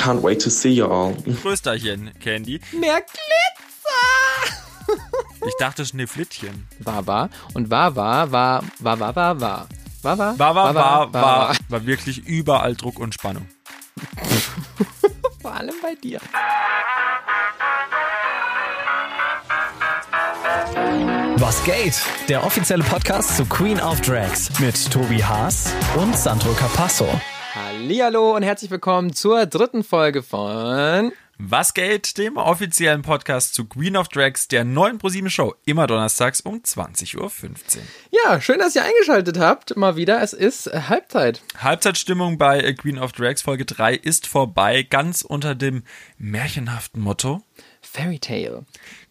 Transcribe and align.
can't 0.00 0.22
wait 0.22 0.40
to 0.40 0.50
see 0.50 0.72
you 0.72 0.86
all. 0.86 1.14
Größterchen, 1.42 2.12
Candy. 2.20 2.60
Mehr 2.72 3.00
Glitzer! 3.00 4.56
Ich 5.46 5.54
dachte 5.58 5.84
Schneeflittchen. 5.84 6.66
War, 6.78 7.06
war. 7.06 7.30
Und 7.54 7.70
war, 7.70 7.94
war, 7.96 8.32
war, 8.32 8.64
war, 8.78 9.00
war, 9.00 9.16
war, 9.16 9.40
war. 9.40 9.68
War, 10.02 10.18
war, 10.18 10.38
War, 10.38 10.54
war, 10.54 10.74
war, 10.74 11.12
war, 11.12 11.56
war 11.68 11.86
wirklich 11.86 12.26
überall 12.26 12.74
Druck 12.74 12.98
und 12.98 13.12
Spannung. 13.12 13.46
Vor 15.42 15.52
allem 15.52 15.74
bei 15.82 15.94
dir. 15.94 16.20
Was 21.36 21.62
geht? 21.64 22.00
Der 22.28 22.44
offizielle 22.44 22.84
Podcast 22.84 23.36
zu 23.36 23.44
Queen 23.44 23.78
of 23.80 24.00
Drags 24.00 24.58
mit 24.58 24.90
Tobi 24.90 25.22
Haas 25.22 25.72
und 25.96 26.16
Sandro 26.16 26.52
Capasso. 26.52 27.08
Hallihallo 27.80 28.36
und 28.36 28.42
herzlich 28.42 28.70
willkommen 28.70 29.14
zur 29.14 29.46
dritten 29.46 29.82
Folge 29.82 30.22
von 30.22 31.12
Was 31.38 31.72
geht? 31.72 32.18
Dem 32.18 32.36
offiziellen 32.36 33.00
Podcast 33.00 33.54
zu 33.54 33.64
Queen 33.64 33.96
of 33.96 34.08
Drags, 34.08 34.48
der 34.48 34.64
neuen 34.64 34.98
ProSieben 34.98 35.30
Show, 35.30 35.54
immer 35.64 35.86
donnerstags 35.86 36.42
um 36.42 36.56
20.15 36.56 37.16
Uhr. 37.16 37.30
Ja, 38.10 38.38
schön, 38.42 38.58
dass 38.58 38.76
ihr 38.76 38.84
eingeschaltet 38.84 39.38
habt. 39.38 39.78
Mal 39.78 39.96
wieder, 39.96 40.20
es 40.20 40.34
ist 40.34 40.66
äh, 40.66 40.82
Halbzeit. 40.88 41.42
Halbzeitstimmung 41.56 42.36
bei 42.36 42.60
äh, 42.60 42.74
Queen 42.74 42.98
of 42.98 43.12
Drags 43.12 43.40
Folge 43.40 43.64
3 43.64 43.94
ist 43.94 44.26
vorbei, 44.26 44.82
ganz 44.82 45.22
unter 45.22 45.54
dem 45.54 45.82
märchenhaften 46.18 47.00
Motto. 47.00 47.40
Fairy 47.80 48.18
Tale. 48.18 48.66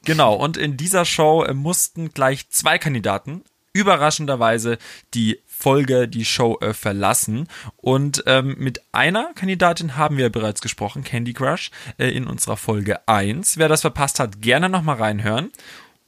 Genau, 0.05 0.35
und 0.35 0.57
in 0.57 0.77
dieser 0.77 1.05
Show 1.05 1.43
äh, 1.43 1.55
mussten 1.55 2.13
gleich 2.13 2.51
zwei 2.51 2.77
Kandidaten 2.77 3.43
überraschenderweise 3.73 4.77
die 5.13 5.39
Folge, 5.59 6.07
die 6.07 6.23
Show 6.23 6.57
äh, 6.61 6.73
verlassen. 6.73 7.47
Und 7.75 8.23
ähm, 8.27 8.55
mit 8.57 8.81
einer 8.93 9.33
Kandidatin 9.35 9.97
haben 9.97 10.17
wir 10.17 10.29
bereits 10.29 10.61
gesprochen, 10.61 11.03
Candy 11.03 11.33
Crush, 11.33 11.69
äh, 11.97 12.09
in 12.09 12.27
unserer 12.27 12.55
Folge 12.55 13.07
1. 13.07 13.57
Wer 13.57 13.67
das 13.67 13.81
verpasst 13.81 14.19
hat, 14.19 14.41
gerne 14.41 14.69
nochmal 14.69 14.95
reinhören. 14.95 15.51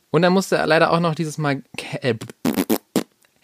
Und 0.09 0.21
dann 0.21 0.31
musste 0.31 0.55
leider 0.65 0.91
auch 0.91 1.01
noch 1.01 1.15
dieses 1.15 1.37
Mal 1.37 1.63
äh, 2.01 2.15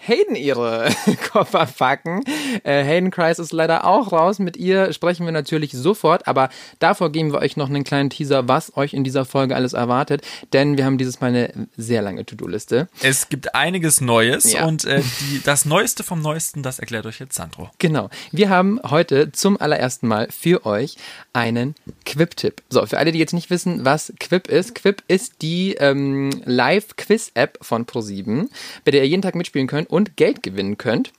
Hayden 0.08 0.36
ihre 0.36 0.90
Koffer 1.32 1.66
packen. 1.66 2.24
Äh, 2.64 2.84
Hayden 2.84 3.12
Kreis 3.12 3.40
ist 3.40 3.52
leider 3.54 3.86
auch 3.86 4.12
raus. 4.12 4.40
Mit 4.40 4.58
ihr 4.58 4.94
sprechen 4.94 5.26
wir 5.26 5.32
natürlich 5.34 5.72
sofort, 5.74 6.28
aber 6.28 6.50
davor 6.80 7.12
geben 7.12 7.32
wir 7.34 7.40
euch 7.40 7.58
noch 7.58 7.70
einen 7.70 7.84
kleinen 7.84 8.10
Teaser, 8.10 8.48
was 8.48 8.76
euch 8.78 8.94
in 8.94 9.04
dieser 9.04 9.26
Folge 9.26 9.56
alles 9.56 9.74
erwartet, 9.74 10.22
denn 10.54 10.78
wir 10.78 10.86
haben 10.86 10.98
dieses 10.98 11.20
Mal 11.22 11.28
eine 11.28 11.54
sehr 11.76 12.02
lange 12.02 12.26
To-Do-Liste. 12.26 12.88
Es 13.02 13.30
gibt 13.30 13.56
einiges 13.56 14.02
Neues 14.02 14.54
Ja. 14.54 14.66
und 14.66 14.86
äh, 14.86 15.02
die, 15.02 15.42
das 15.44 15.66
Neueste 15.66 16.04
vom 16.04 16.22
Neuesten, 16.22 16.64
das 16.64 16.80
erklärt 16.80 17.06
euch 17.06 17.20
jetzt 17.20 17.36
Sandro. 17.36 17.70
Genau. 17.80 18.10
Wir 18.32 18.50
haben 18.50 18.80
heute 18.90 19.32
zum 19.32 19.60
allerersten 19.60 20.08
Mal 20.08 20.28
für 20.32 20.66
euch 20.66 20.96
einen 21.34 21.76
Quip-Tipp. 22.06 22.62
So, 22.70 22.86
für 22.86 22.98
alle, 22.98 23.12
die 23.12 23.20
jetzt 23.20 23.34
nicht 23.34 23.50
wissen, 23.50 23.86
was 23.86 24.14
Quip 24.20 24.48
ist. 24.48 24.76
Quip 24.76 25.04
ist 25.08 25.42
die 25.42 25.74
ähm, 25.76 26.30
Live-Quiz-App 26.46 27.58
von 27.62 27.86
ProSieben, 27.86 28.50
bei 28.86 28.92
der 28.92 29.02
ihr 29.02 29.08
jeden 29.10 29.22
Tag 29.22 29.36
mitspielen 29.36 29.68
könnt 29.68 29.90
und 29.98 30.16
Geld 30.16 30.42
gewinnen 30.44 30.78
könnt. 30.78 31.12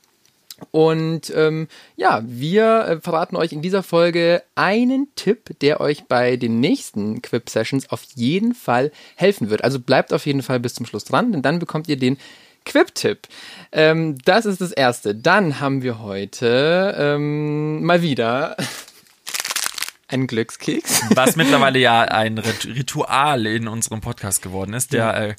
Und 0.72 1.32
ähm, 1.36 1.68
ja, 1.96 2.22
wir 2.26 2.64
äh, 2.88 3.00
verraten 3.00 3.36
euch 3.36 3.52
in 3.52 3.62
dieser 3.62 3.82
Folge 3.84 4.42
einen 4.56 5.06
Tipp, 5.14 5.56
der 5.60 5.80
euch 5.80 6.06
bei 6.08 6.36
den 6.36 6.58
nächsten 6.58 7.22
Quip-Sessions 7.22 7.90
auf 7.90 8.02
jeden 8.16 8.54
Fall 8.54 8.90
helfen 9.14 9.50
wird. 9.50 9.62
Also 9.62 9.78
bleibt 9.78 10.12
auf 10.12 10.26
jeden 10.26 10.42
Fall 10.42 10.58
bis 10.58 10.74
zum 10.74 10.84
Schluss 10.86 11.04
dran, 11.04 11.30
denn 11.30 11.42
dann 11.42 11.60
bekommt 11.60 11.86
ihr 11.88 11.96
den 11.96 12.18
Quip-Tipp. 12.64 13.28
Ähm, 13.70 14.18
das 14.24 14.46
ist 14.46 14.60
das 14.60 14.72
Erste. 14.72 15.14
Dann 15.14 15.60
haben 15.60 15.82
wir 15.82 16.00
heute 16.00 16.94
ähm, 16.98 17.84
mal 17.84 18.02
wieder 18.02 18.56
einen 20.08 20.26
Glückskeks. 20.26 21.02
Was 21.14 21.36
mittlerweile 21.36 21.78
ja 21.78 22.00
ein 22.02 22.36
Rit- 22.38 22.66
Ritual 22.66 23.46
in 23.46 23.68
unserem 23.68 24.00
Podcast 24.00 24.42
geworden 24.42 24.74
ist, 24.74 24.92
der 24.92 25.14
äh, 25.16 25.34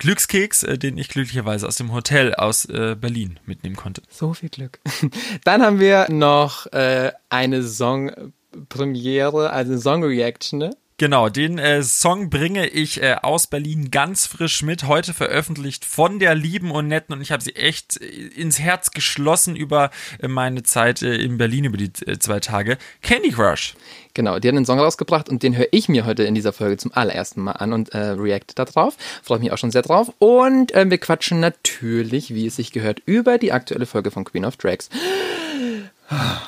Glückskeks, 0.00 0.62
äh, 0.62 0.78
den 0.78 0.98
ich 0.98 1.08
glücklicherweise 1.08 1.68
aus 1.68 1.76
dem 1.76 1.92
Hotel 1.92 2.34
aus 2.34 2.64
äh, 2.64 2.96
Berlin 2.98 3.38
mitnehmen 3.44 3.76
konnte. 3.76 4.02
So 4.08 4.34
viel 4.34 4.48
Glück. 4.48 4.80
Dann 5.44 5.62
haben 5.62 5.78
wir 5.78 6.10
noch 6.10 6.66
äh, 6.72 7.12
eine 7.28 7.62
Songpremiere, 7.62 9.50
also 9.50 9.72
eine 9.72 9.80
Song-Reaction. 9.80 10.58
Ne? 10.58 10.70
Genau, 11.00 11.30
den 11.30 11.58
äh, 11.58 11.82
Song 11.82 12.28
bringe 12.28 12.68
ich 12.68 13.02
äh, 13.02 13.16
aus 13.22 13.46
Berlin 13.46 13.90
ganz 13.90 14.26
frisch 14.26 14.62
mit, 14.62 14.86
heute 14.86 15.14
veröffentlicht 15.14 15.86
von 15.86 16.18
der 16.18 16.34
Lieben 16.34 16.70
und 16.70 16.88
Netten 16.88 17.14
und 17.14 17.22
ich 17.22 17.32
habe 17.32 17.42
sie 17.42 17.56
echt 17.56 17.98
äh, 18.02 18.04
ins 18.04 18.58
Herz 18.58 18.90
geschlossen 18.90 19.56
über 19.56 19.90
äh, 20.20 20.28
meine 20.28 20.62
Zeit 20.62 21.00
äh, 21.00 21.14
in 21.14 21.38
Berlin 21.38 21.64
über 21.64 21.78
die 21.78 21.90
äh, 22.04 22.18
zwei 22.18 22.38
Tage. 22.40 22.76
Candy 23.00 23.30
Crush. 23.30 23.76
Genau, 24.12 24.38
die 24.38 24.48
hat 24.48 24.54
einen 24.54 24.66
Song 24.66 24.78
rausgebracht 24.78 25.30
und 25.30 25.42
den 25.42 25.56
höre 25.56 25.68
ich 25.70 25.88
mir 25.88 26.04
heute 26.04 26.24
in 26.24 26.34
dieser 26.34 26.52
Folge 26.52 26.76
zum 26.76 26.92
allerersten 26.92 27.40
Mal 27.40 27.52
an 27.52 27.72
und 27.72 27.94
äh, 27.94 28.10
react 28.10 28.58
da 28.58 28.66
drauf. 28.66 28.98
Freue 29.22 29.38
mich 29.38 29.52
auch 29.52 29.58
schon 29.58 29.70
sehr 29.70 29.80
drauf. 29.80 30.12
Und 30.18 30.74
äh, 30.74 30.90
wir 30.90 30.98
quatschen 30.98 31.40
natürlich, 31.40 32.34
wie 32.34 32.46
es 32.46 32.56
sich 32.56 32.72
gehört, 32.72 33.00
über 33.06 33.38
die 33.38 33.52
aktuelle 33.52 33.86
Folge 33.86 34.10
von 34.10 34.24
Queen 34.26 34.44
of 34.44 34.58
Drags. 34.58 34.90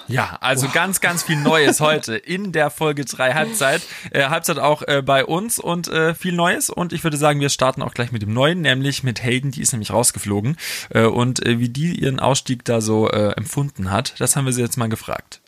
Ja, 0.09 0.39
also 0.41 0.69
ganz, 0.69 1.01
ganz 1.01 1.23
viel 1.23 1.37
Neues 1.37 1.81
heute 1.81 2.17
in 2.17 2.53
der 2.53 2.71
Folge 2.71 3.05
3 3.05 3.35
Halbzeit. 3.35 3.83
Äh, 4.11 4.29
Halbzeit 4.29 4.59
auch 4.59 4.83
äh, 4.83 5.03
bei 5.03 5.25
uns 5.25 5.59
und 5.59 5.89
äh, 5.89 6.15
viel 6.15 6.33
Neues. 6.33 6.71
Und 6.71 6.93
ich 6.93 7.05
würde 7.05 7.17
sagen, 7.17 7.41
wir 7.41 7.49
starten 7.49 7.83
auch 7.83 7.95
gleich 7.95 8.13
mit 8.13 8.23
dem 8.23 8.33
Neuen, 8.33 8.61
nämlich 8.63 9.03
mit 9.03 9.23
Hayden, 9.23 9.53
die 9.53 9.63
ist 9.63 9.73
nämlich 9.73 9.93
rausgeflogen. 9.93 10.57
Äh, 10.91 11.05
und 11.05 11.45
äh, 11.47 11.59
wie 11.59 11.69
die 11.69 12.01
ihren 12.01 12.19
Ausstieg 12.19 12.65
da 12.65 12.81
so 12.81 13.09
äh, 13.11 13.31
empfunden 13.37 13.91
hat, 13.91 14.15
das 14.19 14.37
haben 14.37 14.45
wir 14.45 14.53
sie 14.53 14.63
jetzt 14.63 14.77
mal 14.77 14.89
gefragt. 14.89 15.42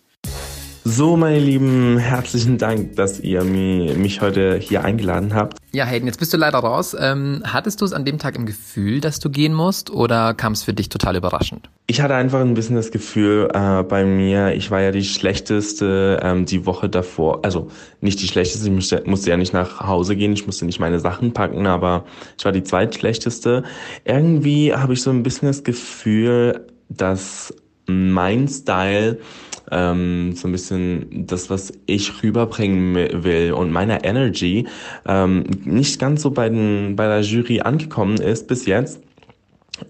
So, 0.86 1.16
meine 1.16 1.38
Lieben, 1.38 1.96
herzlichen 1.96 2.58
Dank, 2.58 2.96
dass 2.96 3.18
ihr 3.18 3.42
mi- 3.42 3.94
mich 3.96 4.20
heute 4.20 4.58
hier 4.58 4.84
eingeladen 4.84 5.32
habt. 5.32 5.56
Ja, 5.72 5.86
Hayden, 5.86 6.04
jetzt 6.06 6.18
bist 6.18 6.34
du 6.34 6.36
leider 6.36 6.58
raus. 6.58 6.94
Ähm, 6.98 7.42
hattest 7.42 7.80
du 7.80 7.86
es 7.86 7.94
an 7.94 8.04
dem 8.04 8.18
Tag 8.18 8.36
im 8.36 8.44
Gefühl, 8.44 9.00
dass 9.00 9.18
du 9.18 9.30
gehen 9.30 9.54
musst 9.54 9.90
oder 9.90 10.34
kam 10.34 10.52
es 10.52 10.62
für 10.62 10.74
dich 10.74 10.90
total 10.90 11.16
überraschend? 11.16 11.70
Ich 11.86 12.02
hatte 12.02 12.14
einfach 12.14 12.40
ein 12.40 12.52
bisschen 12.52 12.76
das 12.76 12.90
Gefühl 12.90 13.48
äh, 13.54 13.82
bei 13.82 14.04
mir, 14.04 14.54
ich 14.54 14.70
war 14.70 14.82
ja 14.82 14.90
die 14.90 15.04
schlechteste 15.04 16.20
ähm, 16.22 16.44
die 16.44 16.66
Woche 16.66 16.90
davor. 16.90 17.40
Also 17.46 17.70
nicht 18.02 18.20
die 18.20 18.28
schlechteste, 18.28 18.68
ich 18.68 18.74
musste, 18.74 19.02
musste 19.06 19.30
ja 19.30 19.38
nicht 19.38 19.54
nach 19.54 19.80
Hause 19.80 20.16
gehen, 20.16 20.34
ich 20.34 20.44
musste 20.44 20.66
nicht 20.66 20.80
meine 20.80 21.00
Sachen 21.00 21.32
packen, 21.32 21.66
aber 21.66 22.04
ich 22.38 22.44
war 22.44 22.52
die 22.52 22.62
zweitschlechteste. 22.62 23.64
Irgendwie 24.04 24.74
habe 24.74 24.92
ich 24.92 25.00
so 25.02 25.08
ein 25.08 25.22
bisschen 25.22 25.48
das 25.48 25.64
Gefühl, 25.64 26.66
dass 26.90 27.54
mein 27.86 28.48
Style 28.48 29.18
ähm, 29.74 30.34
so 30.36 30.48
ein 30.48 30.52
bisschen 30.52 31.26
das, 31.26 31.50
was 31.50 31.72
ich 31.86 32.22
rüberbringen 32.22 32.94
will 33.24 33.52
und 33.52 33.72
meiner 33.72 34.04
Energy 34.04 34.66
ähm, 35.06 35.44
nicht 35.64 35.98
ganz 35.98 36.22
so 36.22 36.30
bei, 36.30 36.48
den, 36.48 36.94
bei 36.96 37.06
der 37.06 37.20
Jury 37.20 37.60
angekommen 37.60 38.18
ist 38.18 38.46
bis 38.46 38.66
jetzt. 38.66 39.00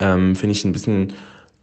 Ähm, 0.01 0.35
Finde 0.35 0.53
ich 0.53 0.65
ein 0.65 0.73
bisschen 0.73 1.13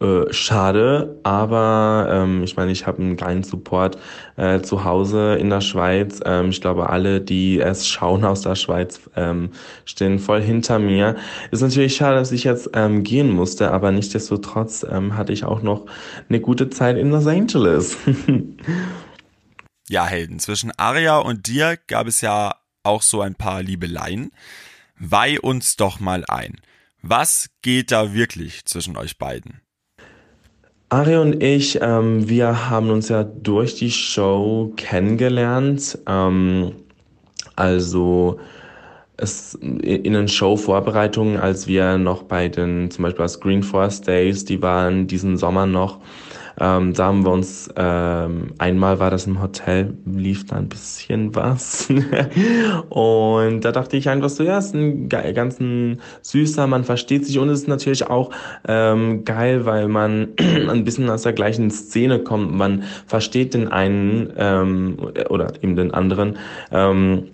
äh, 0.01 0.33
schade, 0.33 1.19
aber 1.23 2.07
ähm, 2.11 2.43
ich 2.43 2.57
meine, 2.57 2.71
ich 2.71 2.87
habe 2.87 3.01
einen 3.01 3.17
geilen 3.17 3.43
Support 3.43 3.97
äh, 4.35 4.61
zu 4.61 4.83
Hause 4.83 5.35
in 5.35 5.49
der 5.49 5.61
Schweiz. 5.61 6.19
Ähm, 6.25 6.49
ich 6.49 6.59
glaube, 6.59 6.89
alle, 6.89 7.21
die 7.21 7.59
es 7.59 7.87
schauen 7.87 8.25
aus 8.25 8.41
der 8.41 8.55
Schweiz, 8.55 8.99
ähm, 9.15 9.51
stehen 9.85 10.17
voll 10.17 10.41
hinter 10.41 10.79
mir. 10.79 11.17
Ist 11.51 11.61
natürlich 11.61 11.95
schade, 11.95 12.15
dass 12.17 12.31
ich 12.31 12.43
jetzt 12.43 12.71
ähm, 12.73 13.03
gehen 13.03 13.29
musste, 13.29 13.71
aber 13.71 13.91
nichtsdestotrotz 13.91 14.83
ähm, 14.89 15.15
hatte 15.15 15.33
ich 15.33 15.43
auch 15.43 15.61
noch 15.61 15.85
eine 16.29 16.39
gute 16.39 16.69
Zeit 16.69 16.97
in 16.97 17.11
Los 17.11 17.27
Angeles. 17.27 17.97
Ja, 19.89 20.05
Helden, 20.05 20.39
zwischen 20.39 20.71
Aria 20.77 21.17
und 21.17 21.47
dir 21.47 21.77
gab 21.87 22.07
es 22.07 22.21
ja 22.21 22.55
auch 22.81 23.01
so 23.01 23.19
ein 23.19 23.35
paar 23.35 23.61
Liebeleien. 23.61 24.31
Weih 24.97 25.37
uns 25.41 25.75
doch 25.75 25.99
mal 25.99 26.23
ein. 26.29 26.61
Was 27.01 27.49
geht 27.61 27.91
da 27.91 28.13
wirklich 28.13 28.63
zwischen 28.63 28.95
euch 28.95 29.17
beiden? 29.17 29.59
Ari 30.91 31.15
und 31.15 31.41
ich, 31.41 31.79
ähm, 31.81 32.27
wir 32.27 32.69
haben 32.69 32.89
uns 32.89 33.07
ja 33.07 33.23
durch 33.23 33.75
die 33.75 33.91
Show 33.91 34.73
kennengelernt. 34.75 35.97
Ähm, 36.05 36.73
also 37.55 38.41
es 39.15 39.53
in 39.53 40.11
den 40.11 40.27
Show-Vorbereitungen, 40.27 41.37
als 41.37 41.65
wir 41.65 41.97
noch 41.97 42.23
bei 42.23 42.49
den, 42.49 42.91
zum 42.91 43.03
Beispiel 43.03 43.23
aus 43.23 43.39
Green 43.39 43.63
Forest 43.63 44.05
Days, 44.05 44.43
die 44.43 44.61
waren 44.61 45.07
diesen 45.07 45.37
Sommer 45.37 45.65
noch, 45.65 45.99
ähm, 46.61 46.93
da 46.93 47.05
haben 47.07 47.25
wir 47.25 47.31
uns, 47.31 47.69
ähm, 47.75 48.51
einmal 48.59 48.99
war 48.99 49.09
das 49.09 49.25
im 49.25 49.41
Hotel, 49.41 49.95
lief 50.05 50.45
da 50.45 50.57
ein 50.57 50.69
bisschen 50.69 51.33
was. 51.33 51.89
und 52.89 53.61
da 53.61 53.71
dachte 53.71 53.97
ich 53.97 54.07
einfach 54.09 54.29
so, 54.29 54.43
ja, 54.43 54.59
ist 54.59 54.75
ein 54.75 55.09
ganz 55.09 55.59
ein 55.59 56.01
süßer, 56.21 56.67
man 56.67 56.83
versteht 56.83 57.25
sich 57.25 57.39
und 57.39 57.49
es 57.49 57.61
ist 57.61 57.67
natürlich 57.67 58.07
auch 58.07 58.29
ähm, 58.67 59.25
geil, 59.25 59.65
weil 59.65 59.87
man 59.87 60.29
ein 60.37 60.83
bisschen 60.83 61.09
aus 61.09 61.23
der 61.23 61.33
gleichen 61.33 61.71
Szene 61.71 62.19
kommt. 62.19 62.53
Man 62.53 62.83
versteht 63.07 63.55
den 63.55 63.67
einen 63.67 64.31
ähm, 64.37 64.97
oder 65.29 65.53
eben 65.63 65.75
den 65.75 65.91
anderen. 65.91 66.37
Ähm, 66.71 67.30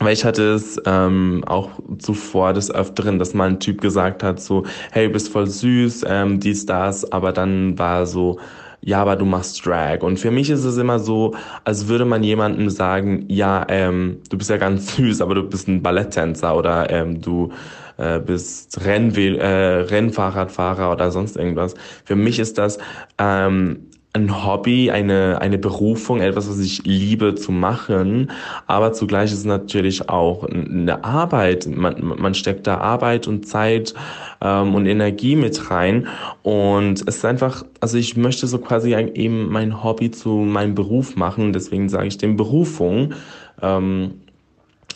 weil 0.00 0.14
ich 0.14 0.24
hatte 0.24 0.54
es 0.54 0.80
ähm, 0.86 1.44
auch 1.46 1.70
zuvor 1.98 2.54
des 2.54 2.70
Öfteren, 2.70 3.18
dass 3.18 3.34
mal 3.34 3.48
ein 3.48 3.60
Typ 3.60 3.80
gesagt 3.80 4.22
hat, 4.22 4.40
so, 4.40 4.64
hey, 4.90 5.06
du 5.06 5.12
bist 5.12 5.28
voll 5.28 5.46
süß, 5.46 6.04
ähm, 6.08 6.40
dies, 6.40 6.66
das, 6.66 7.10
aber 7.12 7.32
dann 7.32 7.78
war 7.78 8.06
so, 8.06 8.38
ja, 8.80 9.02
aber 9.02 9.16
du 9.16 9.26
machst 9.26 9.64
Drag. 9.64 10.02
Und 10.02 10.18
für 10.18 10.30
mich 10.30 10.48
ist 10.48 10.64
es 10.64 10.78
immer 10.78 10.98
so, 10.98 11.34
als 11.64 11.86
würde 11.86 12.06
man 12.06 12.22
jemandem 12.22 12.70
sagen, 12.70 13.26
ja, 13.28 13.66
ähm, 13.68 14.22
du 14.30 14.38
bist 14.38 14.48
ja 14.48 14.56
ganz 14.56 14.96
süß, 14.96 15.20
aber 15.20 15.34
du 15.34 15.42
bist 15.42 15.68
ein 15.68 15.82
Balletttänzer 15.82 16.56
oder 16.56 16.88
ähm, 16.90 17.20
du 17.20 17.52
äh, 17.98 18.18
bist 18.18 18.82
Rennwe 18.84 19.36
äh, 19.36 19.82
Rennfahrradfahrer 19.82 20.90
oder 20.92 21.10
sonst 21.10 21.36
irgendwas. 21.36 21.74
Für 22.06 22.16
mich 22.16 22.38
ist 22.38 22.56
das 22.56 22.78
ähm, 23.18 23.89
ein 24.12 24.44
Hobby, 24.44 24.90
eine, 24.90 25.40
eine 25.40 25.56
Berufung, 25.56 26.20
etwas, 26.20 26.50
was 26.50 26.58
ich 26.58 26.84
liebe 26.84 27.36
zu 27.36 27.52
machen, 27.52 28.30
aber 28.66 28.92
zugleich 28.92 29.30
ist 29.32 29.38
es 29.38 29.44
natürlich 29.44 30.08
auch 30.08 30.44
eine 30.44 31.04
Arbeit. 31.04 31.68
Man, 31.68 32.14
man 32.18 32.34
steckt 32.34 32.66
da 32.66 32.78
Arbeit 32.78 33.28
und 33.28 33.46
Zeit 33.46 33.94
ähm, 34.40 34.74
und 34.74 34.86
Energie 34.86 35.36
mit 35.36 35.70
rein. 35.70 36.08
Und 36.42 37.02
es 37.06 37.16
ist 37.18 37.24
einfach, 37.24 37.64
also 37.78 37.98
ich 37.98 38.16
möchte 38.16 38.48
so 38.48 38.58
quasi 38.58 38.94
eben 38.94 39.48
mein 39.48 39.84
Hobby 39.84 40.10
zu 40.10 40.30
meinem 40.30 40.74
Beruf 40.74 41.14
machen, 41.14 41.52
deswegen 41.52 41.88
sage 41.88 42.08
ich 42.08 42.18
dem 42.18 42.36
Berufung, 42.36 43.14
ähm, 43.62 44.22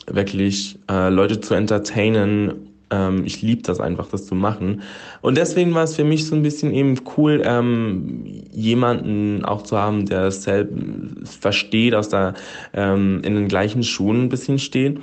wirklich 0.09 0.79
äh, 0.91 1.09
Leute 1.09 1.41
zu 1.41 1.55
entertainen 1.55 2.74
ähm, 2.95 3.25
ich 3.25 3.43
liebe 3.43 3.63
das 3.63 3.81
einfach, 3.81 4.09
das 4.09 4.27
zu 4.27 4.35
machen. 4.35 4.83
Und 5.21 5.37
deswegen 5.37 5.75
war 5.75 5.85
es 5.85 5.97
für 5.97 6.05
mich 6.05 6.27
so 6.27 6.35
ein 6.35 6.43
bisschen 6.43 6.73
eben 6.73 6.95
cool, 7.17 7.43
ähm, 7.45 8.25
jemanden 8.53 9.45
auch 9.45 9.63
zu 9.63 9.77
haben, 9.79 10.07
der 10.07 10.25
es 10.25 10.45
selbst 10.45 11.41
versteht, 11.41 11.95
aus 11.95 12.09
der 12.09 12.35
ähm, 12.73 13.21
in 13.25 13.35
den 13.35 13.49
gleichen 13.49 13.83
Schuhen 13.83 14.25
ein 14.25 14.29
bisschen 14.29 14.59
steht. 14.59 15.01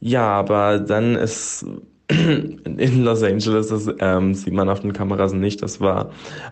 Ja, 0.00 0.26
aber 0.26 0.78
dann 0.78 1.16
ist 1.16 1.66
in 2.08 3.04
Los 3.04 3.22
Angeles, 3.22 3.68
das 3.68 3.90
ähm, 3.98 4.34
sieht 4.34 4.54
man 4.54 4.68
auf 4.68 4.80
den 4.80 4.92
Kameras 4.92 5.34
nicht, 5.34 5.62
das 5.62 5.80
war 5.80 6.10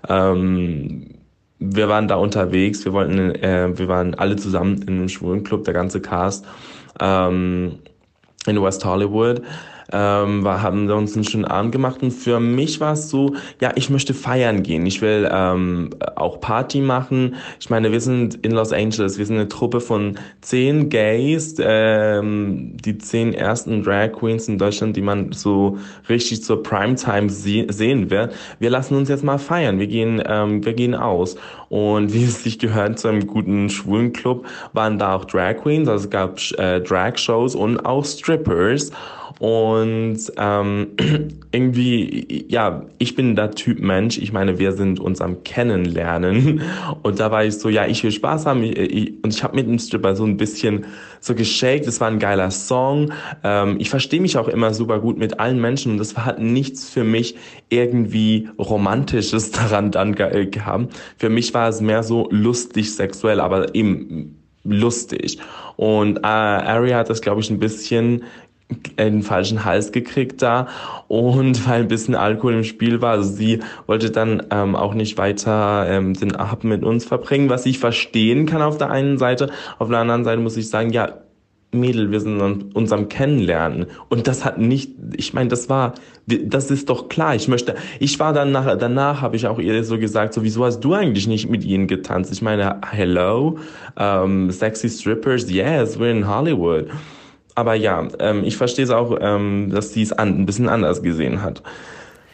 ähm, 0.08 1.14
wir 1.58 1.88
waren 1.88 2.06
da 2.06 2.16
unterwegs, 2.16 2.84
wir 2.84 2.92
wollten, 2.92 3.34
äh, 3.36 3.70
wir 3.78 3.88
waren 3.88 4.14
alle 4.14 4.36
zusammen 4.36 4.82
in 4.82 4.98
einem 4.98 5.08
schwulen 5.08 5.42
Club, 5.42 5.64
der 5.64 5.72
ganze 5.72 6.00
Cast 6.00 6.44
ähm, 7.00 7.78
in 8.46 8.62
West 8.62 8.84
Hollywood 8.84 9.40
ähm, 9.92 10.44
war, 10.44 10.62
haben 10.62 10.90
uns 10.90 11.14
einen 11.14 11.24
schönen 11.24 11.44
Abend 11.44 11.72
gemacht 11.72 12.02
und 12.02 12.10
für 12.10 12.40
mich 12.40 12.80
war 12.80 12.94
es 12.94 13.10
so, 13.10 13.34
ja, 13.60 13.72
ich 13.76 13.90
möchte 13.90 14.14
feiern 14.14 14.62
gehen, 14.62 14.86
ich 14.86 15.00
will 15.02 15.28
ähm, 15.30 15.90
auch 16.16 16.40
Party 16.40 16.80
machen. 16.80 17.36
Ich 17.60 17.70
meine, 17.70 17.92
wir 17.92 18.00
sind 18.00 18.34
in 18.44 18.52
Los 18.52 18.72
Angeles, 18.72 19.18
wir 19.18 19.26
sind 19.26 19.36
eine 19.36 19.48
Truppe 19.48 19.80
von 19.80 20.18
zehn 20.40 20.88
Gays, 20.88 21.56
ähm, 21.60 22.76
die 22.76 22.98
zehn 22.98 23.32
ersten 23.34 23.82
Drag 23.82 24.12
Queens 24.12 24.48
in 24.48 24.58
Deutschland, 24.58 24.96
die 24.96 25.02
man 25.02 25.32
so 25.32 25.78
richtig 26.08 26.42
zur 26.42 26.62
Primetime 26.62 27.30
se 27.30 27.66
sehen 27.68 28.10
wird. 28.10 28.34
Wir 28.58 28.70
lassen 28.70 28.96
uns 28.96 29.08
jetzt 29.08 29.24
mal 29.24 29.38
feiern, 29.38 29.78
wir 29.78 29.86
gehen, 29.86 30.22
ähm, 30.26 30.64
wir 30.64 30.74
gehen 30.74 30.94
aus. 30.94 31.36
Und 31.68 32.12
wie 32.12 32.24
es 32.24 32.42
sich 32.42 32.58
gehört 32.58 32.98
zu 32.98 33.08
einem 33.08 33.26
guten 33.26 33.70
schwulen 33.70 34.12
Club, 34.12 34.46
waren 34.72 34.98
da 34.98 35.14
auch 35.14 35.24
Drag 35.24 35.56
Queens, 35.62 35.88
also 35.88 36.04
es 36.04 36.10
gab 36.10 36.38
äh, 36.58 36.80
Drag 36.80 37.16
Shows 37.18 37.54
und 37.54 37.84
auch 37.84 38.04
Strippers 38.04 38.90
und 39.38 40.18
ähm, 40.38 40.88
irgendwie, 41.52 42.46
ja, 42.48 42.86
ich 42.98 43.14
bin 43.14 43.36
der 43.36 43.50
Typ 43.50 43.80
Mensch. 43.80 44.16
Ich 44.16 44.32
meine, 44.32 44.58
wir 44.58 44.72
sind 44.72 44.98
uns 44.98 45.20
am 45.20 45.44
Kennenlernen. 45.44 46.62
Und 47.02 47.20
da 47.20 47.30
war 47.30 47.44
ich 47.44 47.58
so, 47.58 47.68
ja, 47.68 47.86
ich 47.86 48.02
will 48.02 48.12
Spaß 48.12 48.46
haben. 48.46 48.62
Ich, 48.62 48.76
ich, 48.78 49.12
und 49.22 49.34
ich 49.34 49.42
habe 49.42 49.56
mit 49.56 49.66
dem 49.66 49.78
Stripper 49.78 50.16
so 50.16 50.24
ein 50.24 50.36
bisschen 50.36 50.86
so 51.20 51.34
geshaked. 51.34 51.86
Es 51.86 52.00
war 52.00 52.08
ein 52.08 52.18
geiler 52.18 52.50
Song. 52.50 53.12
Ähm, 53.44 53.76
ich 53.78 53.90
verstehe 53.90 54.20
mich 54.20 54.38
auch 54.38 54.48
immer 54.48 54.72
super 54.72 55.00
gut 55.00 55.18
mit 55.18 55.38
allen 55.38 55.60
Menschen. 55.60 55.92
Und 55.92 55.98
das 55.98 56.16
hat 56.16 56.40
nichts 56.40 56.88
für 56.88 57.04
mich 57.04 57.36
irgendwie 57.68 58.48
Romantisches 58.58 59.50
daran 59.52 59.90
dann 59.90 60.14
ge 60.14 60.46
gehabt. 60.46 60.94
Für 61.18 61.28
mich 61.28 61.52
war 61.54 61.68
es 61.68 61.80
mehr 61.80 62.02
so 62.02 62.28
lustig 62.30 62.94
sexuell, 62.94 63.40
aber 63.40 63.74
eben 63.74 64.36
lustig. 64.64 65.38
Und 65.76 66.18
äh, 66.18 66.26
Ari 66.26 66.90
hat 66.90 67.10
das, 67.10 67.20
glaube 67.20 67.40
ich, 67.40 67.50
ein 67.50 67.58
bisschen 67.58 68.24
einen 68.96 69.22
falschen 69.22 69.64
Hals 69.64 69.92
gekriegt 69.92 70.42
da 70.42 70.68
und 71.08 71.68
weil 71.68 71.82
ein 71.82 71.88
bisschen 71.88 72.14
Alkohol 72.14 72.54
im 72.54 72.64
Spiel 72.64 73.00
war. 73.00 73.12
Also 73.12 73.32
sie 73.32 73.60
wollte 73.86 74.10
dann 74.10 74.42
ähm, 74.50 74.74
auch 74.74 74.94
nicht 74.94 75.18
weiter 75.18 75.86
ähm, 75.88 76.14
den 76.14 76.34
Abend 76.34 76.64
mit 76.64 76.84
uns 76.84 77.04
verbringen, 77.04 77.48
was 77.48 77.66
ich 77.66 77.78
verstehen 77.78 78.46
kann 78.46 78.62
auf 78.62 78.78
der 78.78 78.90
einen 78.90 79.18
Seite. 79.18 79.50
Auf 79.78 79.88
der 79.88 79.98
anderen 79.98 80.24
Seite 80.24 80.40
muss 80.40 80.56
ich 80.56 80.68
sagen, 80.68 80.90
ja, 80.90 81.20
Mädel, 81.72 82.10
wir 82.10 82.20
sind 82.20 82.40
an 82.40 82.70
unserem 82.74 83.08
Kennenlernen. 83.08 83.86
Und 84.08 84.26
das 84.26 84.44
hat 84.44 84.58
nicht, 84.58 84.92
ich 85.16 85.34
meine, 85.34 85.48
das 85.48 85.68
war, 85.68 85.94
das 86.26 86.70
ist 86.70 86.88
doch 86.88 87.08
klar. 87.08 87.34
Ich 87.34 87.48
möchte, 87.48 87.74
ich 87.98 88.18
war 88.18 88.32
dann 88.32 88.52
nach, 88.52 88.78
danach 88.78 89.20
habe 89.20 89.36
ich 89.36 89.46
auch 89.46 89.58
ihr 89.58 89.84
so 89.84 89.98
gesagt, 89.98 90.32
so, 90.32 90.42
wieso 90.42 90.64
hast 90.64 90.80
du 90.80 90.94
eigentlich 90.94 91.26
nicht 91.26 91.50
mit 91.50 91.64
ihnen 91.64 91.86
getanzt? 91.86 92.32
Ich 92.32 92.40
meine, 92.40 92.80
hello, 92.90 93.58
um, 93.96 94.50
sexy 94.50 94.88
strippers, 94.88 95.50
yes, 95.50 95.98
we're 95.98 96.10
in 96.10 96.26
Hollywood 96.26 96.88
aber 97.56 97.74
ja, 97.74 98.06
ähm, 98.20 98.44
ich 98.44 98.56
verstehe 98.56 98.84
es 98.84 98.90
auch, 98.90 99.16
ähm, 99.20 99.70
dass 99.74 99.92
sie 99.92 100.02
es 100.02 100.12
an, 100.12 100.40
ein 100.40 100.46
bisschen 100.46 100.68
anders 100.68 101.02
gesehen 101.02 101.42
hat. 101.42 101.62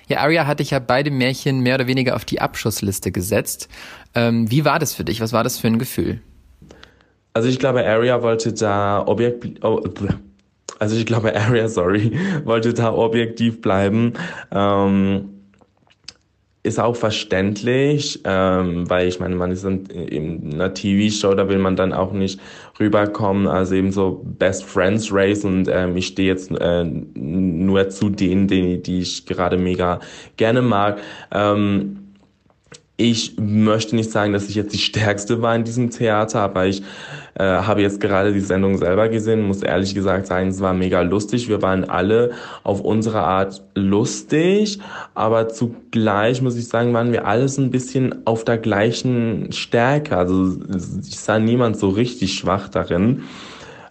Ja, 0.09 0.19
Aria 0.19 0.47
hatte 0.47 0.63
ich 0.63 0.73
ja 0.73 0.81
beide 0.81 1.11
Märchen 1.11 1.61
mehr 1.61 1.77
oder 1.77 1.87
weniger 1.87 2.17
auf 2.17 2.25
die 2.25 2.41
Abschussliste 2.41 3.13
gesetzt. 3.13 3.69
Ähm, 4.15 4.51
wie 4.51 4.65
war 4.65 4.79
das 4.79 4.93
für 4.93 5.05
dich? 5.05 5.21
Was 5.21 5.33
war 5.33 5.45
das 5.45 5.59
für 5.59 5.69
ein 5.69 5.79
Gefühl? 5.79 6.21
Also 7.35 7.49
ich 7.49 7.59
glaube, 7.59 7.87
Aria 7.87 8.21
wollte 8.21 8.53
da 8.53 9.05
objekt, 9.07 9.65
oh, 9.65 9.81
also 10.79 10.97
ich 10.97 11.07
glaube, 11.07 11.35
Aria, 11.35 11.69
sorry, 11.69 12.13
wollte 12.45 12.75
da 12.75 12.93
objektiv 12.93 13.63
bleiben. 13.63 14.15
Ähm, 14.51 15.29
ist 16.65 16.79
auch 16.79 16.95
verständlich, 16.95 18.21
ähm, 18.25 18.89
weil 18.89 19.09
ich 19.09 19.19
meine, 19.19 19.35
man 19.35 19.51
ist 19.51 19.65
in, 19.65 19.87
in 19.87 20.55
einer 20.55 20.75
TV-Show, 20.75 21.35
da 21.35 21.49
will 21.49 21.59
man 21.59 21.75
dann 21.75 21.93
auch 21.93 22.13
nicht 22.13 22.39
rüberkommen, 22.81 23.47
also 23.47 23.75
eben 23.75 23.93
so 23.93 24.23
Best 24.25 24.65
Friends 24.65 25.13
Race 25.13 25.45
und 25.45 25.69
ähm, 25.69 25.97
ich 25.97 26.07
stehe 26.09 26.29
jetzt 26.29 26.51
äh, 26.51 26.85
nur 26.85 27.89
zu 27.89 28.09
denen, 28.11 28.49
die, 28.49 28.83
die 28.83 29.01
ich 29.01 29.27
gerade 29.27 29.59
mega 29.59 30.01
gerne 30.37 30.63
mag. 30.63 31.01
Ähm, 31.31 32.01
ich 33.02 33.34
möchte 33.37 33.96
nicht 33.96 34.12
sagen, 34.12 34.32
dass 34.32 34.49
ich 34.49 34.54
jetzt 34.54 34.72
die 34.72 34.78
Stärkste 34.78 35.43
war 35.43 35.56
in 35.56 35.64
diesem 35.64 35.90
Theater, 35.90 36.40
aber 36.40 36.66
ich 36.66 36.82
äh, 37.34 37.43
habe 37.43 37.82
jetzt 37.82 38.00
gerade 38.00 38.32
die 38.32 38.40
Sendung 38.40 38.78
selber 38.78 39.08
gesehen, 39.08 39.43
muss 39.43 39.62
ehrlich 39.62 39.94
gesagt 39.94 40.28
sagen, 40.28 40.49
es 40.49 40.60
war 40.60 40.72
mega 40.72 41.00
lustig. 41.00 41.49
Wir 41.49 41.62
waren 41.62 41.84
alle 41.84 42.31
auf 42.62 42.81
unsere 42.81 43.22
Art 43.22 43.62
lustig, 43.75 44.78
aber 45.14 45.49
zugleich 45.49 46.43
muss 46.43 46.56
ich 46.56 46.69
sagen, 46.69 46.94
waren 46.94 47.12
wir 47.12 47.26
alles 47.26 47.58
ein 47.58 47.70
bisschen 47.70 48.25
auf 48.25 48.44
der 48.44 48.58
gleichen 48.58 49.50
Stärke. 49.50 50.16
Also 50.16 50.58
ich 51.04 51.19
sah 51.19 51.40
niemand 51.40 51.78
so 51.78 51.88
richtig 51.88 52.34
schwach 52.34 52.69
darin. 52.69 53.22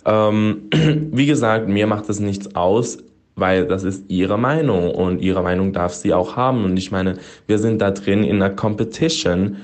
Ähm, 0.05 0.69
wie 1.11 1.25
gesagt, 1.25 1.67
mir 1.67 1.85
macht 1.85 2.07
das 2.07 2.19
nichts 2.21 2.55
aus 2.55 2.99
weil 3.35 3.67
das 3.67 3.83
ist 3.83 4.05
ihre 4.09 4.37
Meinung 4.37 4.91
und 4.91 5.19
ihre 5.19 5.41
Meinung 5.41 5.73
darf 5.73 5.93
sie 5.93 6.13
auch 6.13 6.35
haben. 6.35 6.65
Und 6.65 6.77
ich 6.77 6.91
meine, 6.91 7.17
wir 7.47 7.59
sind 7.59 7.79
da 7.79 7.91
drin 7.91 8.23
in 8.23 8.41
einer 8.41 8.49
Competition. 8.49 9.57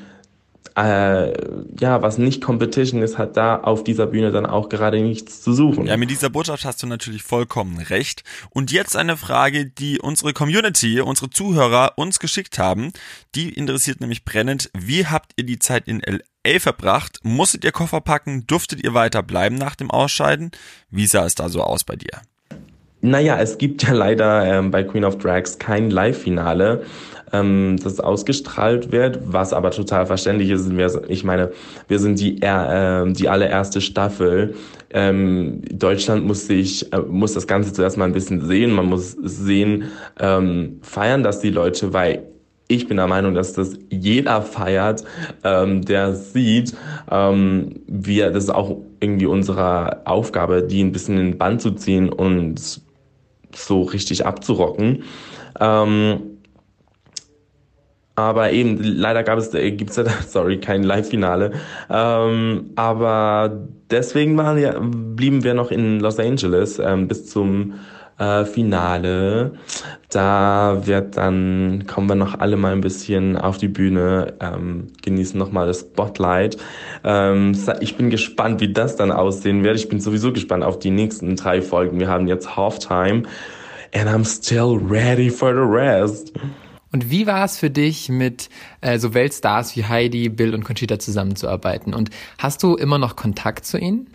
Äh, 0.76 1.34
ja, 1.80 2.04
was 2.04 2.20
nicht 2.20 2.44
Competition 2.44 3.02
ist, 3.02 3.18
hat 3.18 3.36
da 3.36 3.58
auf 3.58 3.84
dieser 3.84 4.06
Bühne 4.06 4.32
dann 4.32 4.46
auch 4.46 4.70
gerade 4.70 5.02
nichts 5.02 5.42
zu 5.42 5.54
suchen. 5.54 5.88
Ja, 5.88 5.98
mit 5.98 6.12
dieser 6.12 6.30
Botschaft 6.30 6.66
hast 6.66 6.84
du 6.84 6.88
natürlich 6.88 7.24
vollkommen 7.24 7.80
recht. 7.80 8.24
Und 8.52 8.72
jetzt 8.72 8.96
eine 8.96 9.18
Frage, 9.18 9.66
die 9.66 10.00
unsere 10.00 10.34
Community, 10.34 11.02
unsere 11.02 11.32
Zuhörer 11.32 11.94
uns 11.96 12.20
geschickt 12.20 12.60
haben. 12.60 12.92
Die 13.34 13.50
interessiert 13.50 14.02
nämlich 14.02 14.24
brennend. 14.24 14.70
Wie 14.78 15.08
habt 15.08 15.32
ihr 15.36 15.46
die 15.46 15.58
Zeit 15.58 15.88
in 15.88 16.00
LA 16.06 16.60
verbracht? 16.60 17.22
Musstet 17.24 17.64
ihr 17.64 17.72
Koffer 17.72 18.02
packen? 18.02 18.46
Durftet 18.46 18.84
ihr 18.84 18.94
weiter 18.94 19.24
bleiben 19.24 19.56
nach 19.56 19.76
dem 19.76 19.90
Ausscheiden? 19.90 20.52
Wie 20.92 21.08
sah 21.08 21.26
es 21.26 21.34
da 21.34 21.50
so 21.50 21.64
aus 21.64 21.86
bei 21.86 21.96
dir? 21.96 22.22
Naja, 23.08 23.38
es 23.40 23.58
gibt 23.58 23.84
ja 23.84 23.94
leider 23.94 24.46
ähm, 24.46 24.70
bei 24.70 24.84
Queen 24.84 25.06
of 25.06 25.18
Drags 25.18 25.58
kein 25.58 25.90
Live-Finale, 25.90 26.84
ähm, 27.32 27.78
das 27.82 28.02
ausgestrahlt 28.02 28.92
wird, 28.92 29.20
was 29.24 29.54
aber 29.54 29.72
total 29.72 30.06
verständlich 30.06 30.50
ist. 30.50 30.70
Ich 31.08 31.24
meine, 31.24 31.52
wir 31.88 32.00
sind 32.00 32.20
die, 32.20 32.42
äh, 32.42 33.10
die 33.14 33.30
allererste 33.30 33.80
Staffel. 33.80 34.56
Ähm, 34.90 35.62
Deutschland 35.72 36.26
muss 36.26 36.48
sich, 36.48 36.92
äh, 36.92 37.00
muss 37.00 37.34
das 37.34 37.48
Ganze 37.48 37.72
zuerst 37.72 37.98
mal 37.98 38.06
ein 38.06 38.14
bisschen 38.14 38.46
sehen. 38.46 38.72
Man 38.72 38.88
muss 38.88 39.16
sehen, 39.24 39.86
ähm, 40.20 40.80
feiern 40.82 41.24
das 41.24 41.40
die 41.40 41.50
Leute, 41.50 41.94
weil 41.94 42.24
ich 42.68 42.90
bin 42.90 42.98
der 42.98 43.08
Meinung, 43.08 43.34
dass 43.34 43.54
das 43.54 43.78
jeder 43.90 44.42
feiert, 44.42 45.06
ähm, 45.46 45.86
der 45.86 46.14
sieht. 46.14 46.76
Ähm, 47.10 47.80
wir, 47.88 48.32
das 48.32 48.46
ist 48.46 48.50
auch 48.50 48.78
irgendwie 49.00 49.28
unsere 49.28 50.06
Aufgabe, 50.06 50.64
die 50.64 50.84
ein 50.84 50.92
bisschen 50.92 51.18
in 51.18 51.32
den 51.32 51.38
Band 51.38 51.62
zu 51.62 51.72
ziehen 51.72 52.10
und 52.10 52.82
so 53.58 53.84
richtig 53.84 54.26
abzurocken. 54.26 55.04
Ähm, 55.60 56.38
aber 58.16 58.52
eben, 58.52 58.82
leider 58.82 59.22
gab 59.22 59.38
es, 59.38 59.54
äh, 59.54 59.72
gibt's 59.72 59.96
ja 59.96 60.04
da, 60.04 60.12
sorry, 60.28 60.60
kein 60.60 60.84
Live-Finale. 60.84 61.52
Ähm, 61.90 62.72
aber 62.76 63.68
deswegen 63.92 64.36
waren 64.38 64.58
wir, 64.58 64.80
blieben 64.82 65.44
wir 65.44 65.54
noch 65.54 65.70
in 65.70 66.00
Los 66.00 66.20
Angeles 66.20 66.80
ähm, 66.80 67.08
bis 67.08 67.28
zum 67.28 67.76
äh, 68.18 68.46
Finale. 68.46 69.54
Da 70.10 70.82
wird 70.86 71.18
dann, 71.18 71.86
kommen 71.88 72.08
wir 72.08 72.16
noch 72.16 72.40
alle 72.40 72.58
mal 72.58 72.74
ein 72.74 72.82
bisschen 72.82 73.38
auf 73.38 73.58
die 73.58 73.68
Bühne, 73.68 74.34
ähm, 74.40 74.88
genießen 75.04 75.38
nochmal 75.38 75.68
das 75.68 75.82
Spotlight. 75.82 76.58
Ähm, 77.04 77.58
ich 77.80 77.98
bin 77.98 78.10
gespannt, 78.10 78.62
wie 78.62 78.72
das 78.72 78.96
dann 78.96 79.12
aussehen 79.12 79.64
wird. 79.64 79.78
Ich 79.78 79.90
bin 79.90 80.00
sowieso 80.00 80.32
gespannt 80.32 80.64
auf 80.64 80.80
die 80.80 80.92
nächsten 80.92 81.36
drei 81.36 81.62
Folgen. 81.62 82.00
Wir 82.00 82.08
haben 82.08 82.28
jetzt 82.28 82.56
Halftime 82.56 83.24
and 83.94 84.10
I'm 84.10 84.26
still 84.26 84.78
ready 84.78 85.30
for 85.30 85.54
the 85.54 85.62
rest. 85.62 86.34
Und 86.94 87.12
wie 87.12 87.28
war 87.28 87.44
es 87.44 87.58
für 87.58 87.70
dich, 87.70 88.10
mit 88.10 88.50
äh, 88.82 88.98
so 88.98 89.14
Weltstars 89.14 89.76
wie 89.76 89.86
Heidi, 89.86 90.30
Bill 90.30 90.54
und 90.54 90.64
Conchita 90.64 91.00
zusammenzuarbeiten? 91.00 91.94
Und 91.94 92.10
hast 92.38 92.64
du 92.64 92.76
immer 92.76 92.98
noch 92.98 93.16
Kontakt 93.16 93.66
zu 93.66 93.78
ihnen? 93.78 94.08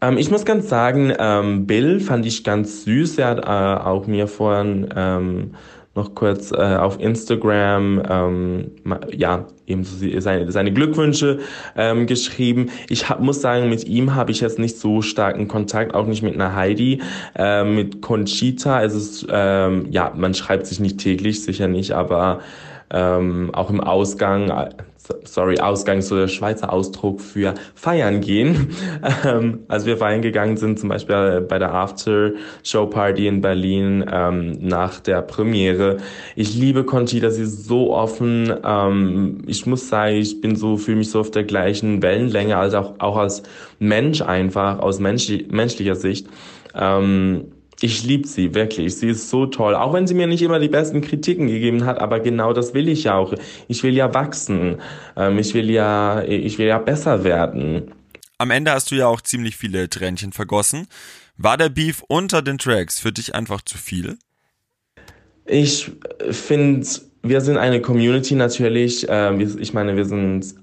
Ähm, 0.00 0.18
ich 0.18 0.30
muss 0.30 0.44
ganz 0.44 0.68
sagen, 0.68 1.12
ähm, 1.18 1.66
Bill 1.66 2.00
fand 2.00 2.26
ich 2.26 2.44
ganz 2.44 2.84
süß. 2.84 3.18
Er 3.18 3.26
hat 3.28 3.44
äh, 3.44 3.82
auch 3.84 4.06
mir 4.06 4.28
vorhin 4.28 4.88
ähm, 4.94 5.54
noch 5.94 6.14
kurz 6.14 6.52
äh, 6.52 6.76
auf 6.76 7.00
Instagram 7.00 8.02
ähm, 8.08 8.70
ja 9.12 9.46
eben 9.66 9.84
seine, 9.84 10.50
seine 10.50 10.72
Glückwünsche 10.72 11.40
ähm, 11.76 12.06
geschrieben. 12.06 12.70
Ich 12.88 13.08
hab, 13.08 13.20
muss 13.20 13.40
sagen, 13.40 13.68
mit 13.68 13.86
ihm 13.86 14.14
habe 14.14 14.30
ich 14.30 14.40
jetzt 14.40 14.58
nicht 14.58 14.78
so 14.78 15.02
starken 15.02 15.48
Kontakt, 15.48 15.94
auch 15.94 16.06
nicht 16.06 16.22
mit 16.22 16.34
einer 16.34 16.54
Heidi, 16.54 17.02
äh, 17.34 17.64
mit 17.64 18.00
Conchita. 18.00 18.82
Es 18.82 18.94
ist 18.94 19.26
ähm, 19.30 19.88
ja, 19.90 20.12
man 20.16 20.34
schreibt 20.34 20.66
sich 20.66 20.78
nicht 20.78 20.98
täglich, 20.98 21.42
sicher 21.42 21.66
nicht, 21.66 21.92
aber 21.92 22.40
ähm, 22.90 23.50
auch 23.52 23.68
im 23.68 23.80
Ausgang 23.80 24.50
sorry, 25.24 25.58
Ausgang, 25.58 26.00
so 26.02 26.16
der 26.16 26.28
Schweizer 26.28 26.72
Ausdruck 26.72 27.20
für 27.20 27.54
feiern 27.74 28.20
gehen. 28.20 28.68
Ähm, 29.24 29.60
als 29.68 29.86
wir 29.86 29.96
feiern 29.96 30.22
gegangen 30.22 30.56
sind, 30.56 30.78
zum 30.78 30.88
Beispiel 30.88 31.40
bei 31.40 31.58
der 31.58 31.72
After-Show-Party 31.74 33.26
in 33.26 33.40
Berlin 33.40 34.04
ähm, 34.10 34.52
nach 34.60 35.00
der 35.00 35.22
Premiere. 35.22 35.98
Ich 36.36 36.54
liebe 36.54 36.84
Conchita, 36.84 37.30
sie 37.30 37.42
ist 37.42 37.66
so 37.66 37.92
offen. 37.94 38.52
Ähm, 38.64 39.42
ich 39.46 39.66
muss 39.66 39.88
sagen, 39.88 40.16
ich 40.16 40.40
bin 40.40 40.56
so, 40.56 40.76
fühle 40.76 40.98
mich 40.98 41.10
so 41.10 41.20
auf 41.20 41.30
der 41.30 41.44
gleichen 41.44 42.02
Wellenlänge, 42.02 42.56
als 42.56 42.74
auch, 42.74 42.94
auch 42.98 43.16
als 43.16 43.42
Mensch 43.78 44.22
einfach, 44.22 44.78
aus 44.78 44.98
menschli 45.00 45.46
menschlicher 45.50 45.94
Sicht. 45.94 46.26
Ähm, 46.74 47.52
ich 47.80 48.02
liebe 48.04 48.26
sie 48.26 48.54
wirklich. 48.54 48.96
Sie 48.96 49.08
ist 49.08 49.30
so 49.30 49.46
toll. 49.46 49.74
Auch 49.74 49.92
wenn 49.92 50.06
sie 50.06 50.14
mir 50.14 50.26
nicht 50.26 50.42
immer 50.42 50.58
die 50.58 50.68
besten 50.68 51.00
Kritiken 51.00 51.46
gegeben 51.46 51.84
hat, 51.84 52.00
aber 52.00 52.20
genau 52.20 52.52
das 52.52 52.74
will 52.74 52.88
ich 52.88 53.04
ja 53.04 53.16
auch. 53.16 53.34
Ich 53.68 53.82
will 53.82 53.94
ja 53.94 54.12
wachsen. 54.14 54.80
Ähm, 55.16 55.38
ich 55.38 55.54
will 55.54 55.70
ja, 55.70 56.22
ich 56.22 56.58
will 56.58 56.66
ja 56.66 56.78
besser 56.78 57.24
werden. 57.24 57.92
Am 58.38 58.50
Ende 58.50 58.72
hast 58.72 58.90
du 58.90 58.94
ja 58.94 59.06
auch 59.06 59.20
ziemlich 59.20 59.56
viele 59.56 59.88
Tränchen 59.88 60.32
vergossen. 60.32 60.86
War 61.36 61.56
der 61.56 61.68
Beef 61.68 62.02
unter 62.08 62.42
den 62.42 62.58
Tracks 62.58 62.98
für 62.98 63.12
dich 63.12 63.34
einfach 63.34 63.62
zu 63.62 63.78
viel? 63.78 64.18
Ich 65.46 65.90
finde, 66.30 66.86
wir 67.22 67.40
sind 67.40 67.56
eine 67.56 67.80
Community 67.80 68.34
natürlich. 68.34 69.06
Ähm, 69.08 69.40
ich 69.40 69.72
meine, 69.72 69.96
wir 69.96 70.04
sind 70.04 70.54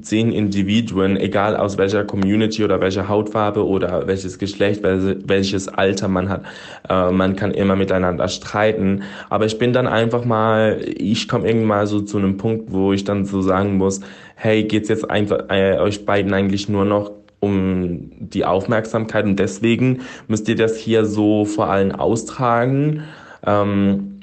zehn 0.00 0.32
Individuen, 0.32 1.16
egal 1.16 1.56
aus 1.56 1.78
welcher 1.78 2.04
Community 2.04 2.64
oder 2.64 2.80
welcher 2.80 3.08
Hautfarbe 3.08 3.66
oder 3.66 4.06
welches 4.06 4.38
Geschlecht, 4.38 4.82
welches 4.82 5.68
Alter 5.68 6.08
man 6.08 6.28
hat, 6.28 6.42
äh, 6.88 7.10
man 7.10 7.36
kann 7.36 7.52
immer 7.52 7.76
miteinander 7.76 8.28
streiten. 8.28 9.02
Aber 9.30 9.46
ich 9.46 9.58
bin 9.58 9.72
dann 9.72 9.86
einfach 9.86 10.24
mal, 10.24 10.80
ich 10.96 11.28
komme 11.28 11.46
irgendwann 11.46 11.68
mal 11.68 11.86
so 11.86 12.00
zu 12.00 12.18
einem 12.18 12.36
Punkt, 12.36 12.72
wo 12.72 12.92
ich 12.92 13.04
dann 13.04 13.24
so 13.24 13.40
sagen 13.40 13.76
muss, 13.76 14.00
hey, 14.34 14.64
geht's 14.64 14.88
jetzt 14.88 15.08
einfach 15.08 15.44
äh, 15.48 15.78
euch 15.78 16.04
beiden 16.04 16.32
eigentlich 16.34 16.68
nur 16.68 16.84
noch 16.84 17.12
um 17.40 18.10
die 18.18 18.44
Aufmerksamkeit 18.44 19.26
und 19.26 19.38
deswegen 19.38 20.00
müsst 20.28 20.48
ihr 20.48 20.56
das 20.56 20.78
hier 20.78 21.04
so 21.04 21.44
vor 21.44 21.68
allem 21.68 21.92
austragen. 21.92 23.02
Ähm, 23.46 24.20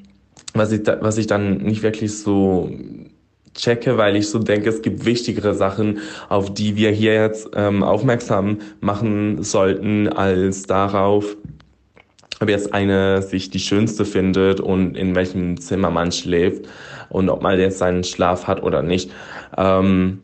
was 0.53 0.72
ich, 0.72 0.84
da, 0.84 0.98
was 1.01 1.18
ich 1.18 1.27
dann 1.27 1.58
nicht 1.60 1.84
wirklich 1.84 2.18
so 2.18 2.70
checke, 3.62 3.98
weil 3.98 4.15
ich 4.15 4.30
so 4.30 4.39
denke, 4.39 4.70
es 4.70 4.82
gibt 4.82 5.06
wichtigere 5.06 5.53
Sachen, 5.53 6.00
auf 6.30 6.53
die 6.53 6.75
wir 6.75 6.91
hier 6.91 7.13
jetzt 7.13 7.50
ähm, 7.56 7.84
aufmerksam 7.84 8.58
machen 8.82 9.44
sollten, 9.44 10.10
als 10.10 10.63
darauf, 10.63 11.38
ob 12.39 12.50
jetzt 12.50 12.74
eine 12.74 13.22
sich 13.22 13.51
die 13.51 13.60
schönste 13.60 14.03
findet 14.03 14.60
und 14.60 14.98
in 14.98 15.15
welchem 15.15 15.62
Zimmer 15.62 15.91
man 15.91 16.12
schläft 16.12 16.65
und 17.10 17.30
ob 17.30 17.44
man 17.44 17.60
jetzt 17.60 17.77
seinen 17.77 18.03
Schlaf 18.03 18.48
hat 18.48 18.63
oder 18.63 18.82
nicht. 18.82 19.12
Ähm, 19.58 20.24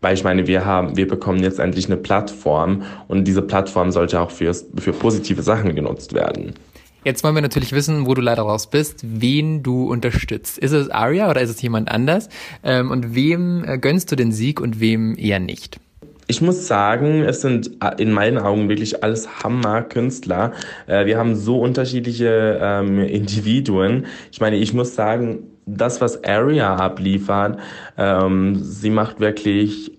weil 0.00 0.14
ich 0.14 0.24
meine, 0.24 0.46
wir 0.46 0.64
haben, 0.64 0.96
wir 0.96 1.06
bekommen 1.06 1.42
jetzt 1.42 1.58
endlich 1.58 1.86
eine 1.86 1.98
Plattform 1.98 2.82
und 3.08 3.24
diese 3.24 3.42
Plattform 3.42 3.92
sollte 3.92 4.18
auch 4.18 4.30
für, 4.30 4.54
für 4.54 4.92
positive 4.92 5.42
Sachen 5.42 5.74
genutzt 5.74 6.14
werden. 6.14 6.54
Jetzt 7.02 7.24
wollen 7.24 7.34
wir 7.34 7.42
natürlich 7.42 7.72
wissen, 7.72 8.06
wo 8.06 8.12
du 8.12 8.20
leider 8.20 8.42
raus 8.42 8.68
bist, 8.68 9.00
wen 9.02 9.62
du 9.62 9.84
unterstützt. 9.90 10.58
Ist 10.58 10.72
es 10.72 10.90
Aria 10.90 11.30
oder 11.30 11.40
ist 11.40 11.50
es 11.50 11.62
jemand 11.62 11.90
anders? 11.90 12.28
Ähm, 12.62 12.90
und 12.90 13.14
wem 13.14 13.64
äh, 13.64 13.78
gönnst 13.78 14.12
du 14.12 14.16
den 14.16 14.32
Sieg 14.32 14.60
und 14.60 14.80
wem 14.80 15.16
eher 15.16 15.40
nicht? 15.40 15.80
Ich 16.26 16.42
muss 16.42 16.66
sagen, 16.66 17.22
es 17.22 17.40
sind 17.40 17.70
äh, 17.82 18.00
in 18.02 18.12
meinen 18.12 18.36
Augen 18.36 18.68
wirklich 18.68 19.02
alles 19.02 19.42
Hammer-Künstler. 19.42 20.52
Äh, 20.86 21.06
wir 21.06 21.16
haben 21.16 21.34
so 21.36 21.60
unterschiedliche 21.60 22.58
ähm, 22.60 22.98
Individuen. 23.04 24.06
Ich 24.30 24.40
meine, 24.40 24.56
ich 24.56 24.74
muss 24.74 24.94
sagen, 24.94 25.44
das, 25.64 26.00
was 26.02 26.22
Aria 26.24 26.76
abliefert, 26.76 27.58
ähm, 27.96 28.62
sie 28.62 28.90
macht 28.90 29.20
wirklich 29.20 29.92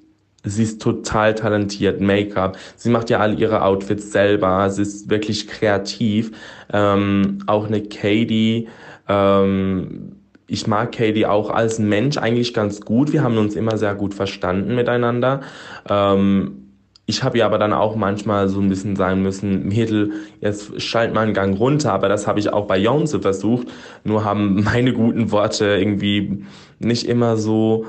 Sie 0.43 0.63
ist 0.63 0.81
total 0.81 1.35
talentiert, 1.35 2.01
Make-up. 2.01 2.57
Sie 2.75 2.89
macht 2.89 3.09
ja 3.09 3.19
all 3.19 3.39
ihre 3.39 3.63
Outfits 3.63 4.11
selber. 4.11 4.69
Sie 4.69 4.81
ist 4.81 5.09
wirklich 5.09 5.47
kreativ. 5.47 6.31
Ähm, 6.73 7.39
auch 7.45 7.67
eine 7.67 7.83
Katie. 7.83 8.67
Ähm, 9.07 10.15
ich 10.47 10.67
mag 10.67 10.91
Katie 10.91 11.27
auch 11.27 11.49
als 11.49 11.79
Mensch 11.79 12.17
eigentlich 12.17 12.53
ganz 12.53 12.81
gut. 12.81 13.13
Wir 13.13 13.23
haben 13.23 13.37
uns 13.37 13.55
immer 13.55 13.77
sehr 13.77 13.93
gut 13.95 14.13
verstanden 14.13 14.75
miteinander. 14.75 15.41
Ähm, 15.87 16.61
ich 17.05 17.23
habe 17.23 17.37
ihr 17.37 17.45
aber 17.45 17.57
dann 17.57 17.73
auch 17.73 17.95
manchmal 17.95 18.47
so 18.47 18.59
ein 18.59 18.69
bisschen 18.69 18.95
sagen 18.95 19.21
müssen, 19.21 19.67
Mädel, 19.67 20.11
jetzt 20.39 20.81
schalt 20.81 21.13
mal 21.13 21.21
einen 21.21 21.33
Gang 21.33 21.59
runter. 21.59 21.93
Aber 21.93 22.09
das 22.09 22.25
habe 22.25 22.39
ich 22.39 22.51
auch 22.51 22.67
bei 22.67 22.77
Jonse 22.77 23.19
versucht. 23.19 23.67
Nur 24.03 24.23
haben 24.23 24.63
meine 24.63 24.93
guten 24.93 25.31
Worte 25.31 25.65
irgendwie 25.65 26.45
nicht 26.79 27.05
immer 27.07 27.37
so 27.37 27.85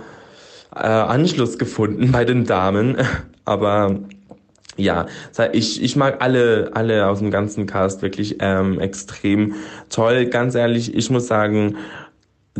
äh, 0.74 0.78
Anschluss 0.78 1.58
gefunden 1.58 2.12
bei 2.12 2.24
den 2.24 2.44
Damen. 2.44 2.96
Aber 3.44 3.98
ja, 4.76 5.06
ich, 5.52 5.82
ich 5.82 5.96
mag 5.96 6.22
alle, 6.22 6.70
alle 6.74 7.06
aus 7.06 7.18
dem 7.18 7.30
ganzen 7.30 7.66
Cast 7.66 8.02
wirklich 8.02 8.36
ähm, 8.40 8.80
extrem 8.80 9.54
toll. 9.90 10.26
Ganz 10.26 10.54
ehrlich, 10.54 10.94
ich 10.94 11.10
muss 11.10 11.26
sagen, 11.26 11.76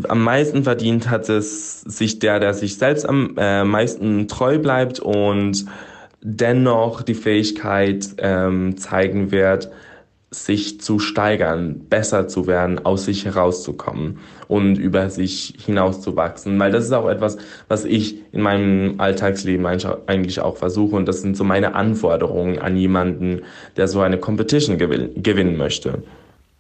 am 0.09 0.23
meisten 0.23 0.64
verdient 0.64 1.11
hat 1.11 1.28
es 1.28 1.81
sich 1.83 2.19
der, 2.19 2.40
der 2.40 2.54
sich 2.54 2.78
selbst 2.78 3.09
am 3.09 3.35
äh, 3.37 3.64
meisten 3.64 4.28
treu 4.28 4.59
bleibt 4.59 5.00
und 5.00 5.66
dennoch 6.23 7.02
die 7.02 7.14
Fähigkeit 7.14 8.07
ähm, 8.19 8.76
zeigen 8.76 9.31
wird, 9.31 9.71
sich 10.33 10.81
zu 10.81 10.99
steigern, 10.99 11.87
besser 11.89 12.27
zu 12.27 12.47
werden, 12.47 12.85
aus 12.85 13.05
sich 13.05 13.25
herauszukommen 13.25 14.19
und 14.49 14.79
über 14.79 15.11
sich 15.11 15.55
hinauszuwachsen. 15.65 16.59
Weil 16.59 16.73
das 16.73 16.85
ist 16.85 16.93
auch 16.93 17.09
etwas, 17.09 17.37
was 17.69 17.85
ich 17.85 18.17
in 18.33 18.41
meinem 18.41 18.99
Alltagsleben 18.99 19.67
eigentlich 19.67 20.41
auch 20.41 20.57
versuche. 20.57 20.97
Und 20.97 21.07
das 21.07 21.21
sind 21.21 21.37
so 21.37 21.45
meine 21.45 21.75
Anforderungen 21.75 22.59
an 22.59 22.77
jemanden, 22.77 23.43
der 23.77 23.89
so 23.89 24.01
eine 24.01 24.19
Competition 24.19 24.79
gewinnen 24.79 25.57
möchte. 25.57 26.03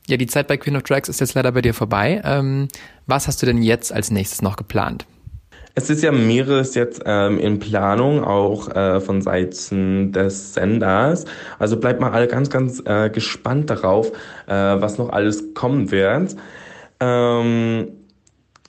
Ja, 0.06 0.16
die 0.16 0.26
Zeit 0.26 0.48
bei 0.48 0.56
Queen 0.56 0.76
of 0.76 0.82
Drags 0.82 1.08
ist 1.08 1.20
jetzt 1.20 1.34
leider 1.34 1.52
bei 1.52 1.62
dir 1.62 1.74
vorbei. 1.74 2.20
Ähm, 2.24 2.68
was 3.06 3.28
hast 3.28 3.40
du 3.40 3.46
denn 3.46 3.62
jetzt 3.62 3.92
als 3.92 4.10
nächstes 4.10 4.42
noch 4.42 4.56
geplant? 4.56 5.06
Es 5.74 5.88
ist 5.88 6.02
ja 6.02 6.12
mehreres 6.12 6.74
jetzt 6.74 7.02
ähm, 7.06 7.38
in 7.38 7.58
Planung, 7.58 8.22
auch 8.22 8.68
äh, 8.68 9.00
von 9.00 9.22
Seiten 9.22 10.12
des 10.12 10.52
Senders. 10.52 11.24
Also 11.58 11.78
bleibt 11.78 12.00
mal 12.00 12.10
alle 12.10 12.28
ganz, 12.28 12.50
ganz 12.50 12.82
äh, 12.84 13.08
gespannt 13.08 13.70
darauf, 13.70 14.12
äh, 14.46 14.52
was 14.52 14.98
noch 14.98 15.08
alles 15.08 15.54
kommen 15.54 15.90
wird. 15.90 16.36
Ähm, 17.00 17.88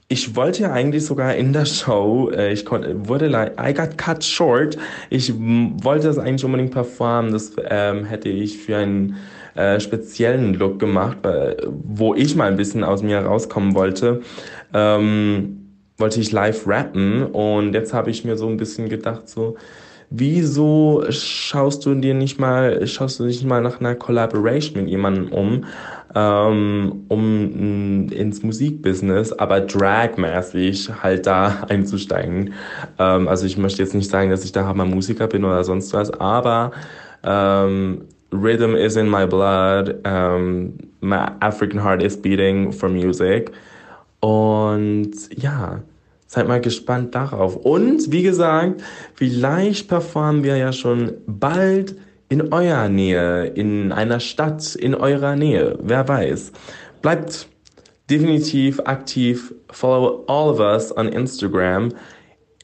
ich 0.08 0.36
wollte 0.36 0.64
ja 0.64 0.72
eigentlich 0.72 1.06
sogar 1.06 1.36
in 1.36 1.52
der 1.52 1.66
Show, 1.66 2.30
äh, 2.30 2.54
ich 2.54 2.66
konnte, 2.66 3.10
wurde 3.10 3.28
I 3.60 3.74
got 3.74 3.98
cut 3.98 4.24
short. 4.24 4.78
Ich 5.10 5.34
wollte 5.38 6.08
das 6.08 6.18
eigentlich 6.18 6.46
unbedingt 6.46 6.72
performen. 6.72 7.34
Das 7.34 7.52
ähm, 7.70 8.06
hätte 8.06 8.30
ich 8.30 8.60
für 8.60 8.78
einen 8.78 9.18
äh, 9.56 9.80
speziellen 9.82 10.54
Look 10.54 10.80
gemacht, 10.80 11.18
wo 11.70 12.16
ich 12.16 12.36
mal 12.36 12.48
ein 12.50 12.58
bisschen 12.58 12.84
aus 12.84 13.04
mir 13.04 13.20
rauskommen 13.20 13.76
wollte. 13.76 14.22
Ähm, 14.74 15.63
wollte 15.98 16.20
ich 16.20 16.32
live 16.32 16.68
rappen 16.68 17.24
und 17.24 17.74
jetzt 17.74 17.94
habe 17.94 18.10
ich 18.10 18.26
mir 18.26 18.38
so 18.38 18.48
ein 18.48 18.58
bisschen 18.58 18.90
gedacht, 18.90 19.30
so, 19.30 19.56
wieso 20.10 21.04
schaust 21.10 21.86
du 21.86 21.96
dir 21.96 22.14
nicht 22.14 22.40
mal, 22.40 22.86
schaust 22.88 23.20
du 23.20 23.26
nicht 23.26 23.44
mal 23.46 23.62
nach 23.62 23.80
einer 23.80 23.96
Collaboration 23.96 24.84
mit 24.84 24.90
jemandem 24.90 25.32
um, 25.32 25.66
ähm, 26.16 27.06
um 27.10 28.10
ins 28.10 28.44
Musikbusiness, 28.44 29.34
aber 29.34 29.62
dragmäßig 29.62 30.92
halt 31.02 31.26
da 31.26 31.64
einzusteigen. 31.70 32.54
Ähm, 33.00 33.28
also 33.28 33.46
ich 33.46 33.58
möchte 33.58 33.82
jetzt 33.82 33.96
nicht 33.96 34.10
sagen, 34.10 34.30
dass 34.30 34.44
ich 34.44 34.52
da 34.52 34.66
Hammer 34.66 34.86
Musiker 34.86 35.28
bin 35.28 35.46
oder 35.46 35.64
sonst 35.64 35.94
was, 35.94 36.12
aber 36.12 36.72
ähm, 37.24 38.06
rhythm 38.32 38.76
is 38.76 38.96
in 38.96 39.10
my 39.10 39.26
blood. 39.26 40.06
Um, 40.06 40.74
my 41.02 41.32
African 41.40 41.84
heart 41.84 42.02
is 42.02 42.20
beating 42.20 42.72
for 42.72 42.90
music. 42.90 43.52
Und 44.24 45.12
ja, 45.36 45.84
seid 46.28 46.48
mal 46.48 46.62
gespannt 46.62 47.14
darauf. 47.14 47.58
Und 47.58 48.10
wie 48.10 48.24
gesagt, 48.24 48.82
vielleicht 49.16 49.90
performen 49.90 50.46
wir 50.46 50.56
ja 50.56 50.72
schon 50.72 51.16
bald 51.28 51.96
in 52.30 52.54
eurer 52.54 52.88
Nähe, 52.88 53.48
in 53.48 53.92
einer 53.92 54.22
Stadt 54.22 54.76
in 54.76 54.96
eurer 54.96 55.36
Nähe. 55.36 55.78
Wer 55.82 56.08
weiß. 56.08 56.54
Bleibt 57.02 57.50
definitiv 58.10 58.80
aktiv. 58.86 59.54
Follow 59.70 60.24
all 60.28 60.52
of 60.52 60.62
us 60.62 60.96
on 60.96 61.10
Instagram 61.10 61.90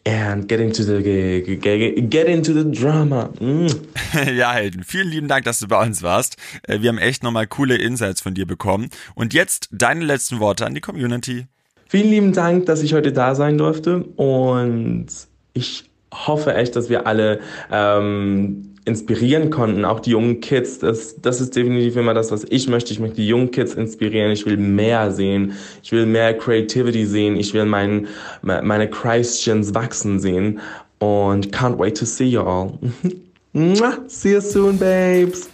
and 0.09 0.47
get 0.47 0.59
into 0.59 0.83
the 0.83 1.01
get 2.09 2.27
into 2.27 2.53
the 2.53 2.63
drama. 2.71 3.29
Mm. 3.39 3.67
ja, 4.35 4.53
Helden, 4.53 4.83
vielen 4.83 5.09
lieben 5.09 5.27
Dank, 5.27 5.45
dass 5.45 5.59
du 5.59 5.67
bei 5.67 5.85
uns 5.85 6.01
warst. 6.01 6.37
Äh, 6.63 6.81
wir 6.81 6.89
haben 6.89 6.97
echt 6.97 7.23
nochmal 7.23 7.47
coole 7.47 7.75
Insights 7.75 8.21
von 8.21 8.33
dir 8.33 8.45
bekommen. 8.47 8.89
Und 9.15 9.33
jetzt 9.33 9.69
deine 9.71 10.03
letzten 10.03 10.39
Worte 10.39 10.65
an 10.65 10.73
die 10.73 10.81
Community. 10.81 11.45
Vielen 11.87 12.09
lieben 12.09 12.33
Dank, 12.33 12.65
dass 12.65 12.83
ich 12.83 12.93
heute 12.93 13.11
da 13.11 13.35
sein 13.35 13.57
durfte 13.57 14.03
und 14.03 15.07
ich 15.53 15.89
hoffe 16.13 16.53
echt, 16.55 16.75
dass 16.75 16.89
wir 16.89 17.07
alle 17.07 17.39
ähm, 17.71 18.75
inspirieren 18.89 19.49
konnten, 19.49 19.85
auch 19.85 20.01
die 20.01 20.11
jungen 20.11 20.41
Kids. 20.41 20.79
Das, 20.79 21.15
das 21.21 21.39
ist 21.39 21.55
definitiv 21.55 21.95
immer 21.95 22.13
das, 22.13 22.31
was 22.31 22.45
ich 22.49 22.67
möchte. 22.67 22.91
Ich 22.91 22.99
möchte 22.99 23.17
die 23.17 23.27
jungen 23.27 23.51
Kids 23.51 23.73
inspirieren. 23.73 24.31
Ich 24.31 24.45
will 24.45 24.57
mehr 24.57 25.11
sehen. 25.11 25.53
Ich 25.81 25.93
will 25.93 26.05
mehr 26.05 26.37
Creativity 26.37 27.05
sehen. 27.05 27.37
Ich 27.37 27.53
will 27.53 27.65
mein, 27.65 28.07
meine 28.41 28.89
Christians 28.89 29.73
wachsen 29.73 30.19
sehen. 30.19 30.59
Und 30.99 31.55
can't 31.55 31.79
wait 31.79 31.97
to 31.97 32.05
see 32.05 32.25
you 32.25 32.41
all. 32.41 32.77
see 34.07 34.33
you 34.33 34.41
soon, 34.41 34.77
babes. 34.77 35.49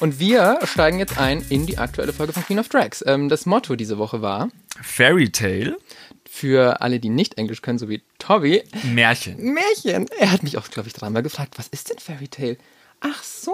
Und 0.00 0.18
wir 0.18 0.58
steigen 0.64 0.98
jetzt 0.98 1.18
ein 1.18 1.44
in 1.48 1.66
die 1.66 1.78
aktuelle 1.78 2.12
Folge 2.12 2.32
von 2.32 2.42
Queen 2.44 2.58
of 2.58 2.68
Drags. 2.68 3.04
Ähm, 3.06 3.28
das 3.28 3.46
Motto 3.46 3.76
diese 3.76 3.96
Woche 3.96 4.20
war 4.20 4.48
Fairy 4.82 5.30
Tale 5.30 5.76
für 6.34 6.80
alle, 6.80 6.98
die 6.98 7.10
nicht 7.10 7.38
Englisch 7.38 7.62
können, 7.62 7.78
so 7.78 7.88
wie 7.88 8.02
Toby. 8.18 8.64
Märchen. 8.92 9.54
Märchen. 9.54 10.08
Er 10.18 10.32
hat 10.32 10.42
mich 10.42 10.58
auch, 10.58 10.68
glaube 10.68 10.88
ich, 10.88 10.92
dreimal 10.92 11.22
gefragt, 11.22 11.54
was 11.58 11.68
ist 11.68 11.90
denn 11.90 11.98
Fairy 12.00 12.26
Tale? 12.26 12.56
Ach 13.06 13.22
so, 13.22 13.52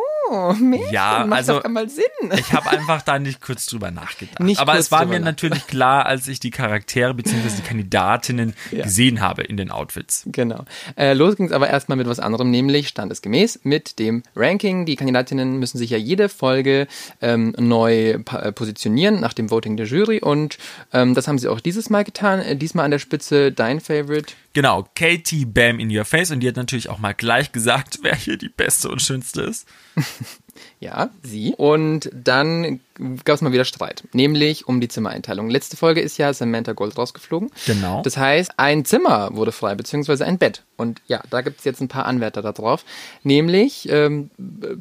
Märchen, 0.61 0.93
ja, 0.93 1.27
macht 1.27 1.39
also, 1.39 1.59
auf 1.59 1.65
einmal 1.65 1.89
Sinn. 1.89 2.05
Ich 2.39 2.53
habe 2.53 2.71
einfach 2.71 3.03
da 3.03 3.19
nicht 3.19 3.41
kurz 3.41 3.67
drüber 3.67 3.91
nachgedacht. 3.91 4.39
Nicht 4.39 4.61
Aber 4.61 4.79
es 4.79 4.93
war 4.93 5.05
mir 5.07 5.19
natürlich 5.19 5.67
klar, 5.67 6.07
als 6.07 6.29
ich 6.29 6.39
die 6.39 6.53
Charaktere 6.53 7.15
bzw. 7.15 7.49
die 7.57 7.63
Kandidatinnen 7.63 8.55
ja. 8.71 8.85
gesehen 8.85 9.21
habe 9.21 9.43
in 9.43 9.57
den 9.57 9.73
Outfits. 9.73 10.23
Genau. 10.27 10.67
Äh, 10.97 11.15
los 11.15 11.35
ging 11.35 11.47
es 11.47 11.53
aber 11.53 11.69
erstmal 11.69 11.99
mit 11.99 12.07
was 12.07 12.21
anderem, 12.21 12.53
nämlich 12.53 12.87
standesgemäß 12.87 13.61
mit 13.65 13.99
dem 13.99 14.23
Ranking. 14.37 14.87
Die 14.87 14.95
Kandidatinnen 14.95 15.59
müssen 15.59 15.79
sich 15.79 15.91
ja 15.91 15.99
jede 15.99 16.29
Folge 16.29 16.87
ähm, 17.21 17.53
neu 17.59 18.11
äh, 18.11 18.53
positionieren 18.53 19.19
nach 19.19 19.33
dem 19.33 19.51
Voting 19.51 19.77
der 19.77 19.87
Jury 19.87 20.21
und 20.21 20.59
ähm, 20.93 21.15
das 21.15 21.27
haben 21.27 21.39
sie 21.39 21.49
auch 21.49 21.59
dieses 21.59 21.91
Mal 21.91 22.05
getan. 22.05 22.39
Äh, 22.39 22.55
diesmal 22.55 22.85
an 22.85 22.93
der 22.93 23.01
Spitze 23.01 23.51
dein 23.51 23.81
Favorite. 23.81 24.35
Genau, 24.53 24.89
Katie 24.97 25.45
Bam 25.45 25.79
in 25.79 25.97
Your 25.97 26.05
Face 26.05 26.33
und 26.33 26.41
die 26.41 26.49
hat 26.49 26.57
natürlich 26.57 26.89
auch 26.89 26.99
mal 26.99 27.13
gleich 27.13 27.53
gesagt, 27.53 28.01
wer 28.03 28.17
hier 28.17 28.37
die 28.37 28.49
beste 28.49 28.89
und 28.89 29.01
schönste 29.01 29.43
ist. 29.43 29.69
ja, 30.81 31.11
sie. 31.23 31.55
Und 31.57 32.11
dann 32.13 32.81
gab 33.25 33.37
es 33.37 33.43
mal 33.43 33.53
wieder 33.53 33.65
Streit, 33.65 34.03
nämlich 34.13 34.67
um 34.67 34.81
die 34.81 34.89
Zimmereinteilung. 34.89 35.51
Letzte 35.51 35.77
Folge 35.77 36.01
ist 36.01 36.19
ja 36.19 36.33
Samantha 36.33 36.73
Gold 36.73 36.99
rausgeflogen. 36.99 37.51
Genau. 37.67 38.03
Das 38.03 38.17
heißt, 38.17 38.53
ein 38.57 38.85
Zimmer 38.85 39.37
wurde 39.37 39.53
frei, 39.53 39.77
beziehungsweise 39.77 40.25
ein 40.25 40.39
Bett. 40.39 40.65
Und 40.77 41.01
ja, 41.07 41.23
da 41.31 41.43
gibt 41.43 41.61
es 41.61 41.65
jetzt 41.65 41.81
ein 41.81 41.89
paar 41.89 42.07
Anwärter 42.07 42.43
da 42.43 42.51
drauf, 42.51 42.85
nämlich 43.23 43.89
ähm, 43.89 44.31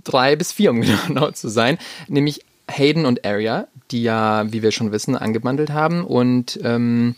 drei 0.04 0.36
bis 0.36 0.52
vier, 0.52 0.72
um 0.72 0.82
genau 1.08 1.30
zu 1.30 1.48
sein, 1.48 1.78
nämlich 2.08 2.44
Hayden 2.68 3.06
und 3.06 3.26
Arya, 3.26 3.68
die 3.92 4.04
ja, 4.04 4.52
wie 4.52 4.64
wir 4.64 4.72
schon 4.72 4.92
wissen, 4.92 5.16
angebandelt 5.16 5.72
haben 5.72 6.04
und 6.04 6.60
ähm, 6.64 7.16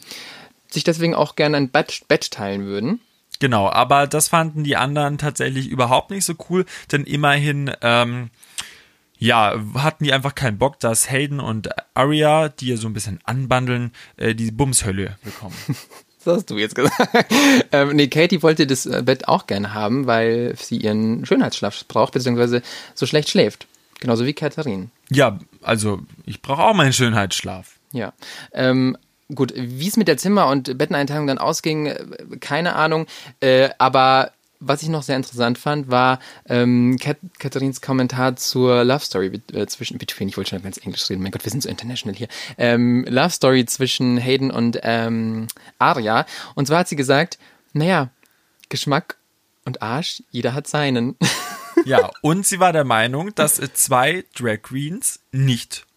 sich 0.71 0.83
deswegen 0.83 1.15
auch 1.15 1.35
gerne 1.35 1.57
ein 1.57 1.69
Bett, 1.69 2.01
Bett 2.07 2.31
teilen 2.31 2.65
würden. 2.65 3.01
Genau, 3.39 3.69
aber 3.69 4.07
das 4.07 4.27
fanden 4.27 4.63
die 4.63 4.75
anderen 4.75 5.17
tatsächlich 5.17 5.67
überhaupt 5.67 6.11
nicht 6.11 6.25
so 6.25 6.33
cool, 6.49 6.65
denn 6.91 7.03
immerhin, 7.05 7.71
ähm, 7.81 8.29
ja, 9.17 9.55
hatten 9.75 10.03
die 10.03 10.13
einfach 10.13 10.35
keinen 10.35 10.57
Bock, 10.57 10.79
dass 10.79 11.09
Hayden 11.09 11.39
und 11.39 11.69
Arya, 11.95 12.49
die 12.49 12.67
ja 12.67 12.77
so 12.77 12.87
ein 12.87 12.93
bisschen 12.93 13.19
anbandeln, 13.23 13.93
äh, 14.17 14.35
die 14.35 14.51
Bumshölle 14.51 15.17
bekommen. 15.23 15.55
Das 16.23 16.35
hast 16.35 16.51
du 16.51 16.57
jetzt 16.59 16.75
gesagt. 16.75 17.25
ähm, 17.71 17.95
nee, 17.95 18.07
Katie 18.07 18.43
wollte 18.43 18.67
das 18.67 18.85
äh, 18.85 19.01
Bett 19.03 19.27
auch 19.27 19.47
gerne 19.47 19.73
haben, 19.73 20.05
weil 20.05 20.53
sie 20.55 20.77
ihren 20.77 21.25
Schönheitsschlaf 21.25 21.85
braucht, 21.87 22.13
beziehungsweise 22.13 22.61
so 22.93 23.07
schlecht 23.07 23.29
schläft. 23.29 23.65
Genauso 23.99 24.25
wie 24.25 24.33
Katharin. 24.33 24.91
Ja, 25.09 25.39
also 25.63 26.01
ich 26.27 26.43
brauche 26.43 26.61
auch 26.61 26.73
meinen 26.75 26.93
Schönheitsschlaf. 26.93 27.79
Ja. 27.91 28.13
Ähm, 28.53 28.97
gut, 29.35 29.53
wie 29.55 29.87
es 29.87 29.97
mit 29.97 30.07
der 30.07 30.17
Zimmer- 30.17 30.47
und 30.47 30.77
Betteneinteilung 30.77 31.27
dann 31.27 31.37
ausging, 31.37 31.87
äh, 31.87 32.05
keine 32.39 32.75
Ahnung. 32.75 33.07
Äh, 33.39 33.69
aber 33.77 34.31
was 34.61 34.83
ich 34.83 34.89
noch 34.89 35.03
sehr 35.03 35.15
interessant 35.17 35.57
fand, 35.57 35.89
war 35.89 36.19
ähm, 36.47 36.97
Kat 37.01 37.17
Katharins 37.39 37.81
Kommentar 37.81 38.35
zur 38.35 38.83
Love 38.83 39.03
Story 39.03 39.41
äh, 39.53 39.65
zwischen, 39.65 39.97
between, 39.97 40.29
ich 40.29 40.37
wollte 40.37 40.51
schon 40.51 40.61
ganz 40.61 40.77
Englisch 40.77 41.09
reden, 41.09 41.23
mein 41.23 41.31
Gott, 41.31 41.43
wir 41.43 41.51
sind 41.51 41.63
so 41.63 41.69
international 41.69 42.15
hier. 42.15 42.27
Ähm, 42.57 43.05
Love 43.09 43.31
Story 43.31 43.65
zwischen 43.65 44.17
Hayden 44.17 44.51
und 44.51 44.79
ähm, 44.83 45.47
Arya. 45.79 46.25
Und 46.53 46.67
zwar 46.67 46.79
hat 46.79 46.87
sie 46.87 46.95
gesagt, 46.95 47.39
naja, 47.73 48.09
Geschmack 48.69 49.17
und 49.65 49.81
Arsch, 49.81 50.23
jeder 50.29 50.53
hat 50.53 50.67
seinen. 50.67 51.17
Ja, 51.83 52.11
und 52.21 52.45
sie 52.45 52.59
war 52.59 52.73
der 52.73 52.83
Meinung, 52.83 53.33
dass 53.33 53.55
zwei 53.73 54.23
Drag 54.35 54.61
Queens 54.61 55.19
nicht 55.31 55.87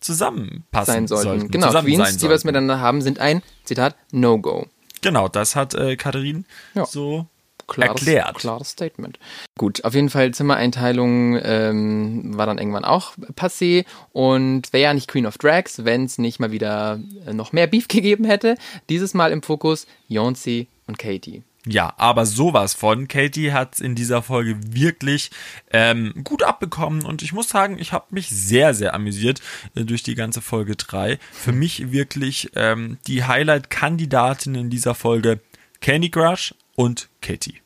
zusammenpassen 0.00 0.92
sein 0.92 1.08
sollten. 1.08 1.28
sollten. 1.28 1.50
Genau, 1.50 1.66
Zusammen 1.68 1.86
Queens, 1.86 2.16
die 2.16 2.28
was 2.28 2.44
miteinander 2.44 2.80
haben, 2.80 3.02
sind 3.02 3.18
ein, 3.18 3.42
Zitat, 3.64 3.96
No-Go. 4.12 4.66
Genau, 5.02 5.28
das 5.28 5.56
hat 5.56 5.74
äh, 5.74 5.96
Katharin 5.96 6.44
ja. 6.74 6.84
so 6.84 7.26
klares, 7.66 8.02
erklärt. 8.02 8.36
Klares 8.36 8.70
Statement. 8.70 9.18
Gut, 9.56 9.84
auf 9.84 9.94
jeden 9.94 10.10
Fall 10.10 10.32
Zimmereinteilung 10.32 11.38
ähm, 11.42 12.36
war 12.36 12.46
dann 12.46 12.58
irgendwann 12.58 12.84
auch 12.84 13.12
passé 13.34 13.84
und 14.12 14.72
wäre 14.72 14.82
ja 14.82 14.94
nicht 14.94 15.08
Queen 15.08 15.26
of 15.26 15.38
Drags, 15.38 15.84
wenn 15.84 16.04
es 16.04 16.18
nicht 16.18 16.40
mal 16.40 16.52
wieder 16.52 17.00
äh, 17.26 17.32
noch 17.32 17.52
mehr 17.52 17.66
Beef 17.66 17.88
gegeben 17.88 18.24
hätte. 18.24 18.56
Dieses 18.88 19.14
Mal 19.14 19.32
im 19.32 19.42
Fokus 19.42 19.86
Beyoncé 20.10 20.66
und 20.86 20.98
Katie. 20.98 21.42
Ja, 21.66 21.92
aber 21.98 22.24
sowas 22.24 22.72
von. 22.72 23.06
Katie 23.06 23.52
hat 23.52 23.80
in 23.80 23.94
dieser 23.94 24.22
Folge 24.22 24.56
wirklich 24.64 25.30
ähm, 25.70 26.14
gut 26.24 26.42
abbekommen 26.42 27.04
und 27.04 27.22
ich 27.22 27.32
muss 27.34 27.50
sagen, 27.50 27.78
ich 27.78 27.92
habe 27.92 28.06
mich 28.10 28.30
sehr, 28.30 28.72
sehr 28.72 28.94
amüsiert 28.94 29.42
äh, 29.74 29.84
durch 29.84 30.02
die 30.02 30.14
ganze 30.14 30.40
Folge 30.40 30.76
3. 30.76 31.18
Für 31.32 31.52
mich 31.52 31.92
wirklich 31.92 32.50
ähm, 32.54 32.98
die 33.06 33.24
Highlight-Kandidatin 33.24 34.54
in 34.54 34.70
dieser 34.70 34.94
Folge 34.94 35.40
Candy 35.80 36.10
Crush 36.10 36.54
und 36.76 37.10
Katie. 37.20 37.60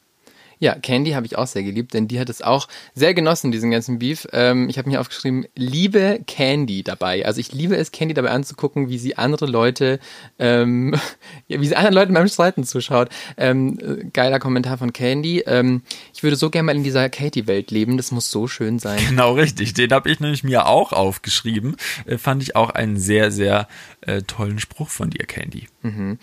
Ja, 0.59 0.75
Candy 0.75 1.13
habe 1.13 1.27
ich 1.27 1.37
auch 1.37 1.47
sehr 1.47 1.63
geliebt, 1.63 1.95
denn 1.95 2.09
die 2.09 2.21
hat 2.21 2.29
es 2.29 2.43
auch 2.43 2.69
sehr 2.95 3.15
genossen, 3.15 3.53
diesen 3.53 3.71
ganzen 3.71 3.99
Beef. 3.99 4.27
Ähm, 4.33 4.69
ich 4.69 4.79
habe 4.79 4.89
mir 4.89 5.01
aufgeschrieben, 5.01 5.47
liebe 5.55 6.21
Candy 6.27 6.83
dabei. 6.83 7.27
Also 7.27 7.41
ich 7.41 7.53
liebe 7.53 7.77
es, 7.77 7.93
Candy 7.93 8.15
dabei 8.15 8.31
anzugucken, 8.31 8.89
wie 8.89 8.99
sie 8.99 9.17
andere 9.17 9.47
Leute, 9.47 9.99
ähm, 10.39 10.95
ja, 11.49 11.61
wie 11.61 11.67
sie 11.67 11.77
anderen 11.77 11.95
Leuten 11.95 12.15
beim 12.15 12.29
Streiten 12.29 12.65
zuschaut. 12.65 13.09
Ähm, 13.37 13.79
äh, 13.81 14.05
geiler 14.13 14.39
Kommentar 14.39 14.79
von 14.79 14.93
Candy. 14.93 15.41
Ähm, 15.47 15.83
ich 16.13 16.23
würde 16.23 16.37
so 16.37 16.51
gerne 16.51 16.67
mal 16.67 16.77
in 16.77 16.85
dieser 16.85 17.09
Katie-Welt 17.09 17.71
leben, 17.71 17.97
das 17.97 18.13
muss 18.13 18.31
so 18.31 18.47
schön 18.49 18.79
sein. 18.79 19.01
Genau, 19.15 19.35
richtig. 19.35 19.75
Den 19.75 19.93
habe 19.93 20.11
ich 20.11 20.19
nämlich 20.19 20.43
mir 20.43 20.67
auch 20.67 20.93
aufgeschrieben. 20.93 21.77
Äh, 22.07 22.19
fand 22.19 22.43
ich 22.43 22.57
auch 22.57 22.71
einen 22.71 22.97
sehr, 22.97 23.31
sehr 23.31 23.69
äh, 24.01 24.23
tollen 24.23 24.59
Spruch 24.59 24.89
von 24.89 25.11
dir, 25.11 25.25
Candy. 25.27 25.69
Mhm. 25.83 26.19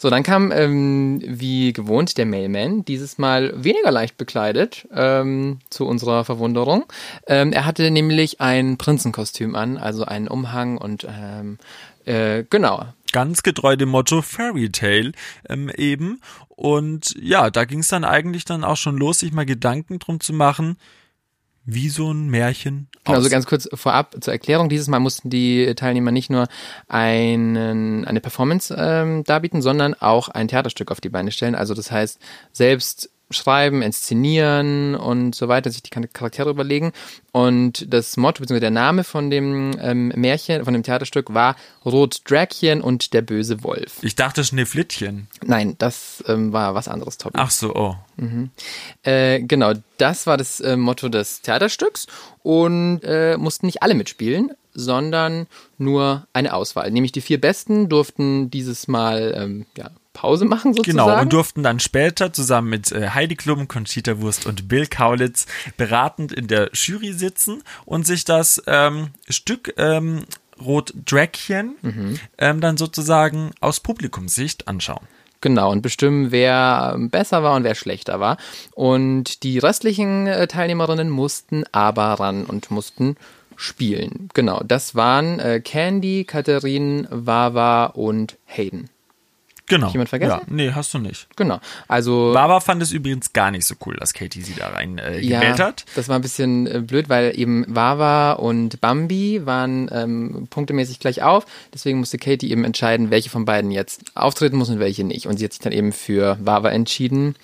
So, 0.00 0.10
dann 0.10 0.22
kam 0.22 0.52
ähm, 0.52 1.20
wie 1.24 1.72
gewohnt 1.72 2.16
der 2.18 2.24
Mailman, 2.24 2.84
dieses 2.84 3.18
Mal 3.18 3.52
weniger 3.62 3.90
leicht 3.90 4.16
bekleidet, 4.16 4.86
ähm, 4.94 5.58
zu 5.70 5.86
unserer 5.86 6.24
Verwunderung. 6.24 6.84
Ähm, 7.26 7.52
er 7.52 7.66
hatte 7.66 7.90
nämlich 7.90 8.40
ein 8.40 8.78
Prinzenkostüm 8.78 9.56
an, 9.56 9.76
also 9.76 10.04
einen 10.04 10.28
Umhang 10.28 10.78
und 10.78 11.04
ähm, 11.10 11.58
äh, 12.04 12.44
genau. 12.48 12.86
Ganz 13.10 13.42
getreu 13.42 13.74
dem 13.74 13.88
Motto 13.88 14.22
Fairy 14.22 14.70
Tale 14.70 15.12
ähm, 15.48 15.68
eben. 15.76 16.20
Und 16.48 17.14
ja, 17.20 17.50
da 17.50 17.64
ging 17.64 17.80
es 17.80 17.88
dann 17.88 18.04
eigentlich 18.04 18.44
dann 18.44 18.62
auch 18.62 18.76
schon 18.76 18.96
los, 18.96 19.18
sich 19.18 19.32
mal 19.32 19.46
Gedanken 19.46 19.98
drum 19.98 20.20
zu 20.20 20.32
machen, 20.32 20.76
wie 21.70 21.90
so 21.90 22.10
ein 22.10 22.28
Märchen. 22.30 22.88
Genau, 23.04 23.18
also 23.18 23.28
ganz 23.28 23.44
kurz 23.44 23.68
vorab 23.74 24.16
zur 24.20 24.32
Erklärung. 24.32 24.70
Dieses 24.70 24.88
Mal 24.88 25.00
mussten 25.00 25.28
die 25.28 25.74
Teilnehmer 25.74 26.10
nicht 26.10 26.30
nur 26.30 26.48
einen, 26.88 28.06
eine 28.06 28.20
Performance 28.22 28.74
ähm, 28.76 29.22
darbieten, 29.24 29.60
sondern 29.60 29.92
auch 29.92 30.30
ein 30.30 30.48
Theaterstück 30.48 30.90
auf 30.90 31.02
die 31.02 31.10
Beine 31.10 31.30
stellen. 31.30 31.54
Also 31.54 31.74
das 31.74 31.90
heißt, 31.90 32.20
selbst 32.52 33.10
schreiben, 33.30 33.82
inszenieren 33.82 34.94
und 34.94 35.34
so 35.34 35.48
weiter, 35.48 35.70
sich 35.70 35.82
die 35.82 35.90
Charaktere 35.90 36.50
überlegen. 36.50 36.92
Und 37.32 37.92
das 37.92 38.16
Motto, 38.16 38.40
beziehungsweise 38.40 38.60
der 38.60 38.70
Name 38.70 39.04
von 39.04 39.30
dem 39.30 39.76
ähm, 39.80 40.08
Märchen, 40.16 40.64
von 40.64 40.72
dem 40.72 40.82
Theaterstück 40.82 41.34
war 41.34 41.56
Rot 41.84 42.22
Dräckchen 42.24 42.80
und 42.80 43.12
der 43.12 43.22
böse 43.22 43.62
Wolf. 43.62 43.98
Ich 44.02 44.16
dachte 44.16 44.44
Schneeflittchen. 44.44 45.28
Nein, 45.44 45.74
das 45.78 46.24
ähm, 46.26 46.52
war 46.52 46.74
was 46.74 46.88
anderes, 46.88 47.18
Tobi. 47.18 47.34
Ach 47.38 47.50
so, 47.50 47.74
oh. 47.74 47.96
Äh, 49.02 49.40
genau, 49.42 49.74
das 49.98 50.26
war 50.26 50.36
das 50.36 50.60
äh, 50.60 50.76
Motto 50.76 51.08
des 51.08 51.42
Theaterstücks 51.42 52.06
und 52.42 53.00
äh, 53.04 53.36
mussten 53.36 53.66
nicht 53.66 53.82
alle 53.82 53.94
mitspielen, 53.94 54.50
sondern 54.74 55.46
nur 55.76 56.26
eine 56.32 56.54
Auswahl. 56.54 56.90
Nämlich 56.90 57.12
die 57.12 57.20
vier 57.20 57.40
Besten 57.40 57.88
durften 57.88 58.50
dieses 58.50 58.88
Mal 58.88 59.34
ähm, 59.36 59.66
ja, 59.76 59.90
Pause 60.12 60.44
machen 60.44 60.74
sozusagen. 60.74 61.06
Genau, 61.06 61.20
und 61.20 61.32
durften 61.32 61.62
dann 61.62 61.80
später 61.80 62.32
zusammen 62.32 62.70
mit 62.70 62.92
äh, 62.92 63.10
Heidi 63.10 63.36
Klum, 63.36 63.68
Conchita 63.68 64.20
Wurst 64.20 64.46
und 64.46 64.68
Bill 64.68 64.86
Kaulitz 64.86 65.46
beratend 65.76 66.32
in 66.32 66.48
der 66.48 66.70
Jury 66.72 67.12
sitzen 67.12 67.62
und 67.84 68.06
sich 68.06 68.24
das 68.24 68.62
ähm, 68.66 69.10
Stück 69.28 69.74
ähm, 69.76 70.24
Rot 70.60 70.92
Dräckchen 71.06 71.76
ähm, 72.38 72.60
dann 72.60 72.76
sozusagen 72.76 73.52
aus 73.60 73.80
Publikumssicht 73.80 74.66
anschauen. 74.66 75.06
Genau, 75.40 75.70
und 75.70 75.82
bestimmen, 75.82 76.32
wer 76.32 76.96
besser 76.98 77.44
war 77.44 77.54
und 77.54 77.62
wer 77.62 77.76
schlechter 77.76 78.18
war. 78.18 78.38
Und 78.74 79.44
die 79.44 79.58
restlichen 79.58 80.26
äh, 80.26 80.48
Teilnehmerinnen 80.48 81.10
mussten 81.10 81.64
aber 81.70 82.14
ran 82.14 82.44
und 82.44 82.72
mussten 82.72 83.16
spielen. 83.54 84.28
Genau, 84.34 84.62
das 84.66 84.94
waren 84.94 85.38
äh, 85.38 85.60
Candy, 85.60 86.24
Katharin, 86.24 87.06
Wawa 87.10 87.86
und 87.86 88.36
Hayden. 88.46 88.90
Genau. 89.68 89.90
jemand 89.90 90.08
vergessen? 90.08 90.40
Ja, 90.40 90.42
nee, 90.48 90.72
hast 90.72 90.92
du 90.94 90.98
nicht. 90.98 91.28
Genau, 91.36 91.60
also... 91.86 92.32
Baba 92.32 92.60
fand 92.60 92.82
es 92.82 92.92
übrigens 92.92 93.32
gar 93.32 93.50
nicht 93.50 93.66
so 93.66 93.74
cool, 93.86 93.96
dass 93.96 94.14
Katie 94.14 94.42
sie 94.42 94.54
da 94.54 94.68
rein 94.68 94.98
äh, 94.98 95.20
gewählt 95.20 95.60
hat. 95.60 95.84
das 95.94 96.08
war 96.08 96.16
ein 96.16 96.22
bisschen 96.22 96.66
äh, 96.66 96.80
blöd, 96.80 97.08
weil 97.08 97.38
eben 97.38 97.64
Wawa 97.68 98.32
und 98.32 98.80
Bambi 98.80 99.44
waren 99.44 99.88
ähm, 99.92 100.48
punktemäßig 100.50 101.00
gleich 101.00 101.22
auf. 101.22 101.46
Deswegen 101.72 101.98
musste 101.98 102.18
Katie 102.18 102.50
eben 102.50 102.64
entscheiden, 102.64 103.10
welche 103.10 103.30
von 103.30 103.44
beiden 103.44 103.70
jetzt 103.70 104.16
auftreten 104.16 104.56
muss 104.56 104.70
und 104.70 104.78
welche 104.78 105.04
nicht. 105.04 105.26
Und 105.26 105.38
sie 105.38 105.44
hat 105.44 105.52
sich 105.52 105.60
dann 105.60 105.72
eben 105.72 105.92
für 105.92 106.38
Wawa 106.40 106.70
entschieden. 106.70 107.36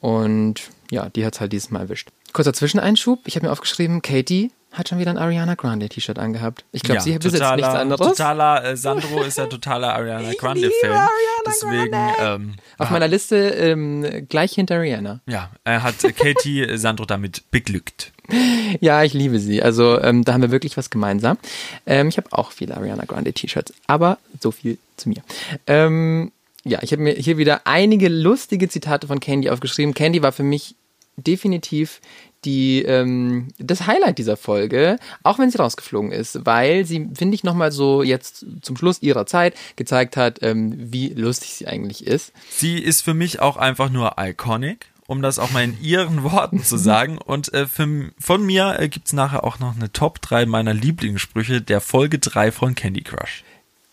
Und 0.00 0.62
ja, 0.90 1.08
die 1.10 1.24
hat 1.24 1.34
es 1.34 1.40
halt 1.40 1.52
dieses 1.52 1.70
Mal 1.70 1.80
erwischt. 1.80 2.08
Kurzer 2.32 2.52
Zwischeneinschub. 2.52 3.20
Ich 3.26 3.36
habe 3.36 3.46
mir 3.46 3.52
aufgeschrieben, 3.52 4.02
Katie 4.02 4.50
hat 4.72 4.88
schon 4.88 4.98
wieder 4.98 5.10
ein 5.10 5.18
Ariana 5.18 5.54
Grande 5.54 5.88
T-Shirt 5.88 6.18
angehabt. 6.18 6.64
Ich 6.72 6.82
glaube, 6.82 7.02
sie 7.02 7.18
besitzt 7.18 7.34
totaler, 7.36 7.56
nichts 7.56 7.74
anderes. 7.74 8.08
Totaler, 8.08 8.64
äh, 8.64 8.76
Sandro 8.76 9.22
ist 9.22 9.38
ja 9.38 9.46
totaler 9.46 9.94
Ariana 9.94 10.32
Grande-Fan. 10.32 11.08
Deswegen, 11.46 11.96
ähm, 12.20 12.54
Auf 12.78 12.90
meiner 12.90 13.08
Liste 13.08 13.36
ähm, 13.36 14.26
gleich 14.28 14.52
hinter 14.52 14.80
Rihanna. 14.80 15.20
ja, 15.26 15.50
er 15.64 15.82
hat 15.82 16.02
äh, 16.04 16.12
Katie 16.12 16.62
äh, 16.62 16.78
Sandro 16.78 17.04
damit 17.04 17.50
beglückt. 17.50 18.12
Ja, 18.80 19.02
ich 19.02 19.12
liebe 19.12 19.38
sie. 19.38 19.62
Also 19.62 20.00
ähm, 20.00 20.24
da 20.24 20.32
haben 20.32 20.40
wir 20.40 20.50
wirklich 20.50 20.78
was 20.78 20.88
gemeinsam. 20.88 21.36
Ähm, 21.84 22.08
ich 22.08 22.16
habe 22.16 22.28
auch 22.30 22.52
viele 22.52 22.74
Ariana 22.76 23.04
Grande 23.04 23.32
T-Shirts, 23.32 23.74
aber 23.86 24.16
so 24.40 24.50
viel 24.52 24.78
zu 24.96 25.10
mir. 25.10 25.22
Ähm, 25.66 26.32
ja, 26.64 26.78
ich 26.82 26.92
habe 26.92 27.02
mir 27.02 27.12
hier 27.12 27.36
wieder 27.36 27.62
einige 27.66 28.08
lustige 28.08 28.68
Zitate 28.68 29.06
von 29.08 29.20
Candy 29.20 29.50
aufgeschrieben. 29.50 29.92
Candy 29.92 30.22
war 30.22 30.32
für 30.32 30.44
mich 30.44 30.76
definitiv 31.16 32.00
die 32.44 32.82
ähm, 32.82 33.48
das 33.58 33.86
Highlight 33.86 34.18
dieser 34.18 34.36
Folge, 34.36 34.98
auch 35.22 35.38
wenn 35.38 35.50
sie 35.50 35.58
rausgeflogen 35.58 36.12
ist, 36.12 36.44
weil 36.44 36.84
sie 36.84 37.08
finde 37.14 37.34
ich 37.34 37.44
noch 37.44 37.54
mal 37.54 37.72
so 37.72 38.02
jetzt 38.02 38.44
zum 38.62 38.76
Schluss 38.76 39.02
ihrer 39.02 39.26
Zeit 39.26 39.54
gezeigt 39.76 40.16
hat, 40.16 40.42
ähm, 40.42 40.74
wie 40.76 41.08
lustig 41.08 41.54
sie 41.54 41.66
eigentlich 41.66 42.06
ist. 42.06 42.32
Sie 42.50 42.78
ist 42.78 43.02
für 43.02 43.14
mich 43.14 43.40
auch 43.40 43.56
einfach 43.56 43.90
nur 43.90 44.16
iconic, 44.18 44.86
um 45.06 45.22
das 45.22 45.38
auch 45.38 45.50
mal 45.50 45.64
in 45.64 45.80
ihren 45.82 46.22
Worten 46.22 46.62
zu 46.62 46.76
sagen. 46.76 47.18
Und 47.18 47.52
äh, 47.52 47.66
für, 47.66 48.10
von 48.18 48.44
mir 48.44 48.76
äh, 48.78 48.88
gibt's 48.88 49.12
nachher 49.12 49.44
auch 49.44 49.58
noch 49.58 49.76
eine 49.76 49.92
Top 49.92 50.20
3 50.22 50.46
meiner 50.46 50.74
Lieblingssprüche 50.74 51.60
der 51.60 51.80
Folge 51.80 52.18
3 52.18 52.52
von 52.52 52.74
Candy 52.74 53.02
Crush. 53.02 53.44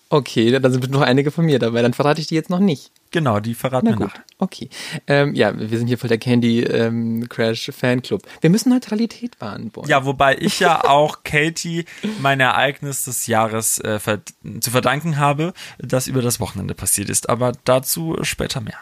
Okay, 0.09 0.57
da 0.59 0.69
sind 0.71 0.89
noch 0.89 1.01
einige 1.01 1.29
von 1.29 1.45
mir 1.45 1.59
dabei. 1.59 1.83
Dann 1.83 1.93
verrate 1.93 2.19
ich 2.19 2.27
die 2.27 2.35
jetzt 2.35 2.49
noch 2.49 2.59
nicht. 2.59 2.91
Genau, 3.11 3.39
die 3.39 3.55
verraten 3.55 3.85
Na 3.87 3.91
wir 3.93 3.97
gut, 3.97 4.07
nachher. 4.09 4.23
okay. 4.37 4.69
Ähm, 5.07 5.33
ja, 5.33 5.57
wir 5.57 5.77
sind 5.77 5.87
hier 5.87 5.97
voll 5.97 6.09
der 6.09 6.19
Candy 6.19 6.61
ähm, 6.61 7.27
Crash 7.27 7.71
Fanclub. 7.75 8.21
Wir 8.41 8.49
müssen 8.51 8.69
Neutralität 8.69 9.39
wahren, 9.41 9.71
Boy. 9.71 9.89
Ja, 9.89 10.05
wobei 10.05 10.37
ich 10.37 10.59
ja 10.59 10.83
auch 10.83 11.19
Katie 11.23 11.85
mein 12.21 12.39
Ereignis 12.39 13.05
des 13.05 13.25
Jahres 13.27 13.79
äh, 13.79 13.99
ver 13.99 14.19
zu 14.59 14.69
verdanken 14.71 15.17
habe, 15.17 15.53
das 15.79 16.07
über 16.07 16.21
das 16.21 16.39
Wochenende 16.39 16.75
passiert 16.75 17.09
ist. 17.09 17.29
Aber 17.29 17.53
dazu 17.63 18.15
später 18.21 18.61
mehr. 18.61 18.77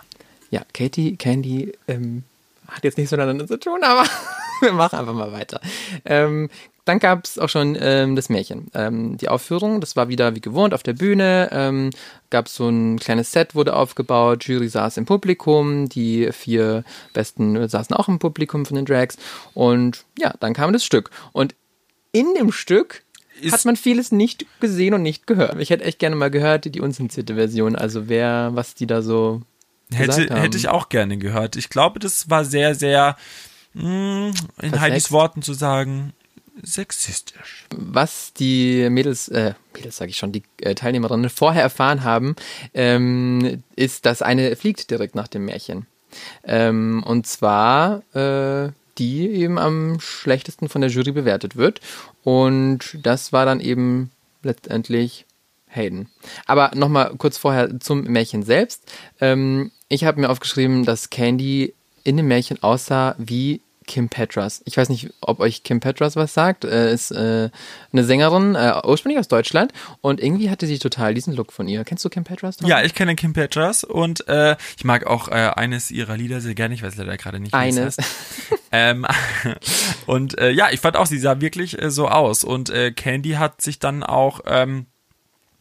Ja, 0.49 0.61
Katie, 0.73 1.15
Candy, 1.15 1.73
ähm, 1.87 2.23
hat 2.67 2.83
jetzt 2.83 2.97
nichts 2.97 3.11
miteinander 3.11 3.47
zu 3.47 3.57
tun, 3.57 3.81
aber 3.83 4.03
wir 4.61 4.73
machen 4.73 4.99
einfach 4.99 5.13
mal 5.13 5.31
weiter. 5.31 5.61
Dann 6.87 6.99
gab 6.99 7.25
es 7.25 7.37
auch 7.37 7.49
schon 7.49 7.77
ähm, 7.79 8.15
das 8.15 8.29
Märchen. 8.29 8.67
Ähm, 8.73 9.17
die 9.17 9.29
Aufführung, 9.29 9.81
das 9.81 9.95
war 9.95 10.07
wieder 10.09 10.35
wie 10.35 10.41
gewohnt 10.41 10.73
auf 10.73 10.83
der 10.83 10.93
Bühne. 10.93 11.49
Ähm, 11.51 11.89
gab 12.29 12.47
so 12.47 12.69
ein 12.69 12.97
kleines 12.99 13.31
Set, 13.31 13.55
wurde 13.55 13.75
aufgebaut. 13.75 14.45
Jury 14.45 14.69
saß 14.69 14.97
im 14.97 15.05
Publikum. 15.05 15.89
Die 15.89 16.31
vier 16.31 16.83
Besten 17.13 17.67
saßen 17.67 17.95
auch 17.95 18.07
im 18.07 18.19
Publikum 18.19 18.65
von 18.65 18.75
den 18.75 18.85
Drags. 18.85 19.17
Und 19.53 20.05
ja, 20.17 20.33
dann 20.39 20.53
kam 20.53 20.71
das 20.73 20.85
Stück. 20.85 21.09
Und 21.33 21.55
in 22.13 22.33
dem 22.35 22.51
Stück 22.51 23.03
Ist- 23.41 23.53
hat 23.53 23.65
man 23.65 23.75
vieles 23.75 24.11
nicht 24.11 24.45
gesehen 24.61 24.93
und 24.93 25.01
nicht 25.01 25.27
gehört. 25.27 25.59
Ich 25.59 25.69
hätte 25.69 25.83
echt 25.83 25.99
gerne 25.99 26.15
mal 26.15 26.31
gehört, 26.31 26.73
die 26.73 26.81
unzensierte 26.81 27.35
Version. 27.35 27.75
Also 27.75 28.07
wer, 28.07 28.51
was 28.53 28.75
die 28.75 28.87
da 28.87 29.01
so 29.01 29.41
Hätte, 29.93 30.29
haben. 30.29 30.41
hätte 30.41 30.57
ich 30.57 30.67
auch 30.69 30.89
gerne 30.89 31.17
gehört. 31.17 31.55
Ich 31.55 31.69
glaube, 31.69 31.99
das 31.99 32.29
war 32.29 32.43
sehr, 32.43 32.75
sehr, 32.75 33.15
mh, 33.73 33.83
in 34.27 34.33
Versext? 34.57 34.79
Heidis 34.81 35.11
Worten 35.11 35.41
zu 35.41 35.53
sagen, 35.53 36.11
sexistisch. 36.61 37.65
was 37.75 38.33
die 38.33 38.89
Mädels, 38.89 39.27
äh, 39.29 39.53
Mädels 39.73 39.97
sage 39.97 40.11
ich 40.11 40.17
schon, 40.17 40.31
die 40.31 40.43
äh, 40.61 40.75
Teilnehmerinnen 40.75 41.29
vorher 41.29 41.63
erfahren 41.63 42.03
haben, 42.03 42.35
ähm, 42.73 43.63
ist, 43.75 44.05
dass 44.05 44.21
eine 44.21 44.55
fliegt 44.55 44.89
direkt 44.89 45.15
nach 45.15 45.27
dem 45.27 45.45
Märchen. 45.45 45.87
Ähm, 46.43 47.03
und 47.05 47.27
zwar 47.27 48.01
äh, 48.15 48.71
die 48.97 49.29
eben 49.29 49.57
am 49.57 49.99
schlechtesten 49.99 50.69
von 50.69 50.81
der 50.81 50.89
Jury 50.89 51.11
bewertet 51.11 51.55
wird. 51.55 51.81
Und 52.23 52.97
das 53.03 53.31
war 53.31 53.45
dann 53.45 53.59
eben 53.59 54.11
letztendlich 54.43 55.25
Hayden. 55.67 56.09
Aber 56.45 56.71
nochmal 56.75 57.13
kurz 57.17 57.37
vorher 57.37 57.79
zum 57.79 58.03
Märchen 58.03 58.43
selbst. 58.43 58.91
Ähm, 59.19 59.71
ich 59.89 60.03
habe 60.03 60.21
mir 60.21 60.29
aufgeschrieben, 60.29 60.85
dass 60.85 61.09
Candy 61.09 61.73
in 62.03 62.17
dem 62.17 62.27
Märchen 62.27 62.61
aussah 62.63 63.15
wie 63.17 63.61
Kim 63.87 64.09
Petras. 64.09 64.61
Ich 64.65 64.77
weiß 64.77 64.89
nicht, 64.89 65.09
ob 65.21 65.39
euch 65.39 65.63
Kim 65.63 65.79
Petras 65.79 66.15
was 66.15 66.33
sagt. 66.33 66.65
Äh, 66.65 66.93
ist 66.93 67.11
äh, 67.11 67.49
eine 67.91 68.03
Sängerin, 68.03 68.55
äh, 68.55 68.73
ursprünglich 68.83 69.19
aus 69.19 69.27
Deutschland. 69.27 69.73
Und 70.01 70.21
irgendwie 70.21 70.49
hatte 70.49 70.67
sie 70.67 70.77
total 70.77 71.13
diesen 71.13 71.33
Look 71.33 71.51
von 71.51 71.67
ihr. 71.67 71.83
Kennst 71.83 72.05
du 72.05 72.09
Kim 72.09 72.23
Petras? 72.23 72.57
Tom? 72.57 72.69
Ja, 72.69 72.83
ich 72.83 72.93
kenne 72.93 73.15
Kim 73.15 73.33
Petras 73.33 73.83
und 73.83 74.27
äh, 74.27 74.55
ich 74.77 74.83
mag 74.83 75.07
auch 75.07 75.29
äh, 75.29 75.51
eines 75.55 75.89
ihrer 75.89 76.17
Lieder 76.17 76.41
sehr 76.41 76.53
gerne. 76.53 76.75
Ich 76.75 76.83
weiß 76.83 76.95
leider 76.97 77.17
gerade 77.17 77.39
nicht, 77.39 77.53
wie 77.53 77.57
Eines. 77.57 77.97
es 77.97 78.05
heißt. 78.05 78.61
ähm, 78.71 79.05
und 80.05 80.37
äh, 80.37 80.51
ja, 80.51 80.67
ich 80.71 80.81
fand 80.81 80.97
auch, 80.97 81.07
sie 81.07 81.17
sah 81.19 81.41
wirklich 81.41 81.77
so 81.87 82.07
aus. 82.07 82.43
Und 82.43 82.71
Candy 82.95 83.31
hat 83.31 83.61
sich 83.61 83.79
dann 83.79 84.03
auch, 84.03 84.41
ähm, 84.45 84.87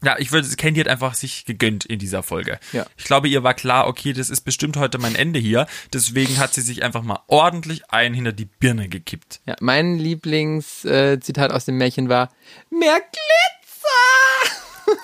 ja, 0.03 0.17
ich 0.19 0.31
würde, 0.31 0.47
Candy 0.57 0.81
hat 0.81 0.89
einfach 0.89 1.15
sich 1.15 1.47
gegönnt 1.47 1.85
in 1.85 1.99
dieser 1.99 2.23
Folge. 2.23 2.59
Ja. 2.73 2.87
Ich 2.97 3.05
glaube, 3.05 3.29
ihr 3.29 3.43
war 3.43 3.55
klar, 3.55 3.89
okay, 3.89 4.13
das 4.13 4.29
ist 4.29 4.43
bestimmt 4.43 4.77
heute 4.77 4.99
mein 4.99 5.15
Ende 5.15 5.39
hier. 5.39 5.67
Deswegen 5.93 6.39
hat 6.39 6.53
sie 6.55 6.61
sich 6.61 6.83
einfach 6.83 7.03
mal 7.03 7.21
ordentlich 7.29 7.91
ein 7.91 8.13
hinter 8.13 8.33
die 8.33 8.45
Birne 8.45 8.89
gekippt. 8.89 9.41
Ja, 9.47 9.57
mein 9.61 9.99
Lieblingszitat 9.99 11.51
äh, 11.51 11.55
aus 11.55 11.65
dem 11.65 11.79
Märchen 11.79 12.09
war: 12.09 12.31
Mehr 12.71 13.01
Glitzer! 13.01 14.97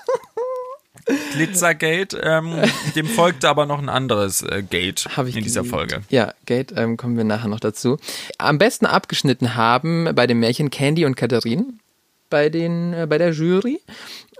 Glitzergate, 1.32 2.18
ähm, 2.22 2.54
dem 2.94 3.06
folgte 3.06 3.48
aber 3.48 3.66
noch 3.66 3.80
ein 3.80 3.88
anderes 3.88 4.42
äh, 4.42 4.62
Gate 4.62 5.08
in 5.16 5.42
dieser 5.42 5.62
geliebt. 5.62 5.74
Folge. 5.74 6.02
Ja, 6.10 6.34
Gate, 6.46 6.72
ähm, 6.76 6.96
kommen 6.96 7.16
wir 7.16 7.24
nachher 7.24 7.48
noch 7.48 7.60
dazu. 7.60 7.98
Am 8.38 8.58
besten 8.58 8.86
abgeschnitten 8.86 9.56
haben 9.56 10.10
bei 10.14 10.26
dem 10.26 10.38
Märchen 10.38 10.70
Candy 10.70 11.04
und 11.04 11.16
Katharine 11.16 11.64
bei 12.32 12.48
den 12.48 12.94
äh, 12.94 13.06
bei 13.08 13.18
der 13.18 13.30
Jury. 13.30 13.80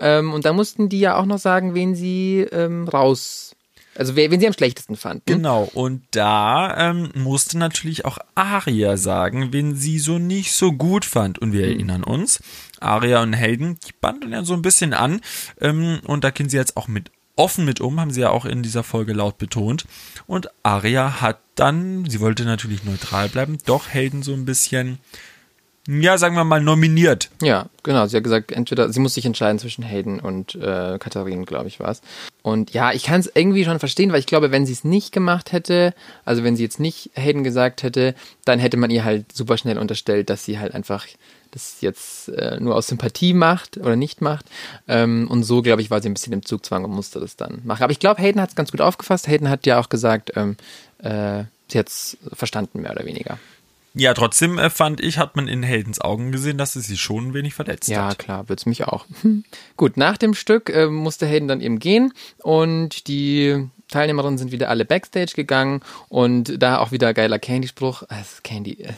Ähm, 0.01 0.33
und 0.33 0.43
da 0.45 0.51
mussten 0.51 0.89
die 0.89 0.99
ja 0.99 1.15
auch 1.15 1.25
noch 1.25 1.37
sagen, 1.37 1.75
wen 1.75 1.95
sie 1.95 2.39
ähm, 2.51 2.87
raus, 2.87 3.55
also 3.95 4.15
wen 4.15 4.39
sie 4.39 4.47
am 4.47 4.53
schlechtesten 4.53 4.95
fanden. 4.95 5.23
Genau, 5.27 5.69
und 5.73 6.01
da 6.11 6.89
ähm, 6.89 7.11
musste 7.13 7.59
natürlich 7.59 8.03
auch 8.03 8.17
Aria 8.33 8.97
sagen, 8.97 9.53
wen 9.53 9.75
sie 9.75 9.99
so 9.99 10.17
nicht 10.17 10.53
so 10.53 10.73
gut 10.73 11.05
fand. 11.05 11.37
Und 11.37 11.53
wir 11.53 11.67
erinnern 11.67 12.03
uns, 12.03 12.41
Aria 12.79 13.21
und 13.21 13.33
Hayden, 13.33 13.77
die 13.87 13.93
bandeln 14.01 14.33
ja 14.33 14.43
so 14.43 14.55
ein 14.55 14.63
bisschen 14.63 14.93
an. 14.93 15.21
Ähm, 15.61 15.99
und 16.05 16.23
da 16.23 16.31
gehen 16.31 16.49
sie 16.49 16.57
jetzt 16.57 16.75
auch 16.75 16.87
mit 16.87 17.11
offen 17.35 17.65
mit 17.65 17.81
um, 17.81 17.99
haben 17.99 18.11
sie 18.11 18.21
ja 18.21 18.29
auch 18.29 18.45
in 18.45 18.63
dieser 18.63 18.83
Folge 18.83 19.13
laut 19.13 19.37
betont. 19.37 19.85
Und 20.27 20.49
Aria 20.63 21.21
hat 21.21 21.39
dann, 21.55 22.05
sie 22.09 22.19
wollte 22.19 22.45
natürlich 22.45 22.83
neutral 22.83 23.29
bleiben, 23.29 23.57
doch 23.65 23.93
Hayden 23.93 24.23
so 24.23 24.33
ein 24.33 24.45
bisschen 24.45 24.99
ja, 25.87 26.17
sagen 26.17 26.35
wir 26.35 26.45
mal, 26.45 26.61
nominiert. 26.61 27.29
Ja, 27.41 27.67
genau. 27.83 28.05
Sie 28.05 28.15
hat 28.15 28.23
gesagt, 28.23 28.53
entweder 28.53 28.91
sie 28.91 29.01
muss 29.01 29.15
sich 29.15 29.25
entscheiden 29.25 29.59
zwischen 29.59 29.83
Hayden 29.83 30.19
und 30.21 30.55
äh, 30.55 30.97
Katharine, 30.97 31.43
glaube 31.43 31.67
ich, 31.67 31.81
war 31.81 31.89
es. 31.89 32.01
Und 32.41 32.73
ja, 32.73 32.93
ich 32.93 33.03
kann 33.03 33.19
es 33.19 33.29
irgendwie 33.33 33.65
schon 33.65 33.79
verstehen, 33.79 34.11
weil 34.11 34.19
ich 34.19 34.25
glaube, 34.25 34.51
wenn 34.51 34.65
sie 34.65 34.71
es 34.71 34.85
nicht 34.85 35.11
gemacht 35.11 35.51
hätte, 35.51 35.93
also 36.23 36.43
wenn 36.43 36.55
sie 36.55 36.63
jetzt 36.63 36.79
nicht 36.79 37.11
Hayden 37.15 37.43
gesagt 37.43 37.83
hätte, 37.83 38.15
dann 38.45 38.59
hätte 38.59 38.77
man 38.77 38.91
ihr 38.91 39.03
halt 39.03 39.33
super 39.33 39.57
schnell 39.57 39.77
unterstellt, 39.77 40.29
dass 40.29 40.45
sie 40.45 40.57
halt 40.57 40.73
einfach 40.73 41.05
das 41.51 41.81
jetzt 41.81 42.29
äh, 42.29 42.59
nur 42.59 42.75
aus 42.75 42.87
Sympathie 42.87 43.33
macht 43.33 43.77
oder 43.77 43.97
nicht 43.97 44.21
macht. 44.21 44.45
Ähm, 44.87 45.27
und 45.29 45.43
so, 45.43 45.61
glaube 45.61 45.81
ich, 45.81 45.91
war 45.91 46.01
sie 46.01 46.09
ein 46.09 46.13
bisschen 46.13 46.33
im 46.33 46.45
Zugzwang 46.45 46.85
und 46.85 46.91
musste 46.91 47.19
das 47.19 47.35
dann 47.35 47.61
machen. 47.65 47.83
Aber 47.83 47.91
ich 47.91 47.99
glaube, 47.99 48.21
Hayden 48.21 48.41
hat 48.41 48.49
es 48.49 48.55
ganz 48.55 48.71
gut 48.71 48.81
aufgefasst. 48.81 49.27
Hayden 49.27 49.49
hat 49.49 49.65
ja 49.65 49.79
auch 49.79 49.89
gesagt, 49.89 50.31
ähm, 50.35 50.55
äh, 50.99 51.43
sie 51.67 51.79
hat 51.79 51.89
es 51.89 52.17
verstanden, 52.31 52.81
mehr 52.81 52.91
oder 52.91 53.05
weniger. 53.05 53.37
Ja, 53.95 54.13
trotzdem 54.13 54.57
äh, 54.57 54.69
fand 54.69 55.01
ich, 55.01 55.17
hat 55.19 55.35
man 55.35 55.47
in 55.47 55.61
Heldens 55.61 56.01
Augen 56.01 56.31
gesehen, 56.31 56.57
dass 56.57 56.75
es 56.75 56.87
sie 56.87 56.97
schon 56.97 57.27
ein 57.27 57.33
wenig 57.33 57.53
verletzt 57.53 57.89
Ja, 57.89 58.07
hat. 58.09 58.19
klar, 58.19 58.49
wird's 58.49 58.65
mich 58.65 58.85
auch. 58.85 59.05
Gut, 59.77 59.97
nach 59.97 60.17
dem 60.17 60.33
Stück 60.33 60.69
äh, 60.69 60.87
musste 60.87 61.27
Hayden 61.27 61.47
dann 61.47 61.61
eben 61.61 61.77
gehen 61.79 62.13
und 62.41 63.07
die 63.07 63.67
Teilnehmerinnen 63.93 64.37
sind 64.37 64.51
wieder 64.51 64.69
alle 64.69 64.85
Backstage 64.85 65.33
gegangen 65.35 65.81
und 66.09 66.61
da 66.61 66.79
auch 66.79 66.91
wieder 66.91 67.13
geiler 67.13 67.39
Candy-Spruch. 67.39 68.03
Äh, 68.03 68.15
Candy, 68.43 68.81
äh, 68.81 68.93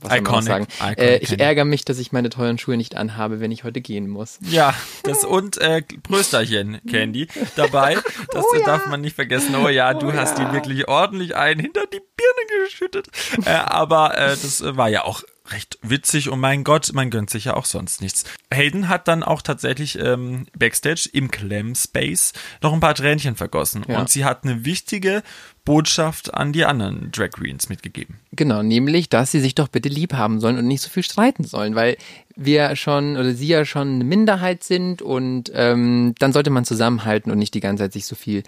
was 0.00 0.10
soll 0.10 0.20
man 0.20 0.20
Iconic, 0.20 0.44
sagen? 0.44 0.66
iconic 0.78 0.98
Äh, 0.98 1.16
ich 1.18 1.28
Candy. 1.28 1.44
ärgere 1.44 1.64
mich, 1.64 1.84
dass 1.84 1.98
ich 1.98 2.12
meine 2.12 2.30
teuren 2.30 2.58
Schuhe 2.58 2.76
nicht 2.76 2.96
anhabe, 2.96 3.40
wenn 3.40 3.50
ich 3.50 3.64
heute 3.64 3.80
gehen 3.80 4.08
muss. 4.08 4.38
Ja, 4.42 4.74
das 5.02 5.24
und 5.24 5.58
äh, 5.58 5.82
Prösterchen, 6.02 6.80
Candy, 6.88 7.28
dabei. 7.56 7.96
Das 8.32 8.44
darf 8.64 8.86
man 8.86 9.00
nicht 9.00 9.16
vergessen. 9.16 9.54
Oh 9.56 9.68
ja, 9.68 9.94
du 9.94 10.12
hast 10.12 10.38
die 10.38 10.52
wirklich 10.52 10.88
ordentlich 10.88 11.36
ein 11.36 11.58
hinter 11.58 11.82
die 11.86 12.00
Birne 12.00 12.64
geschüttet. 12.64 13.08
Äh, 13.44 13.50
aber 13.50 14.16
äh, 14.16 14.30
das 14.30 14.62
war 14.76 14.88
ja 14.88 15.04
auch 15.04 15.22
recht 15.52 15.78
witzig 15.82 16.28
und 16.28 16.40
mein 16.40 16.64
Gott, 16.64 16.92
man 16.92 17.10
gönnt 17.10 17.30
sich 17.30 17.46
ja 17.46 17.54
auch 17.56 17.64
sonst 17.64 18.00
nichts. 18.00 18.24
Hayden 18.52 18.88
hat 18.88 19.08
dann 19.08 19.22
auch 19.22 19.42
tatsächlich 19.42 19.98
ähm, 19.98 20.46
Backstage 20.56 21.08
im 21.12 21.30
Clam 21.30 21.74
Space 21.74 22.32
noch 22.62 22.72
ein 22.72 22.80
paar 22.80 22.94
Tränchen 22.94 23.36
vergossen 23.36 23.84
Ja. 23.88 24.00
und 24.00 24.08
sie 24.10 24.24
hat 24.24 24.44
eine 24.44 24.64
wichtige 24.64 25.22
Botschaft 25.64 26.34
an 26.34 26.52
die 26.52 26.64
anderen 26.64 27.10
Drag 27.12 27.30
Queens 27.30 27.68
mitgegeben. 27.68 28.18
Genau, 28.32 28.62
nämlich, 28.62 29.08
dass 29.08 29.30
sie 29.30 29.40
sich 29.40 29.54
doch 29.54 29.68
bitte 29.68 29.88
lieb 29.88 30.14
haben 30.14 30.40
sollen 30.40 30.58
und 30.58 30.66
nicht 30.66 30.82
so 30.82 30.88
viel 30.88 31.02
streiten 31.02 31.44
sollen, 31.44 31.74
weil 31.74 31.96
wir 32.34 32.74
schon 32.76 33.16
oder 33.16 33.34
sie 33.34 33.46
ja 33.48 33.64
schon 33.64 33.88
eine 33.94 34.04
Minderheit 34.04 34.64
sind 34.64 35.02
und 35.02 35.50
ähm, 35.54 36.14
dann 36.18 36.32
sollte 36.32 36.50
man 36.50 36.64
zusammenhalten 36.64 37.30
und 37.30 37.38
nicht 37.38 37.54
die 37.54 37.60
ganze 37.60 37.84
Zeit 37.84 37.92
sich 37.92 38.06
so 38.06 38.16
viel 38.16 38.42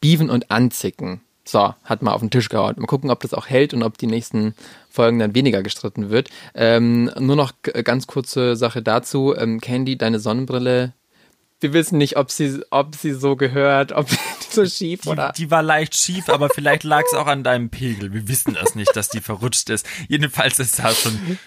beefen 0.00 0.30
und 0.30 0.50
anzicken. 0.50 1.20
So, 1.46 1.74
hat 1.84 2.00
mal 2.02 2.12
auf 2.12 2.20
den 2.22 2.30
Tisch 2.30 2.48
gehauen. 2.48 2.74
Mal 2.78 2.86
gucken, 2.86 3.10
ob 3.10 3.20
das 3.20 3.34
auch 3.34 3.46
hält 3.46 3.74
und 3.74 3.82
ob 3.82 3.98
die 3.98 4.06
nächsten 4.06 4.54
Folgen 4.94 5.18
dann 5.18 5.34
weniger 5.34 5.62
gestritten 5.62 6.08
wird. 6.10 6.30
Ähm, 6.54 7.10
nur 7.18 7.34
noch 7.36 7.52
ganz 7.62 8.06
kurze 8.06 8.54
Sache 8.54 8.80
dazu. 8.80 9.34
Ähm, 9.36 9.60
Candy, 9.60 9.98
deine 9.98 10.20
Sonnenbrille. 10.20 10.92
Wir 11.60 11.72
wissen 11.72 11.98
nicht, 11.98 12.16
ob 12.16 12.30
sie, 12.30 12.60
ob 12.70 12.94
sie 12.94 13.12
so 13.12 13.36
gehört, 13.36 13.92
ob 13.92 14.08
sie 14.08 14.16
so 14.50 14.66
schief 14.66 15.00
Die, 15.02 15.08
oder. 15.08 15.32
die 15.36 15.50
war 15.50 15.62
leicht 15.62 15.96
schief, 15.96 16.28
aber 16.28 16.48
vielleicht 16.48 16.84
lag 16.84 17.02
es 17.06 17.14
auch 17.14 17.26
an 17.26 17.42
deinem 17.42 17.70
Pegel. 17.70 18.12
Wir 18.12 18.28
wissen 18.28 18.54
das 18.54 18.74
nicht, 18.74 18.94
dass 18.94 19.08
die 19.08 19.20
verrutscht 19.20 19.68
ist. 19.70 19.86
Jedenfalls 20.08 20.58
ist 20.60 20.78
das 20.78 21.00
schon, 21.00 21.38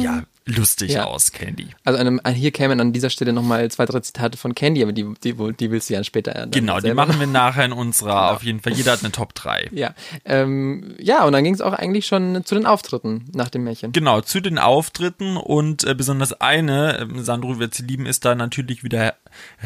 ja, 0.00 0.22
lustig 0.46 0.92
Ja. 0.92 1.04
aus, 1.04 1.32
Candy. 1.32 1.68
Also 1.84 1.98
an, 1.98 2.20
an, 2.20 2.34
hier 2.34 2.52
kämen 2.52 2.80
an 2.80 2.92
dieser 2.92 3.10
Stelle 3.10 3.32
nochmal 3.32 3.70
zwei, 3.70 3.84
drei 3.84 4.00
Zitate 4.00 4.38
von 4.38 4.54
Candy, 4.54 4.82
aber 4.82 4.92
die, 4.92 5.04
die, 5.22 5.34
die 5.34 5.70
willst 5.70 5.90
du 5.90 5.94
ja 5.94 6.04
später 6.04 6.32
dann 6.32 6.50
Genau, 6.52 6.80
die 6.80 6.94
machen 6.94 7.18
wir 7.18 7.26
nachher 7.26 7.64
in 7.64 7.72
unserer, 7.72 8.32
auf 8.32 8.42
jeden 8.42 8.60
Fall. 8.60 8.72
Jeder 8.72 8.92
hat 8.92 9.00
eine 9.00 9.12
Top 9.12 9.34
3. 9.34 9.70
Ja, 9.76 9.94
ähm, 10.24 10.94
ja, 10.98 11.24
und 11.24 11.32
dann 11.32 11.44
ging 11.44 11.52
es 11.52 11.60
auch 11.60 11.72
eigentlich 11.72 12.06
schon 12.06 12.44
zu 12.44 12.54
den 12.54 12.64
Auftritten 12.66 13.26
nach 13.34 13.50
dem 13.50 13.64
Märchen. 13.64 13.92
Genau, 13.92 14.20
zu 14.20 14.40
den 14.40 14.58
Auftritten 14.58 15.36
und 15.36 15.84
äh, 15.84 15.94
besonders 15.94 16.40
eine, 16.40 16.98
ähm, 17.00 17.22
Sandro 17.24 17.58
wird 17.58 17.74
sie 17.74 17.82
lieben, 17.82 18.06
ist 18.06 18.24
da 18.24 18.34
natürlich 18.34 18.84
wieder 18.84 19.14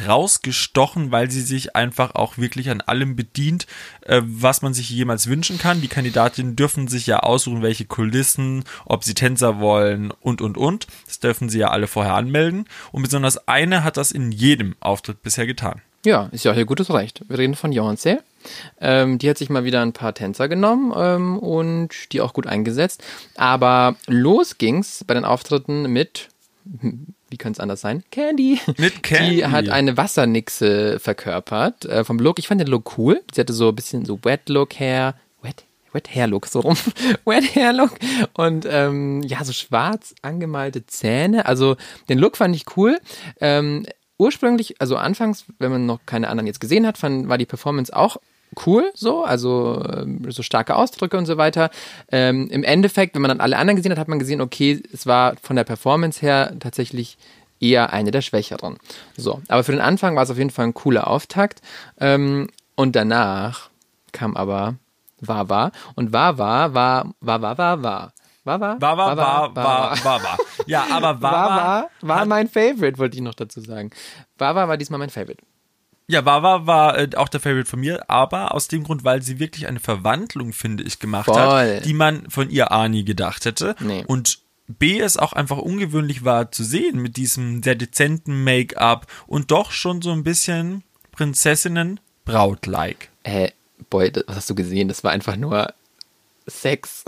rausgestochen, 0.06 1.12
weil 1.12 1.30
sie 1.30 1.42
sich 1.42 1.76
einfach 1.76 2.14
auch 2.14 2.38
wirklich 2.38 2.70
an 2.70 2.80
allem 2.80 3.16
bedient, 3.16 3.66
äh, 4.02 4.22
was 4.24 4.62
man 4.62 4.74
sich 4.74 4.90
jemals 4.90 5.26
wünschen 5.26 5.58
kann. 5.58 5.80
Die 5.80 5.88
Kandidatinnen 5.88 6.56
dürfen 6.56 6.88
sich 6.88 7.06
ja 7.06 7.20
aussuchen, 7.20 7.62
welche 7.62 7.84
Kulissen, 7.84 8.64
ob 8.86 9.04
sie 9.04 9.14
Tänzer 9.14 9.60
wollen 9.60 10.10
und, 10.10 10.40
und, 10.40 10.56
und. 10.56 10.86
Das 11.06 11.20
dürfen 11.20 11.48
sie 11.48 11.58
ja 11.58 11.68
alle 11.68 11.86
vorher 11.86 12.14
anmelden. 12.14 12.66
Und 12.92 13.02
besonders 13.02 13.48
eine 13.48 13.84
hat 13.84 13.96
das 13.96 14.12
in 14.12 14.32
jedem 14.32 14.76
Auftritt 14.80 15.22
bisher 15.22 15.46
getan. 15.46 15.82
Ja, 16.04 16.30
ist 16.32 16.44
ja 16.44 16.52
auch 16.52 16.56
ihr 16.56 16.64
gutes 16.64 16.90
Recht. 16.92 17.22
Wir 17.28 17.38
reden 17.38 17.54
von 17.54 17.72
Beyoncé. 17.72 18.20
Ähm, 18.80 19.18
die 19.18 19.28
hat 19.28 19.36
sich 19.36 19.50
mal 19.50 19.64
wieder 19.64 19.82
ein 19.82 19.92
paar 19.92 20.14
Tänzer 20.14 20.48
genommen 20.48 20.94
ähm, 20.96 21.38
und 21.38 22.12
die 22.12 22.22
auch 22.22 22.32
gut 22.32 22.46
eingesetzt. 22.46 23.04
Aber 23.36 23.96
los 24.06 24.56
ging's 24.56 25.04
bei 25.06 25.12
den 25.12 25.26
Auftritten 25.26 25.92
mit, 25.92 26.28
wie 27.30 27.36
könnte 27.36 27.58
es 27.58 27.60
anders 27.60 27.80
sein? 27.80 28.02
Candy. 28.10 28.60
Mit 28.76 29.02
Candy. 29.02 29.36
Die 29.36 29.46
hat 29.46 29.68
eine 29.68 29.96
Wassernixe 29.96 30.98
verkörpert 30.98 31.84
äh, 31.84 32.04
vom 32.04 32.18
Look. 32.18 32.38
Ich 32.38 32.48
fand 32.48 32.60
den 32.60 32.68
Look 32.68 32.98
cool. 32.98 33.22
Sie 33.32 33.40
hatte 33.40 33.52
so 33.52 33.68
ein 33.68 33.74
bisschen 33.74 34.04
so 34.04 34.18
Wet 34.22 34.48
Look 34.48 34.78
Hair. 34.78 35.14
Wet? 35.42 35.64
Wet 35.92 36.14
Hair 36.14 36.26
Look, 36.26 36.46
so 36.46 36.60
rum. 36.60 36.76
Wet 37.24 37.54
Hair 37.54 37.72
Look. 37.72 37.92
Und 38.34 38.66
ähm, 38.68 39.22
ja, 39.22 39.44
so 39.44 39.52
schwarz 39.52 40.14
angemalte 40.22 40.86
Zähne. 40.86 41.46
Also 41.46 41.76
den 42.08 42.18
Look 42.18 42.36
fand 42.36 42.54
ich 42.56 42.64
cool. 42.76 42.98
Ähm, 43.40 43.86
ursprünglich, 44.18 44.80
also 44.80 44.96
anfangs, 44.96 45.46
wenn 45.58 45.70
man 45.70 45.86
noch 45.86 46.00
keine 46.06 46.28
anderen 46.28 46.46
jetzt 46.46 46.60
gesehen 46.60 46.86
hat, 46.86 46.98
fand, 46.98 47.28
war 47.28 47.38
die 47.38 47.46
Performance 47.46 47.94
auch 47.94 48.18
cool, 48.66 48.90
so, 48.94 49.24
also 49.24 49.82
ähm, 49.92 50.30
so 50.30 50.42
starke 50.42 50.76
Ausdrücke 50.76 51.16
und 51.16 51.26
so 51.26 51.36
weiter. 51.36 51.70
Ähm, 52.10 52.48
Im 52.50 52.64
Endeffekt, 52.64 53.14
wenn 53.14 53.22
man 53.22 53.28
dann 53.30 53.40
alle 53.40 53.56
anderen 53.56 53.76
gesehen 53.76 53.92
hat, 53.92 53.98
hat 53.98 54.08
man 54.08 54.18
gesehen, 54.18 54.40
okay, 54.40 54.82
es 54.92 55.06
war 55.06 55.34
von 55.42 55.56
der 55.56 55.64
Performance 55.64 56.20
her 56.20 56.54
tatsächlich 56.58 57.16
eher 57.60 57.92
eine 57.92 58.10
der 58.10 58.22
schwächeren. 58.22 58.78
So, 59.16 59.42
aber 59.48 59.64
für 59.64 59.72
den 59.72 59.80
Anfang 59.80 60.16
war 60.16 60.22
es 60.22 60.30
auf 60.30 60.38
jeden 60.38 60.50
Fall 60.50 60.66
ein 60.66 60.74
cooler 60.74 61.06
Auftakt. 61.06 61.60
Ähm, 62.00 62.48
und 62.74 62.96
danach 62.96 63.68
kam 64.12 64.36
aber 64.36 64.76
Wawa 65.20 65.70
und 65.94 66.12
Wawa 66.12 66.72
war 66.74 67.14
Wawa 67.20 67.58
war 67.58 67.78
war 67.78 68.12
Wawa 68.44 68.80
war, 69.54 70.04
war, 70.04 70.22
war. 70.22 70.38
Ja, 70.66 70.86
aber 70.90 71.20
Wawa 71.20 71.56
war, 71.56 71.90
war 72.00 72.24
mein 72.24 72.48
Favorite, 72.48 72.98
wollte 72.98 73.16
ich 73.16 73.22
noch 73.22 73.34
dazu 73.34 73.60
sagen. 73.60 73.90
Wawa 74.38 74.66
war 74.66 74.78
diesmal 74.78 74.98
mein 74.98 75.10
Favorite. 75.10 75.42
Ja, 76.10 76.24
Wawa 76.24 76.66
war 76.66 76.98
äh, 76.98 77.08
auch 77.14 77.28
der 77.28 77.38
Favorite 77.38 77.70
von 77.70 77.78
mir, 77.78 78.10
aber 78.10 78.52
aus 78.52 78.66
dem 78.66 78.82
Grund, 78.82 79.04
weil 79.04 79.22
sie 79.22 79.38
wirklich 79.38 79.68
eine 79.68 79.78
Verwandlung, 79.78 80.52
finde 80.52 80.82
ich, 80.82 80.98
gemacht 80.98 81.26
Voll. 81.26 81.36
hat, 81.36 81.84
die 81.84 81.94
man 81.94 82.28
von 82.28 82.50
ihr 82.50 82.72
A 82.72 82.88
nie 82.88 83.04
gedacht 83.04 83.44
hätte. 83.44 83.76
Nee. 83.78 84.04
Und 84.08 84.40
B 84.66 84.98
es 84.98 85.16
auch 85.16 85.32
einfach 85.32 85.58
ungewöhnlich 85.58 86.24
war 86.24 86.50
zu 86.50 86.64
sehen 86.64 87.00
mit 87.00 87.16
diesem 87.16 87.62
sehr 87.62 87.76
dezenten 87.76 88.42
Make-up 88.42 89.06
und 89.28 89.52
doch 89.52 89.70
schon 89.70 90.02
so 90.02 90.10
ein 90.10 90.24
bisschen 90.24 90.82
Prinzessinnen-Braut-like. 91.12 93.08
Äh, 93.22 93.52
boy, 93.88 94.10
das, 94.10 94.24
was 94.26 94.36
hast 94.36 94.50
du 94.50 94.56
gesehen? 94.56 94.88
Das 94.88 95.04
war 95.04 95.12
einfach 95.12 95.36
nur 95.36 95.72
Sex. 96.48 97.04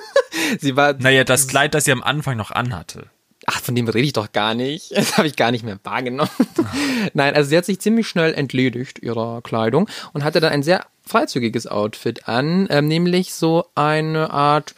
Sie 0.60 0.76
war. 0.76 0.94
Naja, 0.94 1.24
das 1.24 1.46
Kleid, 1.46 1.74
das 1.74 1.84
sie 1.84 1.92
am 1.92 2.02
Anfang 2.02 2.36
noch 2.38 2.50
anhatte. 2.50 3.10
Ach, 3.46 3.62
von 3.62 3.76
dem 3.76 3.88
rede 3.88 4.06
ich 4.06 4.12
doch 4.12 4.32
gar 4.32 4.54
nicht. 4.54 4.90
Das 4.96 5.16
habe 5.16 5.28
ich 5.28 5.36
gar 5.36 5.52
nicht 5.52 5.64
mehr 5.64 5.78
wahrgenommen. 5.84 6.28
Nein, 7.14 7.34
also 7.34 7.48
sie 7.48 7.56
hat 7.56 7.64
sich 7.64 7.80
ziemlich 7.80 8.08
schnell 8.08 8.34
entledigt 8.34 8.98
ihrer 8.98 9.40
Kleidung 9.42 9.88
und 10.12 10.24
hatte 10.24 10.40
dann 10.40 10.52
ein 10.52 10.64
sehr 10.64 10.84
freizügiges 11.06 11.66
Outfit 11.68 12.28
an, 12.28 12.66
ähm, 12.70 12.88
nämlich 12.88 13.32
so 13.32 13.64
eine 13.74 14.30
Art 14.30 14.74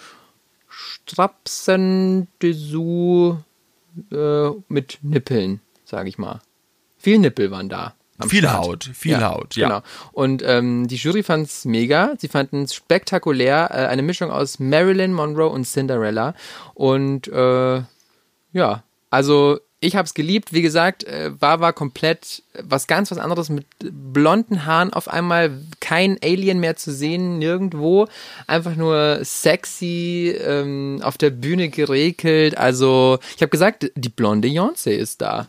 Strapsen-Dessous 0.69 3.39
äh, 4.13 4.51
mit 4.69 4.99
Nippeln, 5.03 5.61
sage 5.85 6.09
ich 6.11 6.19
mal. 6.19 6.41
Viel 6.99 7.19
Nippel 7.19 7.51
waren 7.51 7.69
da. 7.69 7.95
Viel 8.27 8.41
Start. 8.41 8.67
Haut, 8.67 8.91
viel 8.95 9.25
Haut, 9.25 9.55
ja. 9.55 9.69
Genau. 9.69 9.83
Und 10.13 10.43
ähm, 10.45 10.89
die 10.89 10.97
Jury 10.97 11.23
fand 11.23 11.47
es 11.47 11.65
mega. 11.65 12.15
Sie 12.19 12.27
fanden 12.27 12.65
es 12.65 12.75
spektakulär. 12.75 13.71
Äh, 13.71 13.87
eine 13.87 14.03
Mischung 14.03 14.33
aus 14.33 14.59
Marilyn 14.59 15.13
Monroe 15.13 15.49
und 15.49 15.65
Cinderella. 15.65 16.35
Und 16.75 17.29
äh, 17.29 17.83
ja, 18.53 18.83
also 19.11 19.59
ich 19.81 19.95
habe 19.95 20.07
es 20.07 20.15
geliebt. 20.15 20.53
Wie 20.53 20.63
gesagt, 20.63 21.05
äh, 21.05 21.31
war 21.41 21.61
war 21.61 21.73
komplett 21.73 22.43
was 22.61 22.87
ganz 22.87 23.11
was 23.11 23.19
anderes 23.19 23.49
mit 23.49 23.67
blonden 23.79 24.67
Haaren. 24.67 24.93
Auf 24.93 25.09
einmal 25.09 25.53
kein 25.81 26.19
Alien 26.23 26.59
mehr 26.59 26.77
zu 26.77 26.93
sehen, 26.93 27.39
nirgendwo. 27.39 28.09
Einfach 28.47 28.75
nur 28.75 29.21
sexy, 29.23 30.35
ähm, 30.41 31.01
auf 31.03 31.17
der 31.17 31.31
Bühne 31.31 31.69
geregelt. 31.69 32.57
Also 32.59 33.19
ich 33.37 33.43
habe 33.43 33.51
gesagt, 33.51 33.91
die 33.95 34.09
blonde 34.09 34.49
Beyoncé 34.49 34.91
ist 34.91 35.21
da. 35.21 35.47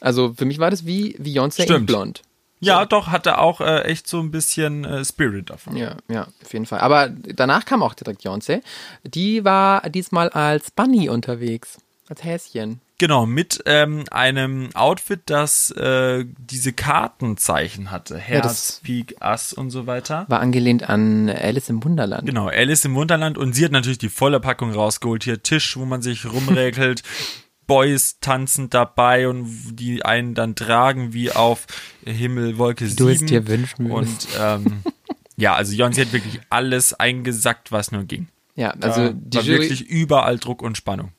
Also 0.00 0.34
für 0.34 0.46
mich 0.46 0.58
war 0.58 0.70
das 0.70 0.86
wie 0.86 1.16
Beyoncé 1.16 1.70
in 1.70 1.86
blond. 1.86 2.22
Ja, 2.60 2.86
doch, 2.86 3.08
hatte 3.08 3.36
auch 3.38 3.60
äh, 3.60 3.82
echt 3.82 4.08
so 4.08 4.18
ein 4.18 4.30
bisschen 4.30 4.84
äh, 4.86 5.04
Spirit 5.04 5.50
davon. 5.50 5.76
Ja, 5.76 5.96
ja, 6.08 6.26
auf 6.42 6.52
jeden 6.54 6.64
Fall. 6.64 6.80
Aber 6.80 7.10
danach 7.10 7.66
kam 7.66 7.82
auch 7.82 7.92
direkt 7.92 8.22
Beyoncé. 8.22 8.62
Die 9.04 9.44
war 9.44 9.88
diesmal 9.90 10.30
als 10.30 10.70
Bunny 10.70 11.10
unterwegs. 11.10 11.76
Als 12.08 12.22
Häschen. 12.24 12.80
Genau, 12.98 13.26
mit 13.26 13.62
ähm, 13.66 14.04
einem 14.10 14.70
Outfit, 14.74 15.20
das 15.26 15.70
äh, 15.72 16.24
diese 16.38 16.72
Kartenzeichen 16.72 17.90
hatte. 17.90 18.16
Herz, 18.16 18.42
das- 18.42 18.80
Pik, 18.82 19.16
Ass 19.20 19.52
und 19.52 19.70
so 19.70 19.86
weiter. 19.86 20.24
War 20.28 20.40
angelehnt 20.40 20.88
an 20.88 21.28
Alice 21.28 21.68
im 21.68 21.82
Wunderland. 21.84 22.26
Genau, 22.26 22.48
Alice 22.48 22.84
im 22.84 22.94
Wunderland 22.94 23.36
und 23.38 23.54
sie 23.54 23.64
hat 23.64 23.72
natürlich 23.72 23.98
die 23.98 24.08
volle 24.08 24.40
Packung 24.40 24.72
rausgeholt. 24.72 25.24
Hier 25.24 25.42
Tisch, 25.42 25.76
wo 25.76 25.84
man 25.84 26.00
sich 26.02 26.24
rumregelt, 26.30 27.02
Boys 27.66 28.18
tanzend 28.20 28.72
dabei 28.74 29.28
und 29.28 29.76
die 29.76 30.04
einen 30.04 30.34
dann 30.34 30.54
tragen 30.54 31.12
wie 31.12 31.32
auf 31.32 31.66
Himmel, 32.04 32.58
Wolke 32.58 32.86
7. 32.86 32.96
du 32.96 33.08
es 33.08 33.24
dir 33.24 33.48
wünschen 33.48 33.90
Und 33.90 34.28
ähm, 34.40 34.82
ja, 35.36 35.54
also 35.54 35.74
Jonsi 35.74 36.02
hat 36.04 36.12
wirklich 36.12 36.40
alles 36.48 36.94
eingesackt, 36.94 37.72
was 37.72 37.90
nur 37.90 38.04
ging. 38.04 38.28
Ja, 38.54 38.70
also 38.80 39.08
Da 39.08 39.12
die 39.12 39.36
war 39.36 39.42
Jury, 39.44 39.60
wirklich 39.62 39.82
überall 39.86 40.38
Druck 40.38 40.62
und 40.62 40.76
Spannung. 40.76 41.10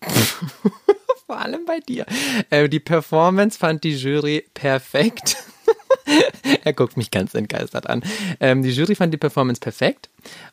vor 1.26 1.38
allem 1.38 1.64
bei 1.64 1.80
dir. 1.80 2.06
Äh, 2.50 2.68
die 2.68 2.80
Performance 2.80 3.58
fand 3.58 3.84
die 3.84 3.94
Jury 3.94 4.44
perfekt. 4.54 5.36
er 6.64 6.72
guckt 6.72 6.96
mich 6.96 7.10
ganz 7.10 7.34
entgeistert 7.34 7.88
an. 7.88 8.02
Ähm, 8.40 8.62
die 8.62 8.70
Jury 8.70 8.94
fand 8.94 9.12
die 9.12 9.18
Performance 9.18 9.60
perfekt. 9.60 10.08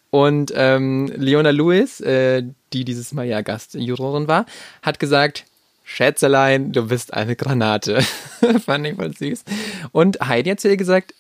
Und 0.09 0.53
ähm, 0.55 1.11
Leona 1.15 1.49
Lewis, 1.49 1.99
äh, 2.01 2.43
die 2.73 2.85
dieses 2.85 3.13
Mal 3.13 3.25
ja 3.25 3.41
Gastjurorin 3.41 4.27
war, 4.27 4.45
hat 4.81 4.99
gesagt, 4.99 5.45
Schätzelein, 5.83 6.71
du 6.71 6.88
bist 6.88 7.13
eine 7.13 7.35
Granate. 7.35 8.01
fand 8.65 8.88
ich 8.88 8.95
voll 8.95 9.15
süß. 9.15 9.43
Und 9.91 10.19
Heidi 10.19 10.49
hat 10.49 10.59
zu 10.59 10.69
ihr 10.69 10.77
gesagt, 10.77 11.13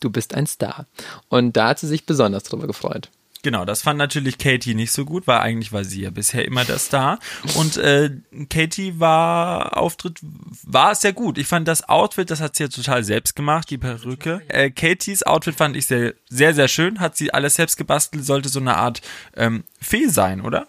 du 0.00 0.10
bist 0.10 0.34
ein 0.34 0.46
Star. 0.46 0.86
Und 1.28 1.56
da 1.56 1.68
hat 1.68 1.78
sie 1.78 1.88
sich 1.88 2.04
besonders 2.04 2.44
drüber 2.44 2.66
gefreut. 2.66 3.10
Genau, 3.44 3.64
das 3.64 3.82
fand 3.82 3.98
natürlich 3.98 4.38
Katie 4.38 4.74
nicht 4.74 4.92
so 4.92 5.04
gut, 5.04 5.26
weil 5.26 5.40
eigentlich 5.40 5.72
war 5.72 5.82
sie 5.82 6.02
ja 6.02 6.10
bisher 6.10 6.44
immer 6.44 6.64
der 6.64 6.78
Star. 6.78 7.18
Und 7.56 7.76
äh, 7.76 8.10
Katie 8.48 9.00
war 9.00 9.76
Auftritt 9.76 10.20
war 10.62 10.94
sehr 10.94 11.12
gut. 11.12 11.38
Ich 11.38 11.48
fand 11.48 11.66
das 11.66 11.88
Outfit, 11.88 12.30
das 12.30 12.40
hat 12.40 12.54
sie 12.54 12.64
ja 12.64 12.68
total 12.68 13.02
selbst 13.02 13.34
gemacht, 13.34 13.68
die 13.68 13.78
Perücke. 13.78 14.42
Äh, 14.46 14.70
Katies 14.70 15.24
Outfit 15.24 15.56
fand 15.56 15.76
ich 15.76 15.86
sehr, 15.86 16.14
sehr, 16.28 16.54
sehr 16.54 16.68
schön. 16.68 17.00
Hat 17.00 17.16
sie 17.16 17.34
alles 17.34 17.56
selbst 17.56 17.76
gebastelt, 17.76 18.24
sollte 18.24 18.48
so 18.48 18.60
eine 18.60 18.76
Art 18.76 19.00
ähm, 19.36 19.64
Fee 19.80 20.06
sein, 20.06 20.40
oder? 20.40 20.68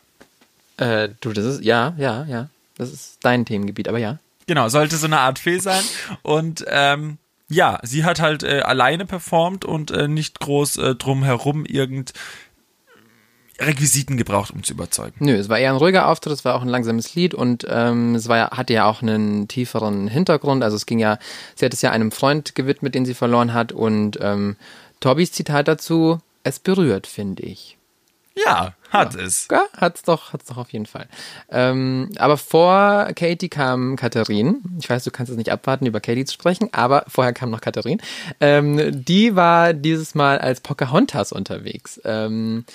Äh, 0.77 1.09
du, 1.21 1.31
das 1.31 1.45
ist, 1.45 1.63
ja, 1.63 1.93
ja, 1.97 2.25
ja. 2.25 2.49
Das 2.75 2.91
ist 2.91 3.19
dein 3.21 3.45
Themengebiet, 3.45 3.87
aber 3.87 3.99
ja. 3.99 4.17
Genau, 4.47 4.67
sollte 4.69 4.97
so 4.97 5.05
eine 5.05 5.19
Art 5.19 5.37
Fee 5.37 5.59
sein. 5.59 5.83
Und 6.23 6.65
ähm, 6.67 7.19
ja, 7.49 7.79
sie 7.83 8.03
hat 8.03 8.19
halt 8.19 8.41
äh, 8.41 8.61
alleine 8.61 9.05
performt 9.05 9.63
und 9.63 9.91
äh, 9.91 10.07
nicht 10.07 10.39
groß 10.39 10.77
äh, 10.77 10.95
drumherum 10.95 11.65
irgend 11.65 12.13
Requisiten 13.59 14.17
gebraucht, 14.17 14.51
um 14.51 14.63
zu 14.63 14.73
überzeugen. 14.73 15.13
Nö, 15.19 15.35
es 15.35 15.47
war 15.47 15.59
eher 15.59 15.71
ein 15.71 15.77
ruhiger 15.77 16.07
Auftritt, 16.07 16.33
es 16.33 16.43
war 16.43 16.55
auch 16.55 16.63
ein 16.63 16.69
langsames 16.69 17.13
Lied 17.15 17.33
und 17.33 17.65
ähm, 17.69 18.15
es 18.15 18.27
war 18.27 18.37
ja, 18.37 18.51
hatte 18.51 18.73
ja 18.73 18.85
auch 18.85 19.01
einen 19.01 19.47
tieferen 19.47 20.07
Hintergrund. 20.07 20.63
Also 20.63 20.75
es 20.75 20.85
ging 20.85 20.99
ja, 20.99 21.19
sie 21.55 21.65
hat 21.65 21.73
es 21.73 21.81
ja 21.81 21.91
einem 21.91 22.11
Freund 22.11 22.55
gewidmet, 22.55 22.95
den 22.95 23.05
sie 23.05 23.13
verloren 23.13 23.53
hat 23.53 23.71
und 23.71 24.17
ähm, 24.21 24.55
Tobbys 24.99 25.31
Zitat 25.31 25.67
dazu, 25.67 26.19
es 26.43 26.59
berührt, 26.59 27.07
finde 27.07 27.43
ich. 27.43 27.77
Ja, 28.35 28.73
hat 28.89 29.15
es. 29.15 29.47
Ja, 29.51 29.65
hat's 29.77 30.01
doch, 30.01 30.33
hat's 30.33 30.45
doch 30.45 30.57
auf 30.57 30.71
jeden 30.71 30.87
Fall. 30.87 31.07
Ähm, 31.51 32.09
aber 32.17 32.37
vor 32.37 33.09
Katie 33.15 33.49
kam 33.49 33.95
Katharin. 33.95 34.61
Ich 34.79 34.89
weiß, 34.89 35.03
du 35.03 35.11
kannst 35.11 35.31
es 35.31 35.37
nicht 35.37 35.51
abwarten, 35.51 35.85
über 35.85 35.99
Katie 35.99 36.25
zu 36.25 36.33
sprechen, 36.33 36.69
aber 36.71 37.05
vorher 37.07 37.33
kam 37.33 37.51
noch 37.51 37.61
Katharin. 37.61 38.01
Ähm, 38.39 39.03
die 39.03 39.35
war 39.35 39.73
dieses 39.73 40.15
Mal 40.15 40.39
als 40.39 40.61
Pocahontas 40.61 41.31
unterwegs. 41.31 42.01
Ähm, 42.05 42.65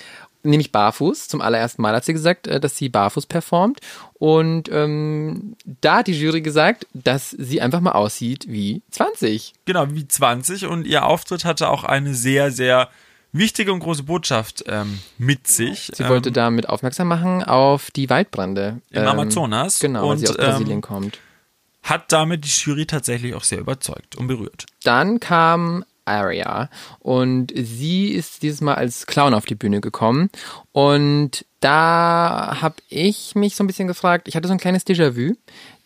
nämlich 0.42 0.72
barfuß. 0.72 1.29
Zum 1.29 1.40
allerersten 1.40 1.83
Mal 1.83 1.94
hat 1.94 2.05
sie 2.05 2.12
gesagt, 2.12 2.46
äh, 2.46 2.61
dass 2.61 2.77
sie 2.77 2.88
barfuß 2.88 3.27
performt. 3.27 3.81
Und 4.14 4.68
ähm, 4.72 5.57
da 5.81 5.98
hat 5.98 6.07
die 6.07 6.18
Jury 6.18 6.40
gesagt, 6.40 6.87
dass 6.92 7.31
sie 7.31 7.61
einfach 7.61 7.81
mal 7.81 7.92
aussieht 7.92 8.46
wie 8.48 8.83
20. 8.90 9.55
Genau, 9.64 9.87
wie 9.90 10.07
20 10.07 10.66
und 10.66 10.87
ihr 10.87 11.05
Auftritt 11.05 11.44
hatte 11.44 11.68
auch 11.68 11.85
eine 11.85 12.14
sehr, 12.14 12.51
sehr 12.51 12.88
wichtige 13.33 13.72
und 13.72 13.81
große 13.81 14.05
Botschaft 14.05 14.64
ähm, 14.66 14.98
mit 15.18 15.46
sich. 15.46 15.90
Sie 15.94 16.09
wollte 16.09 16.33
damit 16.33 16.68
aufmerksam 16.68 17.09
machen 17.09 17.44
auf 17.44 17.90
die 17.90 18.09
Waldbrände. 18.11 18.81
Im 18.90 19.07
Amazonas. 19.07 19.79
Genau, 19.81 20.03
weil 20.03 20.11
Und, 20.11 20.18
sie 20.18 20.29
aus 20.29 20.37
ähm, 20.38 20.44
Brasilien 20.44 20.81
kommt. 20.81 21.18
hat 21.83 22.11
damit 22.12 22.44
die 22.44 22.48
Jury 22.48 22.87
tatsächlich 22.87 23.35
auch 23.35 23.44
sehr 23.44 23.61
überzeugt 23.61 24.16
und 24.16 24.27
berührt. 24.27 24.66
Dann 24.83 25.20
kam 25.20 25.85
Aria 26.08 26.70
und 27.00 27.52
sie 27.54 28.08
ist 28.08 28.42
dieses 28.42 28.60
Mal 28.60 28.74
als 28.74 29.06
Clown 29.06 29.34
auf 29.34 29.44
die 29.44 29.54
Bühne 29.54 29.80
gekommen 29.80 30.30
und 30.72 31.44
da 31.60 32.58
habe 32.60 32.76
ich 32.88 33.34
mich 33.34 33.56
so 33.56 33.64
ein 33.64 33.66
bisschen 33.66 33.88
gefragt, 33.88 34.28
ich 34.28 34.36
hatte 34.36 34.46
so 34.46 34.54
ein 34.54 34.60
kleines 34.60 34.86
Déjà-vu, 34.86 35.34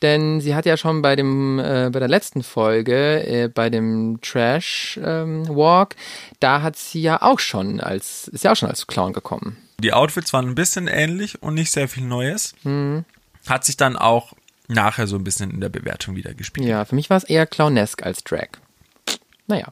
denn 0.02 0.40
sie 0.40 0.54
hat 0.54 0.66
ja 0.66 0.76
schon 0.76 1.00
bei 1.00 1.16
dem 1.16 1.58
äh, 1.58 1.90
bei 1.90 1.98
der 1.98 2.08
letzten 2.08 2.42
Folge 2.42 3.26
äh, 3.26 3.48
bei 3.48 3.70
dem 3.70 4.20
Trash 4.20 5.00
ähm, 5.02 5.48
Walk, 5.48 5.96
da 6.40 6.62
hat 6.62 6.76
sie 6.76 7.00
ja 7.00 7.22
auch 7.22 7.38
schon 7.38 7.80
als 7.80 8.28
ist 8.28 8.44
ja 8.44 8.52
auch 8.52 8.56
schon 8.56 8.68
als 8.68 8.86
Clown 8.86 9.12
gekommen. 9.12 9.56
Die 9.82 9.92
Outfits 9.92 10.32
waren 10.32 10.46
ein 10.46 10.54
bisschen 10.54 10.86
ähnlich 10.86 11.42
und 11.42 11.54
nicht 11.54 11.72
sehr 11.72 11.88
viel 11.88 12.04
Neues. 12.04 12.54
Mhm. 12.62 13.04
Hat 13.48 13.64
sich 13.64 13.76
dann 13.76 13.96
auch 13.96 14.34
nachher 14.68 15.06
so 15.06 15.16
ein 15.16 15.24
bisschen 15.24 15.50
in 15.50 15.60
der 15.60 15.68
Bewertung 15.68 16.14
wieder 16.14 16.34
gespielt. 16.34 16.66
Ja, 16.66 16.84
für 16.84 16.94
mich 16.94 17.10
war 17.10 17.16
es 17.16 17.24
eher 17.24 17.46
clownesk 17.46 18.02
als 18.04 18.22
Drag. 18.24 18.48
Naja, 19.46 19.66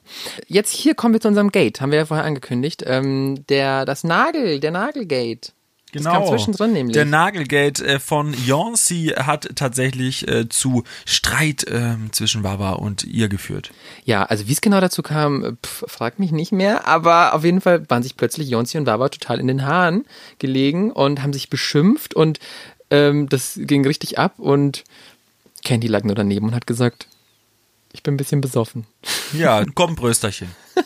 jetzt 0.47 0.73
hier 0.73 0.95
kommen 0.95 1.15
wir 1.15 1.21
zu 1.21 1.29
unserem 1.29 1.51
Gate, 1.51 1.81
haben 1.81 1.93
wir 1.93 1.99
ja 1.99 2.07
vorher 2.07 2.27
angekündigt. 2.27 2.83
Ähm, 2.87 3.47
der, 3.49 3.85
das 3.85 4.05
Nagel, 4.05 4.61
der 4.61 4.73
Nagelgate. 4.73 5.53
Das 5.93 6.05
kam 6.05 6.27
zwischendrin 6.27 6.73
nämlich. 6.73 6.95
Genau. 6.95 7.05
Der 7.05 7.11
Nagelgate 7.11 7.85
äh, 7.85 7.99
von 7.99 8.35
Yancey 8.47 9.15
hat 9.17 9.51
tatsächlich 9.57 10.29
äh, 10.29 10.49
zu 10.49 10.85
Streit 11.05 11.67
ähm, 11.69 12.13
zwischen 12.13 12.45
Wawa 12.45 12.73
und 12.73 13.05
ihr 13.05 13.29
geführt. 13.29 13.73
Ja, 14.05 14.25
also 14.25 14.47
wie 14.47 14.53
es 14.53 14.61
genau 14.61 14.81
dazu 14.81 15.03
kam, 15.03 15.59
pf, 15.65 15.85
frag 15.89 16.19
mich 16.19 16.31
nicht 16.31 16.53
mehr, 16.53 16.87
aber 16.87 17.35
auf 17.35 17.45
jeden 17.45 17.61
Fall 17.61 17.89
waren 17.91 18.03
sich 18.03 18.17
plötzlich 18.17 18.49
Jonsi 18.49 18.79
und 18.79 18.87
Wawa 18.87 19.09
total 19.09 19.41
in 19.41 19.49
den 19.49 19.65
Haaren 19.65 20.05
gelegen 20.39 20.93
und 20.93 21.23
haben 21.23 21.33
sich 21.33 21.51
beschimpft 21.51 22.15
und 22.15 22.39
ähm, 22.91 23.29
das 23.29 23.59
ging 23.61 23.85
richtig 23.85 24.19
ab 24.19 24.35
und 24.39 24.85
Candy 25.65 25.89
lag 25.89 26.05
nur 26.05 26.15
daneben 26.15 26.47
und 26.47 26.55
hat 26.55 26.67
gesagt, 26.67 27.09
ich 27.93 28.03
bin 28.03 28.15
ein 28.15 28.17
bisschen 28.17 28.41
besoffen. 28.41 28.87
Ja, 29.33 29.65
komm, 29.75 29.95
Brösterchen. 29.95 30.49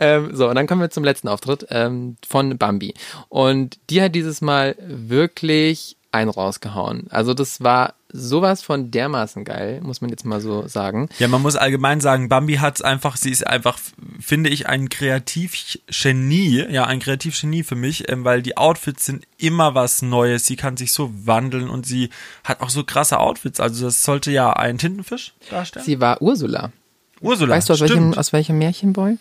Ähm, 0.00 0.34
so, 0.34 0.48
und 0.48 0.54
dann 0.54 0.66
kommen 0.66 0.80
wir 0.80 0.90
zum 0.90 1.04
letzten 1.04 1.28
Auftritt 1.28 1.66
ähm, 1.70 2.16
von 2.26 2.56
Bambi. 2.56 2.94
Und 3.28 3.78
die 3.90 4.00
hat 4.00 4.14
dieses 4.14 4.40
Mal 4.40 4.76
wirklich 4.78 5.97
einen 6.10 6.30
rausgehauen. 6.30 7.06
Also 7.10 7.34
das 7.34 7.62
war 7.62 7.94
sowas 8.10 8.62
von 8.62 8.90
dermaßen 8.90 9.44
geil, 9.44 9.80
muss 9.82 10.00
man 10.00 10.08
jetzt 10.08 10.24
mal 10.24 10.40
so 10.40 10.66
sagen. 10.66 11.10
Ja, 11.18 11.28
man 11.28 11.42
muss 11.42 11.56
allgemein 11.56 12.00
sagen, 12.00 12.30
Bambi 12.30 12.54
hat's 12.54 12.80
einfach, 12.80 13.16
sie 13.16 13.30
ist 13.30 13.46
einfach, 13.46 13.78
finde 14.18 14.48
ich, 14.48 14.66
ein 14.66 14.88
Kreativgenie, 14.88 16.64
ja, 16.70 16.84
ein 16.84 17.00
Kreativgenie 17.00 17.62
für 17.62 17.74
mich, 17.74 18.10
ähm, 18.10 18.24
weil 18.24 18.40
die 18.40 18.56
Outfits 18.56 19.04
sind 19.04 19.26
immer 19.36 19.74
was 19.74 20.00
Neues, 20.00 20.46
sie 20.46 20.56
kann 20.56 20.78
sich 20.78 20.92
so 20.92 21.10
wandeln 21.26 21.68
und 21.68 21.84
sie 21.84 22.08
hat 22.44 22.62
auch 22.62 22.70
so 22.70 22.84
krasse 22.84 23.20
Outfits, 23.20 23.60
also 23.60 23.84
das 23.84 24.02
sollte 24.02 24.30
ja 24.30 24.54
ein 24.54 24.78
Tintenfisch 24.78 25.34
darstellen. 25.50 25.84
Sie 25.84 26.00
war 26.00 26.22
Ursula. 26.22 26.72
Ursula, 27.20 27.56
Weißt 27.56 27.68
du, 27.68 27.74
aus 27.74 27.80
welchem, 27.80 28.14
aus 28.14 28.32
welchem 28.32 28.58
Märchenboy? 28.58 29.18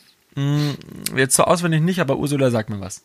Jetzt 1.16 1.36
so 1.36 1.44
auswendig 1.44 1.82
nicht, 1.82 2.00
aber 2.00 2.18
Ursula 2.18 2.52
sagt 2.52 2.70
mir 2.70 2.80
was. 2.80 3.04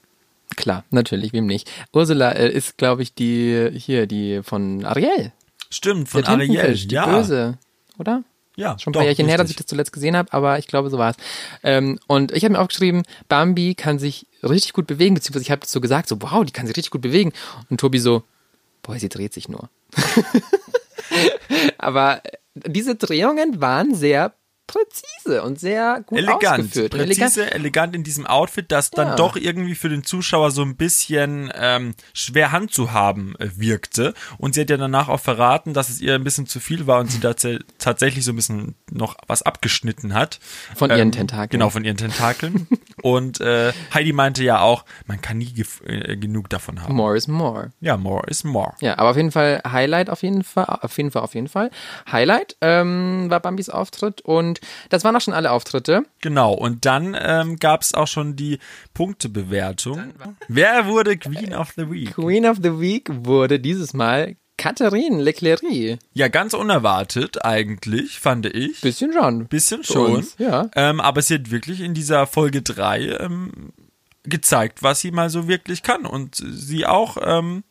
Klar, 0.57 0.85
natürlich, 0.91 1.33
wem 1.33 1.47
nicht. 1.47 1.71
Ursula 1.93 2.33
äh, 2.33 2.51
ist, 2.51 2.79
glaube 2.79 3.03
ich, 3.03 3.15
die 3.15 3.71
hier, 3.75 4.07
die 4.07 4.43
von 4.43 4.85
Ariel. 4.85 5.33
Stimmt, 5.71 6.09
von 6.09 6.25
Ariel, 6.25 6.75
die 6.75 6.95
ja. 6.95 7.07
Böse, 7.07 7.59
oder? 7.99 8.23
Ja, 8.55 8.79
Schon 8.79 8.91
ein 8.91 8.95
paar 8.95 9.05
Jährchen 9.05 9.29
her, 9.29 9.38
dass 9.38 9.49
ich 9.49 9.57
das 9.57 9.67
zuletzt 9.67 9.93
gesehen 9.93 10.15
habe, 10.15 10.31
aber 10.33 10.59
ich 10.59 10.67
glaube, 10.67 10.91
so 10.91 10.99
war 10.99 11.11
es. 11.11 11.17
Ähm, 11.62 11.99
und 12.07 12.33
ich 12.33 12.45
habe 12.45 12.53
mir 12.53 12.61
aufgeschrieben, 12.61 13.03
Bambi 13.29 13.75
kann 13.75 13.99
sich 13.99 14.27
richtig 14.43 14.75
gut 14.75 14.87
bewegen, 14.87 15.15
beziehungsweise 15.15 15.45
ich 15.45 15.51
habe 15.51 15.67
so 15.67 15.81
gesagt, 15.81 16.09
so 16.09 16.21
wow, 16.21 16.45
die 16.45 16.53
kann 16.53 16.67
sich 16.67 16.77
richtig 16.77 16.91
gut 16.91 17.01
bewegen. 17.01 17.33
Und 17.71 17.81
Tobi 17.81 17.99
so, 17.99 18.25
boah, 18.83 18.99
sie 18.99 19.09
dreht 19.09 19.33
sich 19.33 19.49
nur. 19.49 19.71
aber 21.79 22.23
diese 22.55 22.95
Drehungen 22.95 23.61
waren 23.61 23.95
sehr 23.95 24.35
präzise 24.72 25.42
und 25.42 25.61
sehr 25.61 26.02
gut 26.06 26.18
elegant, 26.18 26.44
ausgeführt. 26.66 26.92
präzise, 26.92 27.50
elegant. 27.52 27.94
in 27.94 28.04
diesem 28.04 28.26
Outfit, 28.26 28.70
das 28.72 28.90
dann 28.90 29.08
Ja. 29.08 29.16
doch 29.16 29.37
irgendwie 29.37 29.74
für 29.74 29.88
den 29.88 30.04
Zuschauer 30.04 30.50
so 30.50 30.62
ein 30.62 30.76
bisschen 30.76 31.52
ähm, 31.54 31.94
schwer 32.14 32.52
Hand 32.52 32.72
zu 32.72 32.92
haben 32.92 33.35
äh, 33.38 33.48
wirkte. 33.56 34.14
Und 34.38 34.54
sie 34.54 34.62
hat 34.62 34.70
ja 34.70 34.76
danach 34.76 35.08
auch 35.08 35.20
verraten, 35.20 35.74
dass 35.74 35.88
es 35.88 36.00
ihr 36.00 36.14
ein 36.14 36.24
bisschen 36.24 36.46
zu 36.46 36.61
viel 36.61 36.87
war 36.87 37.00
und 37.00 37.11
sie 37.11 37.20
tats 37.20 37.46
tatsächlich 37.78 38.24
so 38.24 38.32
ein 38.32 38.37
bisschen 38.37 38.74
noch 38.90 39.16
was 39.26 39.42
abgeschnitten 39.42 40.14
hat. 40.14 40.38
Von 40.74 40.90
ihren 40.90 41.12
Tentakeln. 41.12 41.50
Genau, 41.50 41.70
von 41.70 41.85
ihren 41.85 41.96
Tentakeln. 41.96 42.66
und 43.02 43.40
äh, 43.40 43.72
Heidi 43.92 44.12
meinte 44.12 44.42
ja 44.44 44.61
auch, 44.61 44.85
man 45.06 45.20
kann 45.20 45.38
nie 45.38 45.52
äh, 45.87 46.16
genug 46.16 46.48
davon 46.48 46.80
haben. 46.82 46.94
More 46.94 47.16
is 47.16 47.28
more. 47.28 47.72
Ja, 47.80 47.96
more 47.96 48.26
is 48.28 48.44
more. 48.44 48.72
Ja, 48.80 48.98
aber 48.98 49.11
auf 49.11 49.16
jeden 49.16 49.32
Fall 49.32 49.61
Highlight 49.70 50.08
auf 50.08 50.22
jeden 50.22 50.44
Fall, 50.44 50.64
auf 50.66 50.96
jeden 50.96 51.11
Fall, 51.11 51.22
auf 51.22 51.35
jeden 51.35 51.48
Fall. 51.48 51.70
Highlight 52.11 52.56
ähm, 52.61 53.26
war 53.28 53.40
Bambis 53.40 53.68
Auftritt 53.68 54.20
und 54.22 54.61
das 54.88 55.05
waren 55.05 55.16
auch 55.16 55.20
schon 55.20 55.35
alle 55.35 55.51
Auftritte. 55.51 56.05
Genau, 56.20 56.53
und 56.53 56.85
dann 56.85 57.16
ähm, 57.18 57.57
gab 57.57 57.83
es 57.83 57.94
auch 57.94 58.07
schon 58.07 58.37
die 58.37 58.59
Punktebewertung. 58.94 60.14
Wer 60.48 60.87
wurde 60.87 61.16
Queen 61.16 61.55
of 61.55 61.72
the 61.77 61.90
Week? 61.90 62.14
Queen 62.14 62.46
of 62.46 62.59
the 62.62 62.81
Week 62.81 63.09
wurde 63.11 63.59
dieses 63.61 63.94
Mal 63.94 64.37
Catherine 64.57 65.20
Leclerc. 65.20 65.62
Ja, 66.12 66.29
ganz 66.29 66.55
unerwartet 66.55 67.44
eigentlich, 67.44 68.20
fand 68.20 68.46
ich. 68.46 68.81
Bisschen 68.81 69.12
schon. 69.12 69.46
Bisschen 69.48 69.83
schon. 69.83 70.12
uns, 70.12 70.37
ja. 70.38 70.70
Ähm, 70.77 71.01
aber 71.01 71.20
sie 71.22 71.35
hat 71.35 71.51
wirklich 71.51 71.81
in 71.81 71.94
dieser 71.94 72.27
Folge 72.27 72.62
3 72.62 73.19
ähm, 73.21 73.73
gezeigt, 74.23 74.83
was 74.83 75.00
sie 75.00 75.10
mal 75.10 75.31
so 75.31 75.48
wirklich 75.48 75.83
kann 75.83 76.06
und 76.06 76.37
sie 76.37 76.87
auch 76.87 77.17
ähm, 77.21 77.65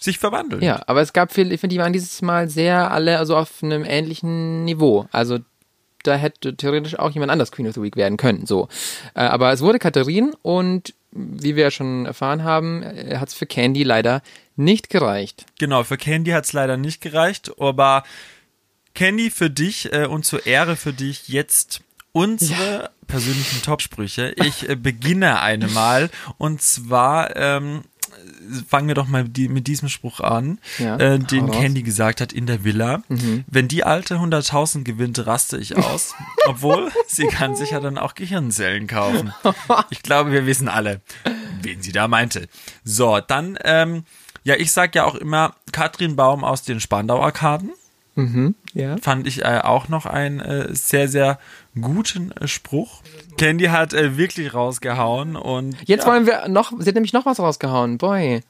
sich 0.00 0.18
verwandelt. 0.18 0.62
Ja, 0.62 0.82
aber 0.86 1.02
es 1.02 1.12
gab 1.12 1.32
viele, 1.32 1.54
ich 1.54 1.60
finde, 1.60 1.74
die 1.74 1.80
waren 1.80 1.92
dieses 1.92 2.20
Mal 2.20 2.48
sehr 2.48 2.90
alle 2.90 3.18
also 3.18 3.36
auf 3.36 3.62
einem 3.62 3.84
ähnlichen 3.84 4.64
Niveau. 4.64 5.06
Also 5.12 5.38
da 6.06 6.16
hätte 6.16 6.56
theoretisch 6.56 6.98
auch 6.98 7.10
jemand 7.10 7.32
anders 7.32 7.52
Queen 7.52 7.66
of 7.66 7.74
the 7.74 7.82
Week 7.82 7.96
werden 7.96 8.16
können. 8.16 8.46
So, 8.46 8.68
äh, 9.14 9.20
aber 9.20 9.52
es 9.52 9.60
wurde 9.60 9.78
Katharine 9.78 10.32
und 10.42 10.94
wie 11.16 11.54
wir 11.54 11.64
ja 11.64 11.70
schon 11.70 12.06
erfahren 12.06 12.42
haben, 12.42 12.84
hat 12.84 13.28
es 13.28 13.34
für 13.34 13.46
Candy 13.46 13.84
leider 13.84 14.20
nicht 14.56 14.90
gereicht. 14.90 15.46
Genau, 15.60 15.84
für 15.84 15.96
Candy 15.96 16.32
hat's 16.32 16.52
leider 16.52 16.76
nicht 16.76 17.00
gereicht, 17.00 17.52
aber 17.60 18.02
Candy 18.94 19.30
für 19.30 19.50
dich 19.50 19.92
äh, 19.92 20.06
und 20.06 20.24
zur 20.24 20.46
Ehre 20.46 20.76
für 20.76 20.92
dich 20.92 21.28
jetzt 21.28 21.82
unsere 22.12 22.90
persönlichen 23.06 23.62
Topsprüche. 23.62 24.34
Ich 24.36 24.68
äh, 24.68 24.76
beginne 24.76 25.40
eine 25.40 25.68
mal 25.68 26.10
und 26.38 26.62
zwar 26.62 27.36
ähm, 27.36 27.82
fangen 28.68 28.88
wir 28.88 28.94
doch 28.94 29.06
mal 29.08 29.24
die, 29.24 29.48
mit 29.48 29.66
diesem 29.66 29.88
Spruch 29.88 30.20
an, 30.20 30.58
Ja, 30.78 30.96
äh, 30.96 31.18
den 31.18 31.46
raus. 31.46 31.56
Candy 31.56 31.82
gesagt 31.82 32.20
hat 32.20 32.32
in 32.32 32.46
der 32.46 32.64
Villa. 32.64 33.02
Wenn 33.46 33.68
die 33.68 33.84
alte 33.84 34.16
100.000 34.16 34.84
gewinnt, 34.84 35.26
raste 35.26 35.56
ich 35.58 35.76
aus. 35.76 36.14
Obwohl, 36.46 36.90
sie 37.06 37.26
kann 37.26 37.56
sich 37.56 37.70
ja 37.70 37.80
dann 37.80 37.98
auch 37.98 38.14
Gehirnzellen 38.14 38.86
kaufen. 38.86 39.32
Ich 39.90 40.02
glaube, 40.02 40.32
wir 40.32 40.46
wissen 40.46 40.68
alle, 40.68 41.00
wen 41.62 41.82
sie 41.82 41.92
da 41.92 42.08
meinte. 42.08 42.48
So, 42.84 43.20
dann, 43.20 43.58
ähm, 43.64 44.04
ja, 44.42 44.54
ich 44.56 44.72
sag 44.72 44.94
ja 44.94 45.04
auch 45.04 45.14
immer 45.14 45.54
Katrin 45.72 46.16
Baum 46.16 46.44
aus 46.44 46.62
den 46.62 46.80
Spandau-Arkaden. 46.80 47.70
Ja. 48.74 48.96
Fand 48.98 49.26
ich 49.26 49.42
äh, 49.44 49.60
auch 49.62 49.88
noch 49.88 50.06
einen 50.06 50.38
äh, 50.40 50.72
sehr, 50.74 51.08
sehr 51.08 51.38
guten 51.80 52.32
äh, 52.32 52.48
Spruch. 52.48 53.02
Candy 53.36 53.66
hat 53.66 53.94
äh, 53.94 54.16
wirklich 54.16 54.54
rausgehauen 54.54 55.36
und 55.36 55.76
Jetzt 55.86 56.04
ja, 56.04 56.10
wollen 56.10 56.26
wir 56.26 56.48
noch, 56.48 56.72
sie 56.78 56.88
hat 56.88 56.94
nämlich 56.94 57.12
noch 57.12 57.26
was 57.26 57.40
rausgehauen. 57.40 57.98
Boy. 57.98 58.40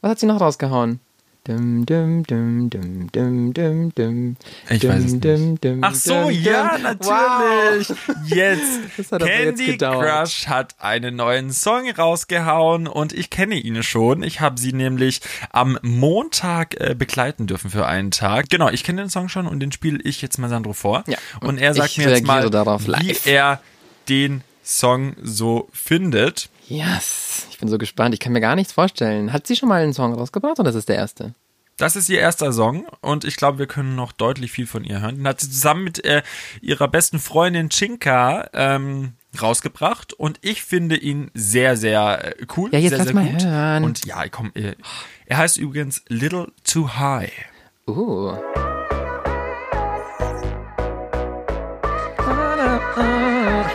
Was 0.00 0.10
hat 0.12 0.18
sie 0.20 0.26
noch 0.26 0.40
rausgehauen? 0.40 1.00
Dum, 1.48 1.86
dum, 1.86 2.24
dum, 2.24 2.68
dum, 2.68 3.10
dum, 3.10 3.54
dum, 3.54 3.94
dum. 3.94 4.36
Ich 4.68 4.80
Dum, 4.80 4.90
weiß 4.90 5.04
es 5.04 5.12
nicht. 5.12 5.24
dum, 5.24 5.58
dum, 5.58 5.78
Ach 5.80 5.94
so, 5.94 6.24
dum, 6.24 6.30
ja, 6.30 6.74
dum. 6.74 6.82
natürlich. 6.82 7.88
Jetzt. 8.26 8.80
Das 8.98 9.12
hat 9.12 9.22
aber 9.22 9.32
jetzt 9.32 9.56
Candy 9.58 9.72
gedauert. 9.72 10.06
Crush 10.28 10.46
hat 10.48 10.74
einen 10.78 11.16
neuen 11.16 11.50
Song 11.52 11.88
rausgehauen 11.90 12.86
und 12.86 13.14
ich 13.14 13.30
kenne 13.30 13.54
ihn 13.54 13.82
schon. 13.82 14.22
Ich 14.22 14.42
habe 14.42 14.60
sie 14.60 14.74
nämlich 14.74 15.22
am 15.50 15.78
Montag 15.80 16.78
äh, 16.78 16.94
begleiten 16.94 17.46
dürfen 17.46 17.70
für 17.70 17.86
einen 17.86 18.10
Tag. 18.10 18.50
Genau, 18.50 18.68
ich 18.68 18.84
kenne 18.84 19.00
den 19.02 19.08
Song 19.10 19.30
schon 19.30 19.46
und 19.46 19.60
den 19.60 19.72
spiele 19.72 20.00
ich 20.04 20.20
jetzt 20.20 20.36
mal 20.38 20.50
Sandro 20.50 20.74
vor. 20.74 21.02
Ja, 21.06 21.16
Und 21.40 21.56
er 21.56 21.72
sagt 21.72 21.96
mir 21.96 22.10
jetzt 22.10 22.26
mal, 22.26 22.44
wie 22.52 23.16
er 23.24 23.62
den 24.10 24.42
Song 24.62 25.14
so 25.22 25.70
findet. 25.72 26.50
Yes. 26.68 27.46
Ich 27.50 27.58
bin 27.58 27.68
so 27.70 27.78
gespannt. 27.78 28.12
Ich 28.12 28.20
kann 28.20 28.32
mir 28.32 28.42
gar 28.42 28.54
nichts 28.54 28.74
vorstellen. 28.74 29.32
Hat 29.32 29.46
sie 29.46 29.56
schon 29.56 29.70
mal 29.70 29.82
einen 29.82 29.94
Song 29.94 30.12
rausgebracht 30.12 30.60
oder 30.60 30.68
ist 30.68 30.74
das 30.74 30.84
der 30.84 30.96
erste? 30.96 31.32
Das 31.78 31.94
ist 31.94 32.08
ihr 32.08 32.18
erster 32.18 32.52
Song 32.52 32.86
und 33.02 33.24
ich 33.24 33.36
glaube, 33.36 33.60
wir 33.60 33.68
können 33.68 33.94
noch 33.94 34.10
deutlich 34.10 34.50
viel 34.50 34.66
von 34.66 34.82
ihr 34.82 35.00
hören. 35.00 35.14
Den 35.14 35.28
hat 35.28 35.40
sie 35.40 35.48
zusammen 35.48 35.84
mit 35.84 36.04
äh, 36.04 36.22
ihrer 36.60 36.88
besten 36.88 37.20
Freundin 37.20 37.68
Chinka 37.68 38.50
ähm, 38.52 39.12
rausgebracht 39.40 40.12
und 40.12 40.40
ich 40.42 40.64
finde 40.64 40.96
ihn 40.96 41.30
sehr, 41.34 41.76
sehr 41.76 42.36
äh, 42.36 42.46
cool. 42.56 42.70
Ja, 42.72 42.80
jetzt 42.80 42.90
sehr, 42.90 42.98
lass 42.98 43.06
sehr 43.06 43.14
mal 43.14 43.30
gut. 43.30 43.44
hören. 43.44 43.84
Und 43.84 44.04
ja, 44.04 44.28
komm, 44.28 44.50
äh, 44.54 44.74
er 45.26 45.36
heißt 45.36 45.56
übrigens 45.56 46.02
Little 46.08 46.50
Too 46.64 46.88
High. 46.96 47.30
Uh. 47.86 48.32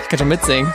Ich 0.01 0.10
kann 0.10 0.20
schon 0.20 0.28
mitsingen. 0.28 0.74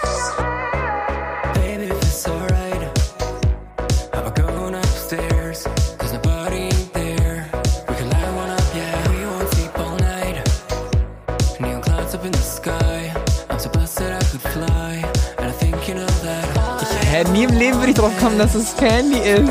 Hä, 17.18 17.24
nie 17.32 17.42
im 17.42 17.50
Leben 17.58 17.78
würde 17.78 17.90
ich 17.90 17.96
drauf 17.96 18.16
kommen, 18.20 18.38
dass 18.38 18.54
es 18.54 18.76
Candy 18.76 19.18
ist. 19.18 19.50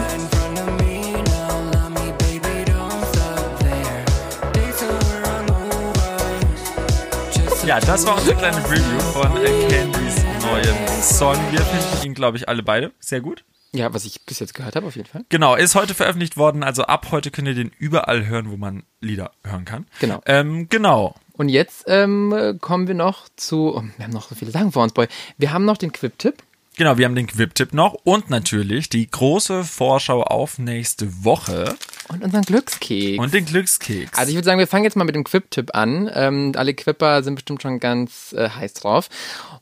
Ja, 7.65 7.81
das 7.81 8.07
war 8.07 8.15
unsere 8.15 8.37
kleine 8.37 8.55
Review 8.69 8.99
von 9.11 9.33
Candys 9.67 10.15
neuen 10.41 11.01
Song. 11.01 11.35
Wir 11.51 11.59
finden 11.59 12.05
ihn, 12.05 12.13
glaube 12.13 12.37
ich, 12.37 12.47
alle 12.47 12.63
beide 12.63 12.93
sehr 13.01 13.19
gut. 13.19 13.43
Ja, 13.73 13.93
was 13.93 14.05
ich 14.05 14.25
bis 14.25 14.39
jetzt 14.39 14.53
gehört 14.53 14.77
habe, 14.77 14.87
auf 14.87 14.95
jeden 14.95 15.09
Fall. 15.09 15.25
Genau, 15.27 15.55
ist 15.55 15.75
heute 15.75 15.93
veröffentlicht 15.93 16.37
worden. 16.37 16.63
Also 16.63 16.83
ab 16.83 17.07
heute 17.11 17.31
könnt 17.31 17.49
ihr 17.49 17.53
den 17.53 17.73
überall 17.77 18.27
hören, 18.27 18.49
wo 18.49 18.55
man 18.55 18.83
Lieder 19.01 19.31
hören 19.43 19.65
kann. 19.65 19.87
Genau. 19.99 20.21
Ähm, 20.25 20.69
genau. 20.69 21.15
Und 21.33 21.49
jetzt 21.49 21.83
ähm, 21.87 22.57
kommen 22.61 22.87
wir 22.87 22.95
noch 22.95 23.27
zu. 23.35 23.75
Oh, 23.75 23.83
wir 23.97 24.05
haben 24.05 24.13
noch 24.13 24.29
so 24.29 24.35
viele 24.35 24.51
Sachen 24.51 24.71
vor 24.71 24.83
uns, 24.83 24.93
Boy. 24.93 25.09
Wir 25.37 25.51
haben 25.51 25.65
noch 25.65 25.75
den 25.75 25.91
Quip-Tipp. 25.91 26.43
Genau, 26.77 26.95
wir 26.99 27.05
haben 27.05 27.15
den 27.15 27.25
Quip-Tipp 27.25 27.73
noch 27.73 27.95
und 28.03 28.29
natürlich 28.29 28.87
die 28.87 29.09
große 29.09 29.63
Vorschau 29.63 30.21
auf 30.21 30.59
nächste 30.59 31.23
Woche 31.23 31.75
Und 32.07 32.23
unseren 32.23 32.43
Glückskeks. 32.43 33.17
und 33.17 33.33
den 33.33 33.45
Glückskeks. 33.45 34.15
Also 34.15 34.29
ich 34.29 34.35
würde 34.35 34.45
sagen, 34.45 34.59
wir 34.59 34.67
fangen 34.67 34.83
jetzt 34.83 34.95
mal 34.95 35.03
mit 35.03 35.15
dem 35.15 35.23
Quip-Tipp 35.23 35.71
an. 35.73 36.07
Ähm, 36.13 36.51
alle 36.55 36.75
Quipper 36.75 37.23
sind 37.23 37.33
bestimmt 37.33 37.63
schon 37.63 37.79
ganz 37.79 38.31
äh, 38.33 38.49
heiß 38.49 38.75
drauf. 38.75 39.09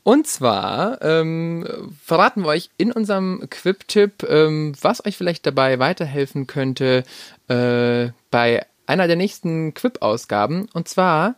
Und 0.02 0.26
zwar 0.26 1.00
ähm, 1.00 1.66
verraten 2.04 2.42
wir 2.42 2.48
euch 2.48 2.68
in 2.76 2.92
unserem 2.92 3.48
Quip-Tipp, 3.48 4.22
ähm, 4.28 4.74
was 4.82 5.02
euch 5.06 5.16
vielleicht 5.16 5.46
dabei 5.46 5.78
weiterhelfen 5.78 6.46
könnte 6.46 7.02
äh, 7.48 8.10
bei 8.30 8.66
einer 8.84 9.06
der 9.06 9.16
nächsten 9.16 9.72
Quip-Ausgaben. 9.72 10.68
Und 10.74 10.86
zwar 10.86 11.36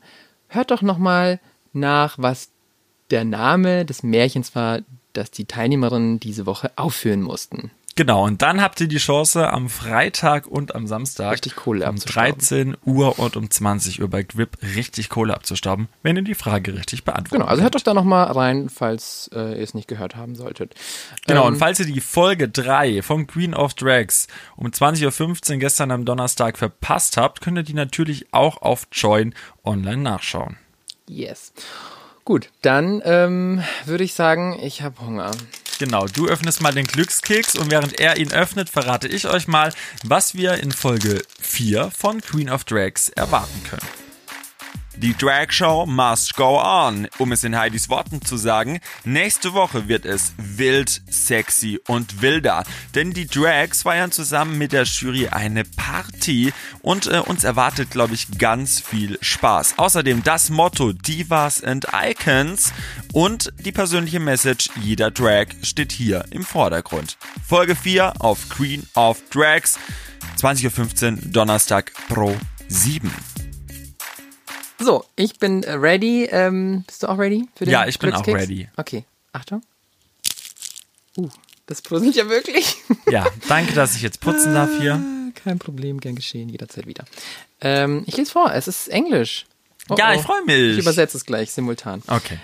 hört 0.48 0.72
doch 0.72 0.82
nochmal 0.82 1.38
nach, 1.72 2.16
was 2.18 2.48
der 3.12 3.24
Name 3.24 3.84
des 3.84 4.02
Märchens 4.02 4.56
war, 4.56 4.80
das 5.18 5.30
die 5.30 5.44
Teilnehmerinnen 5.44 6.20
diese 6.20 6.46
Woche 6.46 6.70
aufführen 6.76 7.22
mussten. 7.22 7.70
genau, 7.96 8.24
und 8.24 8.42
dann 8.42 8.62
habt 8.62 8.80
ihr 8.80 8.86
die 8.86 8.98
Chance 8.98 9.50
am 9.50 9.68
Freitag 9.68 10.46
und 10.46 10.74
am 10.74 10.86
Samstag 10.86 11.32
Richtig 11.32 11.56
Kohle 11.56 11.84
um 11.84 11.96
abzustauben. 11.96 12.38
13 12.38 12.76
Uhr 12.84 13.18
und 13.18 13.36
um 13.36 13.50
20 13.50 14.00
Uhr 14.00 14.08
bei 14.08 14.22
Quip 14.22 14.56
richtig 14.76 15.08
Kohle 15.08 15.34
abzustauben, 15.34 15.88
wenn 16.02 16.16
ihr 16.16 16.22
die 16.22 16.34
Frage 16.34 16.74
richtig 16.74 17.04
beantwortet. 17.04 17.32
Genau, 17.32 17.46
also 17.46 17.62
hört 17.62 17.74
doch 17.74 17.80
da 17.80 17.94
nochmal 17.94 18.30
rein, 18.30 18.68
falls 18.68 19.28
äh, 19.34 19.58
ihr 19.58 19.64
es 19.64 19.74
nicht 19.74 19.88
gehört 19.88 20.14
haben 20.14 20.36
solltet. 20.36 20.74
Genau, 21.26 21.42
Ähm, 21.42 21.54
und 21.54 21.58
falls 21.58 21.80
ihr 21.80 21.86
die 21.86 22.00
Folge 22.00 22.48
3 22.48 23.02
von 23.02 23.26
Queen 23.26 23.54
of 23.54 23.74
Drags 23.74 24.28
um 24.56 24.68
20.15 24.68 25.52
Uhr 25.52 25.58
gestern 25.58 25.90
am 25.90 26.04
Donnerstag 26.04 26.56
verpasst 26.56 27.16
habt, 27.16 27.40
könnt 27.40 27.58
ihr 27.58 27.64
die 27.64 27.74
natürlich 27.74 28.32
auch 28.32 28.62
auf 28.62 28.86
Join 28.92 29.34
online 29.64 30.02
nachschauen. 30.02 30.56
Yes. 31.08 31.52
Gut, 32.28 32.50
dann 32.60 33.00
ähm, 33.06 33.64
würde 33.86 34.04
ich 34.04 34.12
sagen, 34.12 34.60
ich 34.62 34.82
habe 34.82 35.00
Hunger. 35.00 35.30
Genau, 35.78 36.04
du 36.04 36.28
öffnest 36.28 36.60
mal 36.60 36.74
den 36.74 36.84
Glückskeks 36.84 37.54
und 37.56 37.70
während 37.70 37.98
er 37.98 38.18
ihn 38.18 38.34
öffnet, 38.34 38.68
verrate 38.68 39.08
ich 39.08 39.26
euch 39.28 39.48
mal, 39.48 39.72
was 40.04 40.34
wir 40.34 40.58
in 40.62 40.70
Folge 40.70 41.22
4 41.40 41.90
von 41.90 42.20
Queen 42.20 42.50
of 42.50 42.64
Drags 42.64 43.08
erwarten 43.08 43.62
können. 43.70 44.07
Die 45.00 45.16
Drag 45.16 45.52
Show 45.52 45.86
must 45.86 46.34
go 46.34 46.60
on. 46.60 47.06
Um 47.18 47.30
es 47.30 47.44
in 47.44 47.56
Heidis 47.56 47.88
Worten 47.88 48.20
zu 48.20 48.36
sagen, 48.36 48.80
nächste 49.04 49.52
Woche 49.52 49.86
wird 49.86 50.04
es 50.04 50.32
wild, 50.38 51.02
sexy 51.08 51.78
und 51.86 52.20
wilder. 52.20 52.64
Denn 52.96 53.12
die 53.12 53.28
Drags 53.28 53.82
feiern 53.82 54.10
zusammen 54.10 54.58
mit 54.58 54.72
der 54.72 54.82
Jury 54.82 55.28
eine 55.28 55.62
Party 55.62 56.52
und 56.82 57.06
äh, 57.06 57.20
uns 57.20 57.44
erwartet, 57.44 57.92
glaube 57.92 58.14
ich, 58.14 58.38
ganz 58.38 58.80
viel 58.80 59.18
Spaß. 59.20 59.74
Außerdem 59.78 60.24
das 60.24 60.50
Motto 60.50 60.92
Divas 60.92 61.62
and 61.62 61.86
Icons 61.92 62.72
und 63.12 63.52
die 63.64 63.72
persönliche 63.72 64.18
Message 64.18 64.68
jeder 64.82 65.12
Drag 65.12 65.46
steht 65.62 65.92
hier 65.92 66.24
im 66.30 66.42
Vordergrund. 66.42 67.18
Folge 67.46 67.76
4 67.76 68.14
auf 68.18 68.48
Queen 68.48 68.84
of 68.96 69.22
Drags, 69.30 69.78
20.15 70.40 71.12
Uhr 71.12 71.30
Donnerstag 71.30 71.92
pro 72.08 72.36
7. 72.66 73.12
So, 74.78 75.04
ich 75.16 75.38
bin 75.38 75.62
äh, 75.64 75.72
ready. 75.72 76.24
Ähm, 76.30 76.84
bist 76.86 77.02
du 77.02 77.08
auch 77.08 77.18
ready 77.18 77.48
für 77.56 77.64
den 77.64 77.72
Ja, 77.72 77.86
ich 77.86 77.98
bin 77.98 78.12
auch 78.12 78.26
ready. 78.26 78.68
Okay, 78.76 79.04
Achtung. 79.32 79.62
Uh, 81.16 81.28
das 81.66 81.82
bröselt 81.82 82.14
ja 82.16 82.28
wirklich. 82.28 82.76
Ja, 83.10 83.26
danke, 83.48 83.72
dass 83.72 83.96
ich 83.96 84.02
jetzt 84.02 84.20
putzen 84.20 84.52
darf 84.52 84.68
hier. 84.78 85.02
Kein 85.34 85.58
Problem, 85.58 85.98
gern 85.98 86.14
geschehen, 86.14 86.50
jederzeit 86.50 86.86
wieder. 86.86 87.06
Ähm, 87.62 88.04
ich 88.06 88.18
lese 88.18 88.30
vor, 88.32 88.52
es 88.52 88.68
ist 88.68 88.88
Englisch. 88.88 89.46
Oh, 89.88 89.94
Ja, 89.96 90.12
ich 90.12 90.20
freu 90.20 90.42
mich. 90.44 90.72
Ich 90.72 90.78
übersetze 90.78 91.16
es 91.16 91.24
gleich 91.24 91.50
simultan. 91.50 92.02
Okay. 92.06 92.38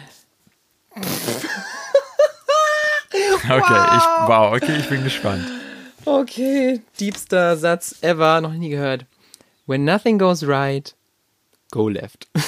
Okay, 3.48 3.96
ich, 3.96 4.02
wow, 4.28 4.54
okay, 4.56 4.78
ich 4.78 4.88
bin 4.88 5.04
gespannt. 5.04 5.46
Okay, 6.04 6.80
diebster 6.98 7.56
Satz 7.56 7.96
ever, 8.00 8.40
noch 8.40 8.52
nie 8.52 8.70
gehört. 8.70 9.04
When 9.66 9.84
nothing 9.84 10.18
goes 10.18 10.46
right, 10.46 10.94
go 11.74 11.88
left. 11.88 12.28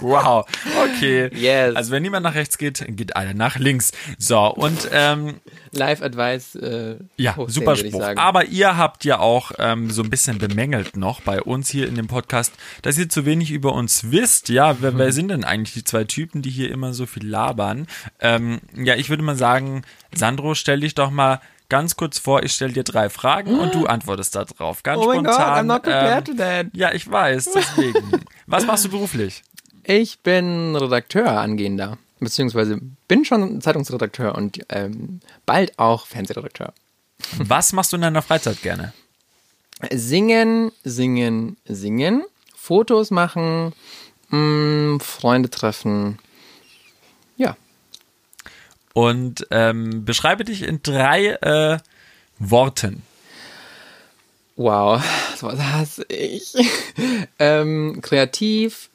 Wow, 0.00 0.46
okay. 0.84 1.28
Yes. 1.34 1.74
Also 1.74 1.90
wenn 1.90 2.02
niemand 2.02 2.22
nach 2.22 2.36
rechts 2.36 2.56
geht, 2.56 2.84
geht 2.96 3.16
einer 3.16 3.34
nach 3.34 3.58
links. 3.58 3.90
So, 4.16 4.38
und 4.54 4.88
ähm, 4.92 5.40
Live 5.72 6.02
Advice. 6.02 6.54
Äh, 6.54 6.98
ja, 7.16 7.34
super 7.48 7.74
Spruch. 7.74 8.02
Aber 8.16 8.44
ihr 8.44 8.76
habt 8.76 9.04
ja 9.04 9.18
auch 9.18 9.50
ähm, 9.58 9.90
so 9.90 10.02
ein 10.02 10.10
bisschen 10.10 10.38
bemängelt 10.38 10.96
noch 10.96 11.20
bei 11.20 11.42
uns 11.42 11.68
hier 11.68 11.88
in 11.88 11.96
dem 11.96 12.06
Podcast, 12.06 12.52
dass 12.82 12.96
ihr 12.96 13.08
zu 13.08 13.26
wenig 13.26 13.50
über 13.50 13.72
uns 13.72 14.12
wisst. 14.12 14.50
Ja, 14.50 14.80
wer, 14.80 14.96
wer 14.96 15.10
sind 15.10 15.28
denn 15.28 15.42
eigentlich 15.42 15.74
die 15.74 15.84
zwei 15.84 16.04
Typen, 16.04 16.42
die 16.42 16.50
hier 16.50 16.70
immer 16.70 16.94
so 16.94 17.06
viel 17.06 17.26
labern? 17.26 17.88
Ähm, 18.20 18.60
ja, 18.76 18.94
ich 18.94 19.10
würde 19.10 19.24
mal 19.24 19.36
sagen, 19.36 19.82
Sandro, 20.14 20.54
stell 20.54 20.80
dich 20.80 20.94
doch 20.94 21.10
mal 21.10 21.40
ganz 21.68 21.96
kurz 21.96 22.18
vor, 22.18 22.42
ich 22.42 22.52
stelle 22.52 22.72
dir 22.72 22.84
drei 22.84 23.08
Fragen 23.10 23.58
und 23.58 23.74
du 23.74 23.86
antwortest 23.86 24.34
da 24.34 24.44
drauf. 24.44 24.82
Ganz 24.82 24.98
Oh 25.00 25.08
my 25.08 25.16
God, 25.16 25.34
spontan. 25.34 25.58
I'm 25.58 25.62
not 25.68 25.82
prepared 25.82 26.28
ähm, 26.28 26.36
to 26.36 26.42
that. 26.42 26.66
Ja, 26.74 26.92
ich 26.92 27.10
weiß, 27.10 27.50
deswegen. 27.54 28.24
Was 28.46 28.66
machst 28.66 28.84
du 28.84 28.90
beruflich? 28.90 29.42
Ich 29.84 30.20
bin 30.20 30.76
Redakteur 30.76 31.40
angehender, 31.40 31.98
beziehungsweise 32.20 32.78
bin 33.08 33.24
schon 33.24 33.60
Zeitungsredakteur 33.60 34.34
und 34.34 34.60
ähm, 34.70 35.20
bald 35.46 35.78
auch 35.78 36.06
Fernsehredakteur. 36.06 36.72
Was 37.38 37.72
machst 37.72 37.92
du 37.92 37.96
in 37.96 38.02
deiner 38.02 38.22
Freizeit 38.22 38.62
gerne? 38.62 38.92
Singen, 39.92 40.72
singen, 40.84 41.56
singen, 41.66 42.24
Fotos 42.54 43.10
machen, 43.10 43.72
mh, 44.30 45.00
Freunde 45.00 45.50
treffen. 45.50 46.18
Und 48.94 49.46
ähm, 49.50 50.04
beschreibe 50.04 50.44
dich 50.44 50.62
in 50.62 50.80
drei 50.82 51.26
äh, 51.26 51.78
Worten. 52.38 53.02
wow, 54.56 55.02
sowas 55.36 55.58
hasse 55.60 56.04
ich. 56.08 56.54
ähm, 57.38 57.98
kreativ, 58.00 58.88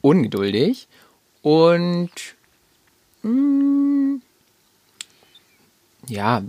ungeduldig 0.00 0.88
und 1.42 2.10
mh, 3.22 4.20
ja, 6.08 6.42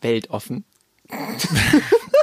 weltoffen. 0.00 0.64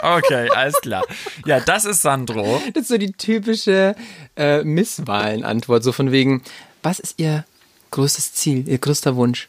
Okay, 0.02 0.50
alles 0.52 0.80
klar. 0.82 1.04
Ja, 1.48 1.60
das 1.60 1.86
ist 1.86 2.04
Sandro. 2.04 2.62
Das 2.76 2.84
ist 2.84 2.88
so 2.90 2.98
die 3.00 3.12
typische 3.12 3.96
äh, 4.36 4.64
Misswahlen-Antwort, 4.64 5.84
so 5.84 5.92
von 5.92 6.12
wegen, 6.12 6.44
was 6.84 7.00
ist 7.00 7.20
Ihr 7.20 7.44
größtes 7.96 8.34
Ziel, 8.34 8.68
Ihr 8.68 8.78
größter 8.78 9.16
Wunsch? 9.16 9.48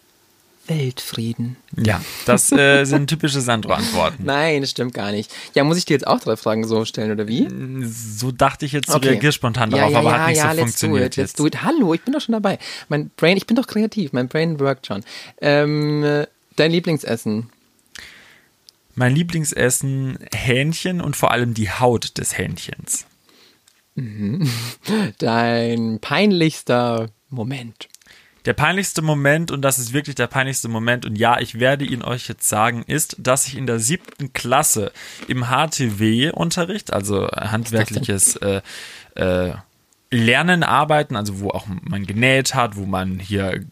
Weltfrieden. 0.69 1.57
Ja, 1.77 2.01
das 2.27 2.51
äh, 2.51 2.85
sind 2.85 3.09
typische 3.09 3.41
Sandro-Antworten. 3.41 4.25
Nein, 4.25 4.63
das 4.63 4.71
stimmt 4.71 4.95
gar 4.95 5.13
nicht. 5.13 5.33
Ja, 5.55 5.63
muss 5.63 5.79
ich 5.79 5.85
dir 5.85 5.95
jetzt 5.95 6.07
auch 6.07 6.19
drei 6.19 6.37
Fragen 6.37 6.67
so 6.67 6.85
stellen, 6.85 7.13
oder 7.13 7.29
wie? 7.29 7.49
So 7.89 8.33
dachte 8.33 8.67
ich 8.67 8.73
jetzt, 8.73 8.93
du 8.93 8.99
reagierst 8.99 9.37
spontan 9.37 9.71
ja, 9.71 9.79
darauf, 9.79 9.93
ja, 9.93 9.99
aber 9.99 10.11
ja, 10.11 10.19
hat 10.19 10.29
nicht 10.29 10.39
ja, 10.39 10.55
so 10.55 10.59
funktioniert 10.59 11.01
do 11.01 11.07
it, 11.07 11.17
let's 11.17 11.33
jetzt. 11.33 11.39
do 11.39 11.47
it. 11.47 11.63
Hallo, 11.63 11.95
ich 11.95 12.03
bin 12.03 12.15
doch 12.15 12.21
schon 12.21 12.33
dabei. 12.33 12.59
Mein 12.89 13.11
Brain, 13.17 13.37
ich 13.37 13.47
bin 13.47 13.57
doch 13.57 13.67
kreativ, 13.67 14.13
mein 14.13 14.29
Brain 14.29 14.59
workt 14.59 14.87
schon. 14.87 15.05
Ähm, 15.41 16.03
äh, 16.03 16.27
dein 16.57 16.71
Lieblingsessen? 16.71 17.51
Mein 18.95 19.15
Lieblingsessen, 19.15 20.19
Hähnchen 20.35 21.01
und 21.01 21.17
vor 21.17 21.31
allem 21.31 21.55
die 21.55 21.71
Haut 21.71 22.17
des 22.19 22.39
Hähnchens. 22.39 23.07
Dein 25.19 26.01
peinlichster 26.01 27.09
Moment? 27.29 27.89
Der 28.47 28.55
peinlichste 28.55 29.03
Moment, 29.03 29.51
und 29.51 29.63
das 29.63 29.79
ist 29.79 29.93
wirklich 29.93 30.15
der 30.15 30.29
peinlichste 30.29 30.69
Moment, 30.69 31.05
und 31.05 31.17
ja, 31.17 31.41
ich 31.41 31.59
werde 31.59 31.85
ihn 31.85 32.03
euch 32.03 32.29
jetzt 32.29 32.49
sagen, 32.49 32.85
ist, 32.87 33.17
dass 33.19 33.47
ich 33.49 33.57
in 33.57 33.67
der 33.67 33.81
siebten 33.81 34.33
Klasse 34.33 34.93
im 35.27 35.47
HTW-Unterricht, 35.47 36.93
also 36.93 37.27
handwerkliches 37.29 38.37
äh, 38.37 38.63
äh, 39.17 39.53
Lernen, 40.13 40.63
Arbeiten, 40.63 41.17
also 41.17 41.41
wo 41.41 41.51
auch 41.51 41.67
man 41.83 42.07
genäht 42.07 42.55
hat, 42.55 42.77
wo 42.77 42.87
man 42.87 43.19
hier 43.19 43.65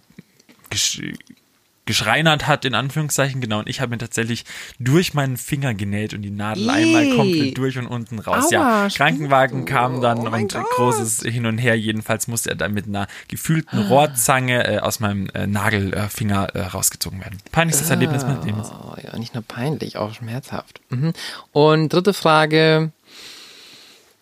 geschreinert 1.87 2.47
hat, 2.47 2.65
in 2.65 2.75
Anführungszeichen, 2.75 3.41
genau. 3.41 3.59
Und 3.59 3.69
ich 3.69 3.81
habe 3.81 3.91
mir 3.91 3.99
tatsächlich 3.99 4.45
durch 4.79 5.13
meinen 5.15 5.37
Finger 5.37 5.75
genäht 5.75 6.15
und 6.15 6.23
die 6.23 6.31
Nadel 6.31 6.69
einmal 6.71 7.05
Ih. 7.05 7.17
komplett 7.17 7.59
durch 7.59 7.77
und 7.79 7.87
unten 7.87 8.19
raus. 8.19 8.51
ja, 8.51 8.85
Aua, 8.85 8.89
Krankenwagen 8.89 9.65
kam 9.67 10.01
dann 10.01 10.19
Oh 10.27 10.31
und 10.31 10.53
Gott. 10.53 10.65
großes 10.71 11.23
hin 11.23 11.47
und 11.47 11.59
her. 11.59 11.79
Jedenfalls 11.79 12.27
musste 12.27 12.51
er 12.51 12.57
dann 12.57 12.73
mit 12.73 12.87
einer 12.87 13.07
gefühlten 13.29 13.79
Rohrzange 13.89 14.67
äh, 14.67 14.79
aus 14.79 15.01
meinem 15.01 15.29
äh, 15.35 15.47
Nagelfinger 15.47 16.55
äh, 16.55 16.61
rausgezogen 16.63 17.21
werden. 17.21 17.39
Peinlichstes 17.53 17.91
Erlebnis 17.91 18.23
meines 18.25 18.45
Lebens. 18.45 18.71
Oh 18.73 18.95
ja, 19.03 19.19
nicht 19.19 19.35
nur 19.35 19.43
peinlich, 19.43 19.97
auch 19.99 20.15
schmerzhaft. 20.15 20.81
Mhm. 20.89 21.13
Und 21.53 21.93
dritte 21.93 22.15
Frage. 22.15 22.93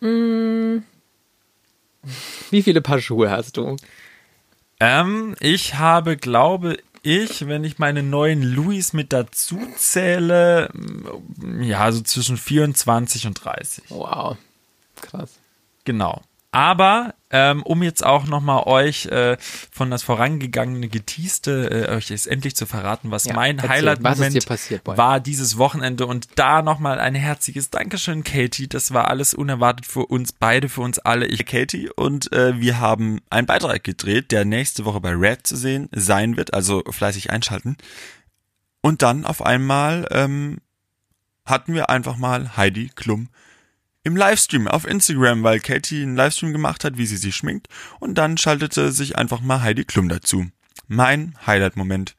Hm, 0.01 0.83
Wie 2.51 2.61
viele 2.61 2.81
Paar 2.81 2.99
Schuhe 2.99 3.31
hast 3.31 3.55
du? 3.55 3.77
Ähm, 4.81 5.35
ich 5.39 5.75
habe, 5.75 6.17
glaube 6.17 6.77
ich, 7.03 7.47
wenn 7.47 7.63
ich 7.63 7.77
meine 7.77 8.01
neuen 8.01 8.41
Louis 8.41 8.93
mit 8.93 9.13
dazu 9.13 9.59
zähle, 9.75 10.69
mm, 10.73 11.61
ja, 11.61 11.91
so 11.91 12.01
zwischen 12.01 12.37
24 12.37 13.27
und 13.27 13.33
30. 13.43 13.83
Wow, 13.89 14.37
krass. 15.01 15.31
Genau. 15.83 16.21
Aber 16.51 17.13
ähm, 17.33 17.63
um 17.63 17.81
jetzt 17.81 18.05
auch 18.05 18.27
nochmal 18.27 18.63
euch 18.67 19.07
äh, 19.07 19.37
von 19.71 19.89
das 19.89 20.03
vorangegangene 20.03 20.87
Geteaste 20.87 21.87
äh, 21.89 21.95
euch 21.95 22.09
jetzt 22.09 22.27
endlich 22.27 22.55
zu 22.55 22.67
verraten, 22.67 23.09
was 23.09 23.25
Ja, 23.25 23.33
mein 23.33 23.61
Highlight-Moment 23.61 24.47
war 24.85 25.19
dieses 25.19 25.57
Wochenende 25.57 26.05
und 26.05 26.27
da 26.35 26.61
nochmal 26.61 26.99
ein 26.99 27.15
herzliches 27.15 27.71
Dankeschön, 27.71 28.23
Katie. 28.23 28.67
Das 28.67 28.93
war 28.93 29.07
alles 29.09 29.33
unerwartet 29.33 29.87
für 29.87 30.05
uns 30.05 30.31
beide, 30.31 30.69
für 30.69 30.81
uns 30.81 30.99
alle. 30.99 31.25
Ich 31.25 31.47
Katie 31.47 31.89
und 31.89 32.31
äh, 32.31 32.61
wir 32.61 32.79
haben 32.79 33.19
einen 33.31 33.47
Beitrag 33.47 33.83
gedreht, 33.83 34.31
der 34.31 34.45
nächste 34.45 34.85
Woche 34.85 35.01
bei 35.01 35.11
Red 35.11 35.47
zu 35.47 35.55
sehen 35.55 35.89
sein 35.91 36.37
wird, 36.37 36.53
also 36.53 36.83
fleißig 36.87 37.31
einschalten. 37.31 37.77
Und 38.81 39.01
dann 39.01 39.25
auf 39.25 39.43
einmal 39.43 40.07
ähm, 40.11 40.59
hatten 41.45 41.73
wir 41.73 41.89
einfach 41.89 42.17
mal 42.17 42.55
Heidi 42.57 42.91
Klum 42.93 43.29
im 44.03 44.15
Livestream 44.15 44.67
auf 44.67 44.85
Instagram, 44.85 45.43
weil 45.43 45.59
Katie 45.59 46.03
einen 46.03 46.15
Livestream 46.15 46.51
gemacht 46.51 46.83
hat, 46.83 46.97
wie 46.97 47.05
sie 47.05 47.17
sich 47.17 47.35
schminkt. 47.35 47.67
Und 47.99 48.15
dann 48.17 48.37
schaltete 48.37 48.91
sich 48.91 49.17
einfach 49.17 49.41
mal 49.41 49.61
Heidi 49.61 49.85
Klum 49.85 50.09
dazu. 50.09 50.47
Mein 50.87 51.35
Highlight-Moment 51.45 52.15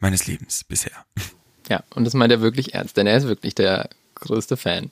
meines 0.00 0.26
Lebens 0.26 0.64
bisher. 0.64 1.04
Ja, 1.68 1.84
und 1.94 2.04
das 2.04 2.14
meint 2.14 2.32
er 2.32 2.40
wirklich 2.40 2.74
ernst, 2.74 2.96
denn 2.96 3.06
er 3.06 3.16
ist 3.16 3.28
wirklich 3.28 3.54
der 3.54 3.90
größte 4.16 4.56
Fan. 4.56 4.90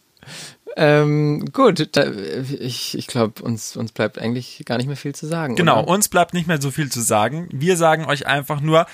Ähm, 0.76 1.46
gut, 1.53 1.88
da, 1.96 2.12
ich, 2.12 2.96
ich 2.96 3.09
glaube, 3.09 3.42
uns, 3.42 3.76
uns 3.76 3.90
bleibt 3.90 4.18
eigentlich 4.18 4.62
gar 4.64 4.76
nicht 4.76 4.86
mehr 4.86 4.96
viel 4.96 5.14
zu 5.14 5.26
sagen. 5.26 5.57
Genau, 5.57 5.82
Oder? 5.82 5.88
uns 5.88 6.09
bleibt 6.09 6.34
nicht 6.34 6.46
mehr 6.46 6.61
so 6.61 6.70
viel 6.70 6.92
zu 6.92 7.01
sagen. 7.01 7.49
Wir 7.51 7.76
sagen 7.76 8.05
euch 8.05 8.26
einfach 8.26 8.61
nur, 8.61 8.86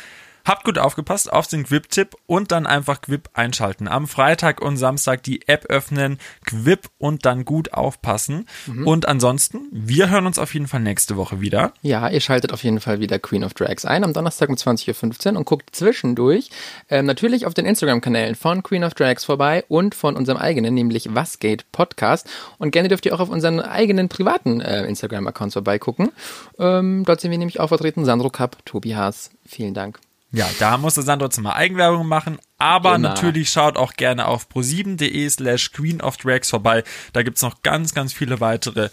habt 0.45 0.65
gut 0.65 0.79
aufgepasst 0.79 1.33
auf 1.33 1.47
den 1.47 1.65
Quip-Tipp 1.65 2.17
und 2.27 2.53
dann 2.53 2.67
einfach 2.67 3.01
Quip 3.01 3.31
einschalten. 3.33 3.89
Am 3.89 4.07
Freitag 4.07 4.61
und 4.61 4.77
Samstag 4.77 5.23
die 5.23 5.47
App 5.49 5.67
öffnen, 5.67 6.19
Quip 6.45 6.91
und 6.99 7.25
dann 7.25 7.45
gut 7.45 7.73
aufpassen. 7.73 8.47
Mhm. 8.67 8.87
Und 8.87 9.09
ansonsten, 9.09 9.69
wir 9.71 10.11
hören 10.11 10.27
uns 10.27 10.39
auf 10.39 10.55
jeden 10.55 10.69
Fall 10.69 10.81
nächste 10.81 11.17
Woche 11.17 11.41
wieder. 11.41 11.73
Ja, 11.83 12.09
ihr 12.09 12.21
schaltet 12.21 12.53
auf 12.53 12.63
jeden 12.63 12.81
Fall 12.81 13.01
wieder 13.01 13.19
Queen 13.19 13.45
of 13.45 13.55
Drags 13.55 13.85
ein 13.85 14.05
am 14.05 14.13
Donnerstag 14.13 14.49
um 14.49 14.57
20.15 14.57 15.33
Uhr 15.33 15.39
und 15.39 15.45
guckt 15.45 15.75
zwischendurch 15.75 16.51
ähm, 16.89 17.07
natürlich 17.07 17.47
auf 17.47 17.55
den 17.55 17.67
Instagram-Kanälen 17.67 18.35
von 18.35 18.63
Queen 18.63 18.85
of 18.85 18.95
Drags 18.95 19.25
vorbei 19.25 19.65
und 19.69 19.95
von 19.95 20.17
unserem 20.17 20.39
eigenen, 20.39 20.75
nämlich 20.75 21.15
Was 21.15 21.39
geht 21.39 21.71
Podcast. 21.73 22.29
Und 22.59 22.71
gerne 22.71 22.89
dürft 22.89 23.07
ihr 23.07 23.15
auch 23.15 23.21
auf 23.21 23.31
unseren 23.31 23.61
eigenen 23.61 24.09
privaten 24.09 24.61
äh, 24.61 24.87
Instagram-Accounts 24.87 25.55
vorbeigucken. 25.55 26.13
Ähm, 26.59 27.05
dort 27.07 27.21
sind 27.21 27.31
wir 27.31 27.39
nämlich 27.39 27.61
auch 27.61 27.69
vertreten. 27.69 28.05
Sandro 28.05 28.31
Kapp, 28.31 28.65
Tobi 28.65 28.95
Haas. 28.95 29.31
Vielen 29.47 29.75
Dank. 29.75 29.99
Ja, 30.35 30.51
da 30.59 30.79
musste 30.79 31.03
Sandro 31.03 31.27
jetzt 31.27 31.41
mal 31.41 31.53
Eigenwerbung 31.53 32.09
machen, 32.09 32.39
aber 32.59 32.97
Immer. 32.97 33.11
natürlich 33.11 33.51
schaut 33.51 33.77
auch 33.77 33.93
gerne 33.93 34.27
auf 34.27 34.49
pro7.de 34.49 35.29
slash 35.31 35.71
Queen 35.71 36.01
of 36.01 36.17
Drags 36.17 36.51
vorbei. 36.51 36.83
Da 37.13 37.23
gibt's 37.23 37.43
noch 37.43 37.63
ganz, 37.63 37.95
ganz 37.95 38.13
viele 38.13 38.41
weitere 38.41 38.89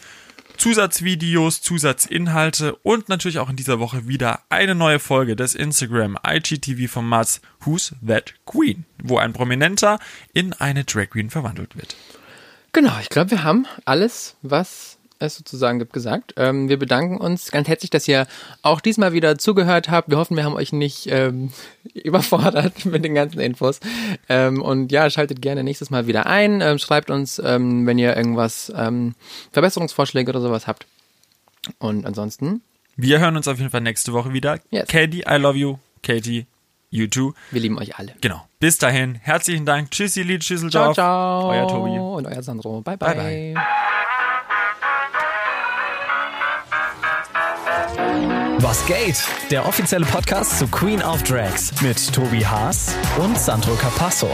Zusatzvideos, 0.58 1.64
Zusatzinhalte 1.64 2.76
und 2.84 3.10
natürlich 3.10 3.40
auch 3.40 3.50
in 3.50 3.56
dieser 3.56 3.80
Woche 3.80 4.08
wieder 4.08 4.42
eine 4.50 4.76
neue 4.76 5.00
Folge 5.00 5.36
des 5.36 5.56
Instagram 5.56 6.16
IGTV-Formats 6.24 7.42
Who's 7.62 7.96
That 8.08 8.36
Queen, 8.46 8.86
wo 9.02 9.18
ein 9.18 9.34
Prominenter 9.34 9.98
in 10.34 10.54
eine 10.54 10.84
Drag 10.84 11.10
Queen 11.10 11.32
verwandelt 11.32 11.76
wird. 11.76 11.96
Genau, 12.74 12.94
ich 13.02 13.10
glaube, 13.10 13.32
wir 13.32 13.44
haben 13.44 13.66
alles, 13.86 14.36
was 14.44 15.00
es 15.22 15.36
sozusagen 15.36 15.80
gibt, 15.80 15.94
gesagt. 15.94 16.34
Ähm, 16.38 16.70
wir 16.70 16.78
bedanken 16.78 17.18
uns 17.18 17.52
ganz 17.52 17.68
herzlich, 17.68 17.90
dass 17.90 18.08
ihr 18.08 18.28
auch 18.62 18.82
diesmal 18.82 19.14
wieder 19.14 19.38
zugehört 19.38 19.90
habt. 19.90 20.10
Wir 20.10 20.18
hoffen, 20.18 20.36
wir 20.38 20.44
haben 20.44 20.56
euch 20.56 20.74
nicht 20.74 21.08
ähm, 21.12 21.52
überfordert 21.94 22.86
mit 22.86 23.04
den 23.06 23.16
ganzen 23.16 23.40
Infos. 23.40 23.80
Ähm, 24.30 24.62
und 24.62 24.92
ja, 24.92 25.10
schaltet 25.10 25.42
gerne 25.42 25.64
nächstes 25.64 25.90
Mal 25.90 26.08
wieder 26.08 26.26
ein. 26.26 26.62
Ähm, 26.62 26.78
schreibt 26.78 27.10
uns, 27.10 27.42
ähm, 27.44 27.86
wenn 27.88 27.98
ihr 28.00 28.16
irgendwas, 28.16 28.72
ähm, 28.76 29.16
Verbesserungsvorschläge 29.52 30.30
oder 30.30 30.42
sowas 30.42 30.68
habt. 30.68 30.86
Und 31.80 32.06
ansonsten, 32.06 32.62
Wir 32.96 33.20
hören 33.20 33.38
uns 33.38 33.48
auf 33.48 33.58
jeden 33.58 33.70
Fall 33.70 33.82
nächste 33.82 34.14
Woche 34.14 34.34
wieder. 34.34 34.60
Yes. 34.72 34.88
Katie, 34.88 35.24
I 35.30 35.36
love 35.36 35.58
you. 35.58 35.78
Katie, 36.04 36.46
YouTube. 36.90 37.36
Wir 37.52 37.62
lieben 37.62 37.78
euch 37.78 37.98
alle. 37.98 38.14
Genau. 38.22 38.46
Bis 38.60 38.78
dahin, 38.78 39.16
herzlichen 39.16 39.66
Dank. 39.66 39.92
Tschüssi, 39.92 40.24
Ciao, 40.26 40.40
Schüsseldorf. 40.42 40.96
ciao. 40.96 41.50
Euer 41.50 41.68
Tobi. 41.68 41.98
Und 42.00 42.28
euer 42.28 42.44
Sandro. 42.44 42.82
Bye, 42.82 42.98
Bye, 42.98 43.16
bye. 43.16 43.54
bye. 43.54 44.01
Was 48.60 48.86
geht? 48.86 49.24
Der 49.50 49.66
offizielle 49.66 50.06
Podcast 50.06 50.60
zu 50.60 50.68
Queen 50.68 51.02
of 51.02 51.24
Drags 51.24 51.72
mit 51.82 52.14
Tobi 52.14 52.42
Haas 52.42 52.96
und 53.18 53.38
Sandro 53.38 53.74
Capasso. 53.76 54.30